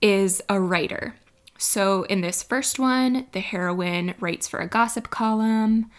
is 0.00 0.42
a 0.48 0.60
writer. 0.60 1.14
So 1.58 2.02
in 2.04 2.20
this 2.20 2.42
first 2.42 2.78
one, 2.78 3.26
the 3.32 3.40
heroine 3.40 4.14
writes 4.20 4.46
for 4.46 4.60
a 4.60 4.68
gossip 4.68 5.10
column. 5.10 5.90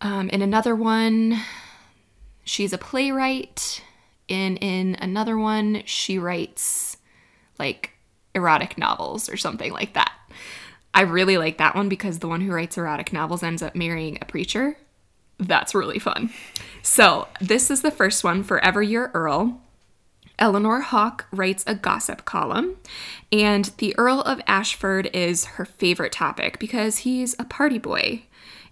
Um, 0.00 0.28
in 0.28 0.42
another 0.42 0.76
one, 0.76 1.40
she's 2.44 2.72
a 2.72 2.78
playwright. 2.78 3.82
In 4.28 4.56
in 4.58 4.96
another 4.96 5.38
one, 5.38 5.82
she 5.86 6.18
writes 6.18 6.96
like 7.58 7.90
erotic 8.34 8.76
novels 8.76 9.28
or 9.28 9.36
something 9.36 9.72
like 9.72 9.94
that. 9.94 10.12
I 10.94 11.02
really 11.02 11.38
like 11.38 11.58
that 11.58 11.74
one 11.74 11.88
because 11.88 12.18
the 12.18 12.28
one 12.28 12.42
who 12.42 12.52
writes 12.52 12.76
erotic 12.76 13.12
novels 13.12 13.42
ends 13.42 13.62
up 13.62 13.74
marrying 13.74 14.18
a 14.20 14.26
preacher. 14.26 14.76
That's 15.38 15.74
really 15.74 15.98
fun. 15.98 16.30
So, 16.82 17.28
this 17.40 17.70
is 17.70 17.82
the 17.82 17.90
first 17.90 18.22
one, 18.22 18.42
Forever 18.42 18.82
Your 18.82 19.10
Earl. 19.14 19.60
Eleanor 20.38 20.80
Hawke 20.80 21.26
writes 21.30 21.64
a 21.66 21.74
gossip 21.74 22.24
column, 22.24 22.76
and 23.30 23.66
the 23.78 23.96
Earl 23.96 24.20
of 24.22 24.40
Ashford 24.46 25.08
is 25.14 25.44
her 25.44 25.64
favorite 25.64 26.12
topic 26.12 26.58
because 26.58 26.98
he's 26.98 27.34
a 27.38 27.44
party 27.44 27.78
boy. 27.78 28.24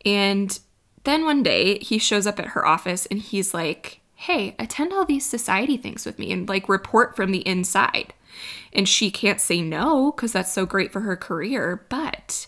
And 0.05 0.59
then 1.05 1.25
one 1.25 1.43
day 1.43 1.79
he 1.79 1.99
shows 1.99 2.27
up 2.27 2.39
at 2.39 2.49
her 2.49 2.67
office 2.67 3.07
and 3.07 3.21
he's 3.21 3.55
like, 3.55 4.01
Hey, 4.15 4.55
attend 4.59 4.93
all 4.93 5.05
these 5.05 5.25
society 5.25 5.77
things 5.77 6.05
with 6.05 6.19
me 6.19 6.31
and 6.33 6.49
like 6.49 6.69
report 6.69 7.17
from 7.17 7.31
the 7.31 7.47
inside. 7.47 8.13
And 8.73 8.89
she 8.89 9.11
can't 9.11 9.41
say 9.41 9.61
no 9.63 10.13
because 10.13 10.33
that's 10.33 10.53
so 10.53 10.67
great 10.67 10.93
for 10.93 11.01
her 11.01 11.17
career, 11.17 11.87
but 11.89 12.47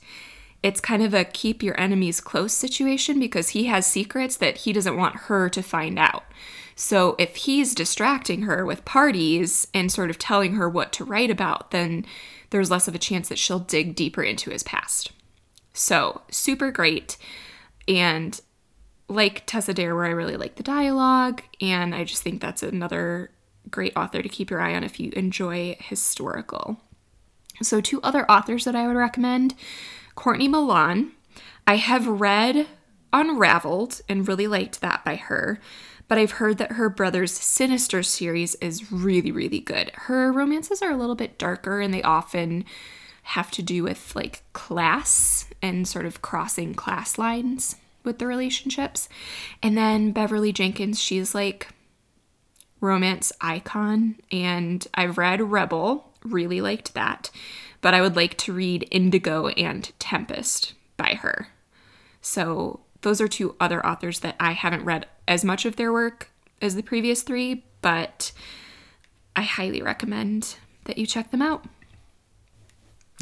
it's 0.62 0.80
kind 0.80 1.02
of 1.02 1.12
a 1.12 1.24
keep 1.24 1.62
your 1.62 1.78
enemies 1.80 2.20
close 2.20 2.52
situation 2.52 3.18
because 3.18 3.50
he 3.50 3.64
has 3.64 3.86
secrets 3.86 4.36
that 4.36 4.58
he 4.58 4.72
doesn't 4.72 4.96
want 4.96 5.16
her 5.16 5.48
to 5.48 5.62
find 5.62 5.98
out. 5.98 6.24
So 6.74 7.16
if 7.18 7.36
he's 7.36 7.74
distracting 7.74 8.42
her 8.42 8.64
with 8.64 8.84
parties 8.84 9.66
and 9.74 9.90
sort 9.90 10.10
of 10.10 10.18
telling 10.18 10.54
her 10.54 10.68
what 10.68 10.92
to 10.94 11.04
write 11.04 11.30
about, 11.30 11.70
then 11.70 12.06
there's 12.50 12.70
less 12.70 12.88
of 12.88 12.94
a 12.94 12.98
chance 12.98 13.28
that 13.28 13.38
she'll 13.38 13.58
dig 13.58 13.94
deeper 13.94 14.22
into 14.22 14.50
his 14.50 14.62
past. 14.62 15.12
So, 15.72 16.22
super 16.30 16.70
great. 16.70 17.16
And 17.88 18.38
like 19.08 19.44
Tessa 19.46 19.74
Dare, 19.74 19.94
where 19.94 20.04
I 20.04 20.10
really 20.10 20.36
like 20.36 20.56
the 20.56 20.62
dialogue, 20.62 21.42
and 21.60 21.94
I 21.94 22.04
just 22.04 22.22
think 22.22 22.40
that's 22.40 22.62
another 22.62 23.30
great 23.72 23.96
author 23.96 24.22
to 24.22 24.28
keep 24.28 24.50
your 24.50 24.60
eye 24.60 24.74
on 24.74 24.84
if 24.84 25.00
you 25.00 25.10
enjoy 25.16 25.76
historical. 25.80 26.80
So, 27.60 27.80
two 27.80 28.00
other 28.02 28.30
authors 28.30 28.64
that 28.64 28.76
I 28.76 28.86
would 28.86 28.96
recommend 28.96 29.54
Courtney 30.14 30.48
Milan. 30.48 31.12
I 31.66 31.76
have 31.76 32.06
read 32.06 32.66
Unraveled 33.12 34.00
and 34.08 34.26
really 34.26 34.46
liked 34.46 34.80
that 34.80 35.04
by 35.04 35.16
her, 35.16 35.60
but 36.08 36.18
I've 36.18 36.32
heard 36.32 36.58
that 36.58 36.72
her 36.72 36.88
Brothers 36.88 37.32
Sinister 37.32 38.02
series 38.02 38.54
is 38.56 38.90
really, 38.90 39.30
really 39.30 39.60
good. 39.60 39.90
Her 39.94 40.32
romances 40.32 40.82
are 40.82 40.90
a 40.90 40.96
little 40.96 41.14
bit 41.14 41.38
darker 41.38 41.80
and 41.80 41.92
they 41.92 42.02
often 42.02 42.64
have 43.22 43.50
to 43.52 43.62
do 43.62 43.82
with 43.82 44.16
like 44.16 44.42
class 44.52 45.46
and 45.60 45.86
sort 45.86 46.06
of 46.06 46.22
crossing 46.22 46.74
class 46.74 47.18
lines 47.18 47.76
with 48.04 48.18
the 48.18 48.26
relationships. 48.26 49.08
And 49.62 49.76
then 49.76 50.12
Beverly 50.12 50.52
Jenkins, 50.52 51.00
she's 51.00 51.34
like 51.34 51.68
romance 52.82 53.32
icon 53.40 54.16
and 54.30 54.86
I've 54.94 55.16
read 55.16 55.40
Rebel, 55.40 56.12
really 56.22 56.60
liked 56.60 56.92
that, 56.92 57.30
but 57.80 57.94
I 57.94 58.02
would 58.02 58.16
like 58.16 58.36
to 58.38 58.52
read 58.52 58.88
Indigo 58.90 59.48
and 59.48 59.90
Tempest 59.98 60.74
by 60.98 61.14
her. 61.14 61.48
So 62.20 62.80
those 63.00 63.20
are 63.20 63.28
two 63.28 63.56
other 63.58 63.84
authors 63.86 64.20
that 64.20 64.36
I 64.38 64.52
haven't 64.52 64.84
read 64.84 65.06
as 65.26 65.44
much 65.44 65.64
of 65.64 65.76
their 65.76 65.92
work 65.92 66.30
as 66.60 66.74
the 66.74 66.82
previous 66.82 67.22
three, 67.22 67.64
but 67.80 68.32
I 69.34 69.42
highly 69.42 69.80
recommend 69.80 70.56
that 70.84 70.98
you 70.98 71.06
check 71.06 71.30
them 71.30 71.42
out. 71.42 71.64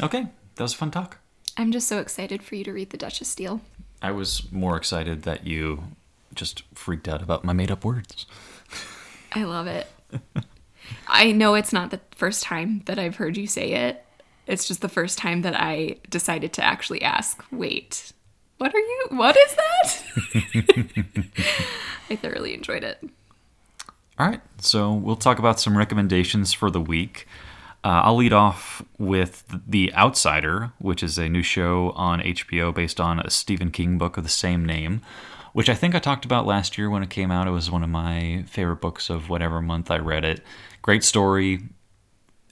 Okay, 0.01 0.27
that 0.55 0.63
was 0.63 0.73
a 0.73 0.77
fun 0.77 0.91
talk. 0.91 1.19
I'm 1.55 1.71
just 1.71 1.87
so 1.87 1.99
excited 1.99 2.41
for 2.41 2.55
you 2.55 2.63
to 2.63 2.73
read 2.73 2.89
The 2.89 2.97
Duchess 2.97 3.35
Deal. 3.35 3.61
I 4.01 4.11
was 4.11 4.51
more 4.51 4.77
excited 4.77 5.23
that 5.23 5.45
you 5.45 5.83
just 6.33 6.63
freaked 6.73 7.07
out 7.07 7.21
about 7.21 7.43
my 7.43 7.53
made 7.53 7.69
up 7.69 7.85
words. 7.85 8.25
I 9.31 9.43
love 9.43 9.67
it. 9.67 9.87
I 11.07 11.31
know 11.31 11.55
it's 11.55 11.73
not 11.73 11.91
the 11.91 11.99
first 12.15 12.43
time 12.43 12.81
that 12.85 12.99
I've 12.99 13.15
heard 13.15 13.37
you 13.37 13.47
say 13.47 13.73
it. 13.73 14.05
It's 14.47 14.67
just 14.67 14.81
the 14.81 14.89
first 14.89 15.17
time 15.17 15.41
that 15.43 15.59
I 15.59 15.97
decided 16.09 16.53
to 16.53 16.63
actually 16.63 17.01
ask, 17.01 17.43
wait, 17.51 18.11
what 18.57 18.73
are 18.73 18.79
you? 18.79 19.07
What 19.11 19.37
is 19.37 19.55
that? 19.55 20.03
I 22.09 22.15
thoroughly 22.15 22.53
enjoyed 22.53 22.83
it. 22.83 23.01
All 24.19 24.27
right, 24.27 24.41
so 24.59 24.93
we'll 24.93 25.15
talk 25.15 25.39
about 25.39 25.59
some 25.59 25.77
recommendations 25.77 26.53
for 26.53 26.69
the 26.69 26.81
week. 26.81 27.27
Uh, 27.83 28.01
I'll 28.03 28.17
lead 28.17 28.33
off 28.33 28.83
with 28.99 29.43
The 29.67 29.91
Outsider, 29.95 30.73
which 30.77 31.01
is 31.01 31.17
a 31.17 31.27
new 31.27 31.41
show 31.41 31.91
on 31.91 32.19
HBO 32.19 32.73
based 32.73 32.99
on 32.99 33.19
a 33.19 33.31
Stephen 33.31 33.71
King 33.71 33.97
book 33.97 34.17
of 34.17 34.23
the 34.23 34.29
same 34.29 34.63
name, 34.63 35.01
which 35.53 35.69
I 35.69 35.75
think 35.75 35.95
I 35.95 35.99
talked 35.99 36.25
about 36.25 36.45
last 36.45 36.77
year 36.77 36.89
when 36.89 37.03
it 37.03 37.09
came 37.09 37.31
out. 37.31 37.47
It 37.47 37.51
was 37.51 37.71
one 37.71 37.83
of 37.83 37.89
my 37.89 38.43
favorite 38.47 38.81
books 38.81 39.09
of 39.09 39.29
whatever 39.29 39.61
month 39.61 39.91
I 39.91 39.97
read 39.97 40.25
it. 40.25 40.41
Great 40.81 41.03
story, 41.03 41.61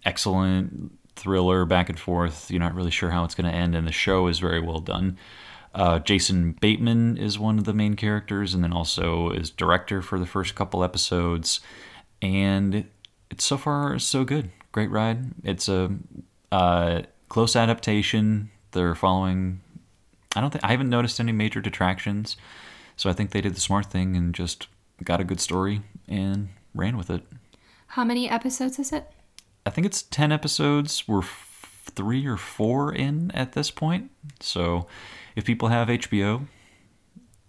excellent 0.06 0.92
thriller 1.16 1.66
back 1.66 1.90
and 1.90 2.00
forth. 2.00 2.50
You're 2.50 2.60
not 2.60 2.76
really 2.76 2.92
sure 2.92 3.10
how 3.10 3.24
it's 3.24 3.36
going 3.36 3.50
to 3.50 3.56
end, 3.56 3.76
and 3.76 3.88
the 3.88 3.92
show 3.92 4.28
is 4.28 4.40
very 4.40 4.62
well 4.62 4.80
done. 4.80 5.18
Uh, 5.74 6.00
Jason 6.00 6.54
Bateman 6.54 7.18
is 7.18 7.38
one 7.38 7.60
of 7.60 7.66
the 7.66 7.74
main 7.74 7.96
characters, 7.96 8.54
and 8.54 8.64
then 8.64 8.74
also 8.74 9.30
is 9.30 9.50
director 9.50 10.02
for 10.02 10.18
the 10.18 10.26
first 10.26 10.56
couple 10.56 10.84
episodes. 10.84 11.60
And 12.22 12.86
it's 13.30 13.46
so 13.46 13.58
far 13.58 14.00
so 14.00 14.24
good. 14.24 14.50
Great 14.72 14.90
ride. 14.90 15.32
It's 15.44 15.70
a 15.70 15.92
uh, 16.52 17.04
close 17.28 17.56
adaptation. 17.56 18.50
They're 18.72 18.96
following. 18.96 19.62
I 20.36 20.42
don't 20.42 20.52
think 20.52 20.64
I 20.64 20.70
haven't 20.70 20.90
noticed 20.90 21.20
any 21.20 21.32
major 21.32 21.62
detractions, 21.62 22.38
so 23.00 23.10
I 23.10 23.14
think 23.14 23.32
they 23.32 23.40
did 23.40 23.56
the 23.56 23.62
smart 23.62 23.86
thing 23.86 24.18
and 24.18 24.36
just 24.36 24.68
got 25.06 25.22
a 25.22 25.24
good 25.24 25.40
story 25.40 25.82
and 26.06 26.50
ran 26.76 26.98
with 26.98 27.10
it. 27.10 27.24
How 27.88 28.04
many 28.04 28.30
episodes 28.30 28.78
is 28.78 28.92
it? 28.92 29.10
I 29.66 29.70
think 29.70 29.88
it's 29.88 30.02
10 30.02 30.34
episodes. 30.34 31.08
We're 31.08 31.20
f- 31.22 31.86
three 31.96 32.26
or 32.28 32.36
four 32.36 32.94
in 32.94 33.32
at 33.32 33.54
this 33.54 33.72
point. 33.72 34.12
So 34.42 34.86
if 35.38 35.46
people 35.46 35.70
have 35.70 35.88
HBO, 35.88 36.48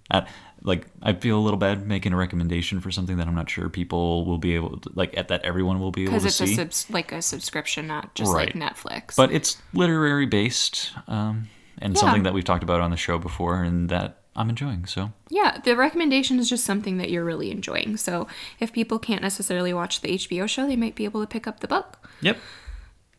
I, 0.08 0.24
like 0.62 0.86
I 1.02 1.14
feel 1.14 1.36
a 1.36 1.42
little 1.42 1.58
bad 1.58 1.84
making 1.84 2.12
a 2.12 2.16
recommendation 2.16 2.78
for 2.80 2.92
something 2.92 3.16
that 3.16 3.26
I'm 3.26 3.34
not 3.34 3.50
sure 3.50 3.68
people 3.68 4.24
will 4.24 4.38
be 4.38 4.54
able 4.54 4.78
to, 4.78 4.90
like, 4.94 5.16
at 5.16 5.26
that 5.28 5.44
everyone 5.44 5.80
will 5.80 5.90
be 5.90 6.02
able 6.04 6.12
Because 6.12 6.22
to 6.36 6.44
it's 6.44 6.52
see. 6.52 6.52
a 6.52 6.56
subs- 6.64 6.90
like 6.90 7.10
a 7.10 7.22
subscription, 7.22 7.88
not 7.88 8.14
just 8.14 8.32
Right. 8.32 8.54
like 8.54 8.76
Netflix. 8.76 9.16
but 9.16 9.32
it's 9.32 9.60
literary 9.74 10.26
based 10.26 10.92
um, 11.08 11.48
and 11.78 11.94
Yeah. 11.94 12.00
something 12.00 12.22
that 12.22 12.34
we've 12.34 12.44
talked 12.44 12.62
about 12.62 12.80
on 12.80 12.90
the 12.92 12.96
show 12.96 13.18
before 13.18 13.64
and 13.64 13.88
that 13.88 14.19
I'm 14.36 14.48
enjoying. 14.48 14.86
So 14.86 15.12
yeah, 15.28 15.58
the 15.64 15.76
recommendation 15.76 16.38
is 16.38 16.48
just 16.48 16.64
something 16.64 16.98
that 16.98 17.10
you're 17.10 17.24
really 17.24 17.50
enjoying. 17.50 17.96
So 17.96 18.26
if 18.60 18.72
people 18.72 18.98
can't 18.98 19.22
necessarily 19.22 19.72
watch 19.72 20.00
the 20.00 20.14
HBO 20.14 20.48
show, 20.48 20.66
they 20.66 20.76
might 20.76 20.94
be 20.94 21.04
able 21.04 21.20
to 21.20 21.26
pick 21.26 21.46
up 21.46 21.60
the 21.60 21.68
book. 21.68 22.08
yep. 22.20 22.38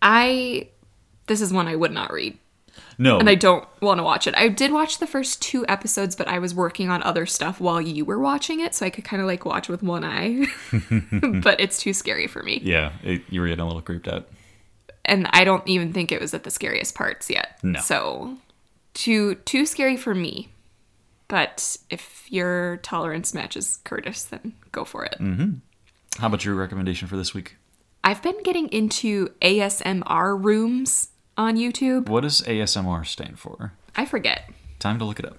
I 0.01 0.69
this 1.27 1.41
is 1.41 1.53
one 1.53 1.67
I 1.67 1.75
would 1.75 1.91
not 1.91 2.11
read. 2.11 2.37
No. 2.97 3.19
and 3.19 3.29
I 3.29 3.35
don't 3.35 3.67
want 3.81 3.97
to 3.99 4.03
watch 4.03 4.27
it. 4.27 4.35
I 4.37 4.47
did 4.47 4.71
watch 4.71 4.99
the 4.99 5.07
first 5.07 5.41
two 5.41 5.65
episodes, 5.67 6.15
but 6.15 6.27
I 6.27 6.39
was 6.39 6.53
working 6.53 6.89
on 6.89 7.03
other 7.03 7.25
stuff 7.25 7.59
while 7.59 7.81
you 7.81 8.05
were 8.05 8.19
watching 8.19 8.59
it, 8.59 8.73
so 8.75 8.85
I 8.85 8.89
could 8.89 9.03
kind 9.03 9.21
of 9.21 9.27
like 9.27 9.43
watch 9.43 9.67
with 9.67 9.83
one 9.83 10.03
eye. 10.03 10.45
but 11.41 11.59
it's 11.59 11.79
too 11.79 11.93
scary 11.93 12.27
for 12.27 12.43
me. 12.43 12.61
yeah, 12.63 12.93
it, 13.03 13.23
you 13.29 13.41
were 13.41 13.47
getting 13.47 13.61
a 13.61 13.67
little 13.67 13.81
creeped 13.81 14.07
out. 14.07 14.29
And 15.03 15.27
I 15.31 15.43
don't 15.43 15.67
even 15.67 15.93
think 15.93 16.11
it 16.11 16.21
was 16.21 16.33
at 16.33 16.43
the 16.43 16.51
scariest 16.51 16.95
parts 16.95 17.29
yet. 17.29 17.57
No. 17.63 17.79
So 17.79 18.37
too 18.93 19.35
too 19.35 19.65
scary 19.65 19.97
for 19.97 20.13
me. 20.13 20.49
But 21.31 21.77
if 21.89 22.29
your 22.29 22.75
tolerance 22.83 23.33
matches 23.33 23.79
Curtis, 23.85 24.25
then 24.25 24.51
go 24.73 24.83
for 24.83 25.05
it. 25.05 25.15
Mm. 25.17 25.61
How 26.17 26.27
about 26.27 26.43
your 26.43 26.55
recommendation 26.55 27.07
for 27.07 27.15
this 27.15 27.33
week? 27.33 27.55
I've 28.03 28.21
been 28.21 28.43
getting 28.43 28.67
into 28.67 29.29
ASMR 29.41 30.43
rooms 30.43 31.07
on 31.37 31.55
YouTube. 31.55 32.09
What 32.09 32.23
does 32.23 32.41
ASMR 32.41 33.07
stand 33.07 33.39
for? 33.39 33.71
I 33.95 34.05
forget. 34.05 34.49
Time 34.79 34.99
to 34.99 35.05
look 35.05 35.19
it 35.19 35.25
up. 35.25 35.37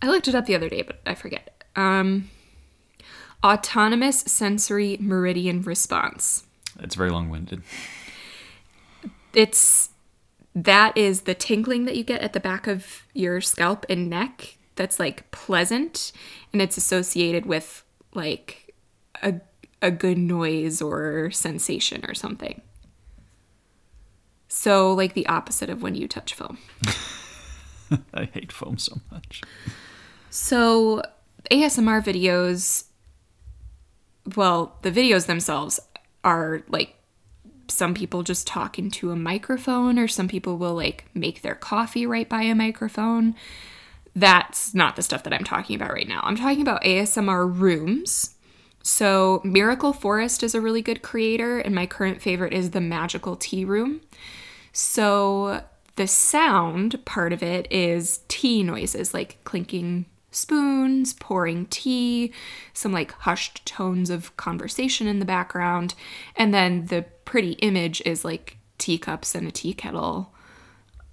I 0.00 0.06
looked 0.06 0.28
it 0.28 0.36
up 0.36 0.46
the 0.46 0.54
other 0.54 0.68
day, 0.68 0.82
but 0.82 1.00
I 1.04 1.16
forget. 1.16 1.64
Um, 1.74 2.30
autonomous 3.42 4.20
sensory 4.20 4.98
meridian 5.00 5.62
response. 5.62 6.44
It's 6.78 6.94
very 6.94 7.10
long 7.10 7.28
winded. 7.28 7.62
It's 9.34 9.90
that 10.56 10.96
is 10.96 11.22
the 11.22 11.34
tingling 11.34 11.84
that 11.84 11.96
you 11.96 12.02
get 12.02 12.22
at 12.22 12.32
the 12.32 12.40
back 12.40 12.66
of 12.66 13.06
your 13.12 13.42
scalp 13.42 13.84
and 13.90 14.08
neck 14.08 14.56
that's 14.74 14.98
like 14.98 15.30
pleasant 15.30 16.12
and 16.52 16.62
it's 16.62 16.78
associated 16.78 17.44
with 17.44 17.84
like 18.14 18.74
a 19.22 19.34
a 19.82 19.90
good 19.90 20.16
noise 20.16 20.80
or 20.80 21.30
sensation 21.30 22.02
or 22.08 22.14
something. 22.14 22.62
So 24.48 24.94
like 24.94 25.12
the 25.12 25.26
opposite 25.26 25.68
of 25.68 25.82
when 25.82 25.94
you 25.94 26.08
touch 26.08 26.32
foam. 26.32 26.56
I 28.14 28.24
hate 28.24 28.50
foam 28.50 28.78
so 28.78 28.96
much. 29.12 29.42
So 30.30 31.02
ASMR 31.50 32.02
videos 32.02 32.84
well, 34.34 34.78
the 34.80 34.90
videos 34.90 35.26
themselves 35.26 35.78
are 36.24 36.62
like 36.68 36.96
some 37.68 37.94
people 37.94 38.22
just 38.22 38.46
talk 38.46 38.78
into 38.78 39.10
a 39.10 39.16
microphone 39.16 39.98
or 39.98 40.08
some 40.08 40.28
people 40.28 40.56
will 40.56 40.74
like 40.74 41.04
make 41.14 41.42
their 41.42 41.54
coffee 41.54 42.06
right 42.06 42.28
by 42.28 42.42
a 42.42 42.54
microphone. 42.54 43.34
That's 44.14 44.74
not 44.74 44.96
the 44.96 45.02
stuff 45.02 45.22
that 45.24 45.34
I'm 45.34 45.44
talking 45.44 45.76
about 45.76 45.92
right 45.92 46.08
now. 46.08 46.20
I'm 46.22 46.36
talking 46.36 46.62
about 46.62 46.82
ASMR 46.82 47.46
rooms. 47.46 48.34
So, 48.82 49.40
Miracle 49.42 49.92
Forest 49.92 50.44
is 50.44 50.54
a 50.54 50.60
really 50.60 50.80
good 50.80 51.02
creator, 51.02 51.58
and 51.58 51.74
my 51.74 51.86
current 51.86 52.22
favorite 52.22 52.52
is 52.52 52.70
the 52.70 52.80
Magical 52.80 53.34
Tea 53.34 53.64
Room. 53.64 54.00
So, 54.72 55.64
the 55.96 56.06
sound 56.06 57.04
part 57.04 57.32
of 57.32 57.42
it 57.42 57.66
is 57.72 58.20
tea 58.28 58.62
noises 58.62 59.12
like 59.12 59.38
clinking 59.42 60.06
spoons, 60.36 61.14
pouring 61.14 61.66
tea, 61.66 62.32
some 62.72 62.92
like 62.92 63.12
hushed 63.12 63.64
tones 63.66 64.10
of 64.10 64.36
conversation 64.36 65.06
in 65.06 65.18
the 65.18 65.24
background, 65.24 65.94
and 66.36 66.52
then 66.52 66.86
the 66.86 67.04
pretty 67.24 67.52
image 67.52 68.02
is 68.04 68.24
like 68.24 68.58
teacups 68.78 69.34
and 69.34 69.48
a 69.48 69.50
tea 69.50 69.72
kettle 69.72 70.32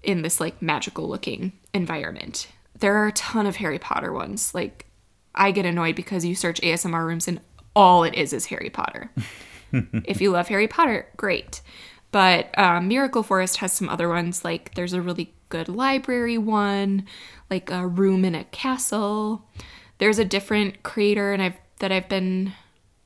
in 0.03 0.21
this 0.21 0.39
like 0.39 0.61
magical 0.61 1.07
looking 1.07 1.53
environment. 1.74 2.49
There 2.78 2.95
are 2.95 3.07
a 3.07 3.13
ton 3.13 3.47
of 3.47 3.55
Harry 3.57 3.80
Potter 3.80 4.11
ones. 4.11 4.53
Like 4.53 4.86
I 5.34 5.51
get 5.51 5.65
annoyed 5.65 5.95
because 5.95 6.26
you 6.26 6.36
search 6.36 6.61
ASMR 6.61 7.05
rooms 7.05 7.28
and 7.28 7.39
all 7.76 8.03
it 8.03 8.13
is 8.15 8.34
is 8.34 8.47
Harry 8.47 8.69
Potter. 8.69 9.09
if 9.71 10.21
you 10.21 10.32
love 10.32 10.49
Harry 10.49 10.67
Potter, 10.67 11.07
great. 11.17 11.61
But 12.11 12.57
um, 12.59 12.88
Miracle 12.89 13.24
Forest 13.24 13.57
has 13.57 13.74
some 13.74 13.89
other 13.89 14.07
ones. 14.09 14.45
Like 14.45 14.76
there's 14.76 14.93
a 14.93 15.01
really 15.01 15.34
good 15.54 15.70
library 15.70 16.39
one, 16.39 17.06
like 17.47 17.70
a 17.70 17.86
room 17.86 18.26
in 18.26 18.34
a 18.34 18.43
castle. 18.45 19.45
There's 19.99 20.18
a 20.18 20.26
different 20.26 20.82
creator, 20.82 21.32
and 21.32 21.43
I've 21.43 21.58
that 21.78 21.91
I've 21.91 22.10
been 22.10 22.54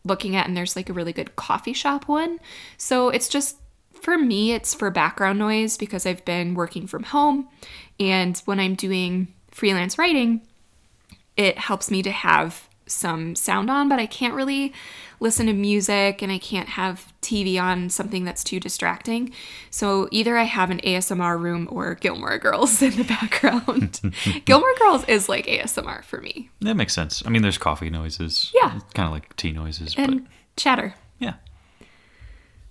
looking 0.05 0.33
at, 0.37 0.47
and 0.47 0.55
there's 0.55 0.77
like 0.77 0.89
a 0.89 0.93
really 0.93 1.11
good 1.11 1.35
coffee 1.35 1.73
shop 1.73 2.07
one. 2.07 2.39
So 2.77 3.09
it's 3.09 3.27
just 3.27 3.57
for 3.91 4.17
me, 4.17 4.53
it's 4.53 4.73
for 4.73 4.89
background 4.89 5.39
noise 5.39 5.77
because 5.77 6.05
I've 6.05 6.23
been 6.23 6.53
working 6.53 6.87
from 6.87 7.03
home, 7.03 7.49
and 7.99 8.41
when 8.45 8.61
I'm 8.61 8.75
doing 8.75 9.27
freelance 9.51 9.97
writing, 9.97 10.39
it 11.35 11.57
helps 11.57 11.91
me 11.91 12.01
to 12.01 12.11
have 12.11 12.66
some 12.87 13.35
sound 13.35 13.69
on, 13.69 13.89
but 13.89 13.99
I 13.99 14.05
can't 14.05 14.33
really 14.33 14.73
listen 15.19 15.47
to 15.47 15.53
music 15.53 16.21
and 16.21 16.31
I 16.31 16.37
can't 16.37 16.69
have 16.69 17.11
TV 17.21 17.59
on 17.61 17.89
something 17.89 18.23
that's 18.23 18.43
too 18.43 18.59
distracting. 18.59 19.31
So 19.71 20.07
either 20.11 20.37
I 20.37 20.43
have 20.43 20.69
an 20.69 20.79
ASMR 20.79 21.39
room 21.39 21.67
or 21.71 21.95
Gilmore 21.95 22.37
Girls 22.37 22.81
in 22.83 22.95
the 22.95 23.03
background. 23.03 23.99
Gilmore 24.45 24.73
Girls 24.79 25.03
is 25.05 25.27
like 25.27 25.45
ASMR 25.47 26.03
for 26.03 26.21
me. 26.21 26.49
That 26.61 26.75
makes 26.75 26.93
sense. 26.93 27.23
I 27.25 27.29
mean, 27.29 27.41
there's 27.41 27.57
coffee 27.57 27.89
noises. 27.89 28.51
Yeah. 28.53 28.79
Kind 28.93 29.07
of 29.07 29.11
like 29.11 29.35
tea 29.35 29.51
noises, 29.51 29.95
And 29.97 30.23
but 30.23 30.31
chatter. 30.55 30.93
yeah. 31.19 31.33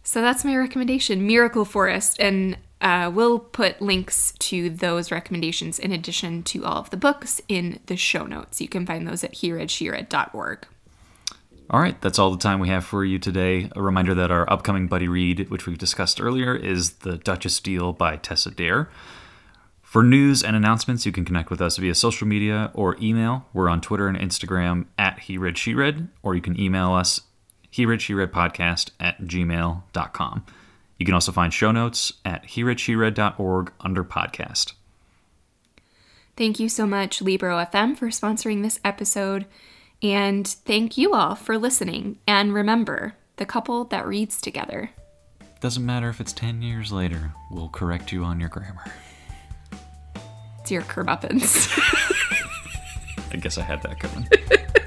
So 0.02 0.20
that's 0.20 0.44
my 0.44 0.56
recommendation, 0.56 1.26
Miracle 1.26 1.64
Forest. 1.64 2.20
And 2.20 2.56
uh, 2.80 3.10
we'll 3.12 3.38
put 3.38 3.80
links 3.80 4.32
to 4.38 4.68
those 4.70 5.10
recommendations 5.10 5.78
in 5.78 5.92
addition 5.92 6.42
to 6.44 6.64
all 6.64 6.78
of 6.78 6.90
the 6.90 6.96
books 6.96 7.40
in 7.48 7.80
the 7.86 7.96
show 7.96 8.26
notes. 8.26 8.60
You 8.60 8.68
can 8.68 8.84
find 8.84 9.06
those 9.06 9.24
at 9.24 9.34
hereadsheread.org. 9.34 10.66
All 11.68 11.80
right, 11.80 12.00
that's 12.00 12.18
all 12.18 12.30
the 12.30 12.38
time 12.38 12.60
we 12.60 12.68
have 12.68 12.84
for 12.84 13.04
you 13.04 13.18
today. 13.18 13.70
A 13.74 13.82
reminder 13.82 14.14
that 14.14 14.30
our 14.30 14.48
upcoming 14.50 14.86
buddy 14.86 15.08
read, 15.08 15.50
which 15.50 15.66
we've 15.66 15.78
discussed 15.78 16.20
earlier, 16.20 16.54
is 16.54 16.90
The 16.98 17.16
Duchess 17.16 17.58
Deal 17.58 17.92
by 17.92 18.16
Tessa 18.16 18.52
Dare. 18.52 18.88
For 19.82 20.04
news 20.04 20.44
and 20.44 20.54
announcements, 20.54 21.06
you 21.06 21.12
can 21.12 21.24
connect 21.24 21.50
with 21.50 21.60
us 21.60 21.78
via 21.78 21.94
social 21.94 22.26
media 22.28 22.70
or 22.74 22.96
email. 23.00 23.46
We're 23.52 23.68
on 23.68 23.80
Twitter 23.80 24.06
and 24.06 24.18
Instagram 24.18 24.86
at 24.96 25.20
He 25.20 25.38
Read 25.38 25.58
She 25.58 25.74
Read, 25.74 26.08
or 26.22 26.34
you 26.36 26.42
can 26.42 26.60
email 26.60 26.92
us 26.92 27.22
He 27.68 27.86
Read 27.86 28.02
She 28.02 28.14
Read 28.14 28.30
podcast 28.30 28.90
at 29.00 29.22
gmail.com. 29.22 30.46
You 30.98 31.04
can 31.06 31.14
also 31.14 31.32
find 31.32 31.52
show 31.52 31.72
notes 31.72 32.12
at 32.24 32.44
hereadsheread.org 32.44 33.72
under 33.80 34.04
podcast. 34.04 34.72
Thank 36.36 36.60
you 36.60 36.68
so 36.68 36.86
much, 36.86 37.22
Libro 37.22 37.56
FM, 37.56 37.96
for 37.96 38.08
sponsoring 38.08 38.62
this 38.62 38.78
episode. 38.84 39.46
And 40.02 40.46
thank 40.46 40.98
you 40.98 41.14
all 41.14 41.34
for 41.34 41.56
listening. 41.56 42.18
And 42.26 42.52
remember, 42.52 43.14
the 43.36 43.46
couple 43.46 43.84
that 43.84 44.06
reads 44.06 44.40
together. 44.40 44.90
Doesn't 45.60 45.84
matter 45.84 46.10
if 46.10 46.20
it's 46.20 46.34
10 46.34 46.60
years 46.60 46.92
later, 46.92 47.32
we'll 47.50 47.70
correct 47.70 48.12
you 48.12 48.22
on 48.24 48.38
your 48.38 48.50
grammar. 48.50 48.84
It's 50.60 50.70
your. 50.70 50.82
I 53.32 53.36
guess 53.40 53.56
I 53.56 53.62
had 53.62 53.82
that 53.82 53.98
coming. 53.98 54.28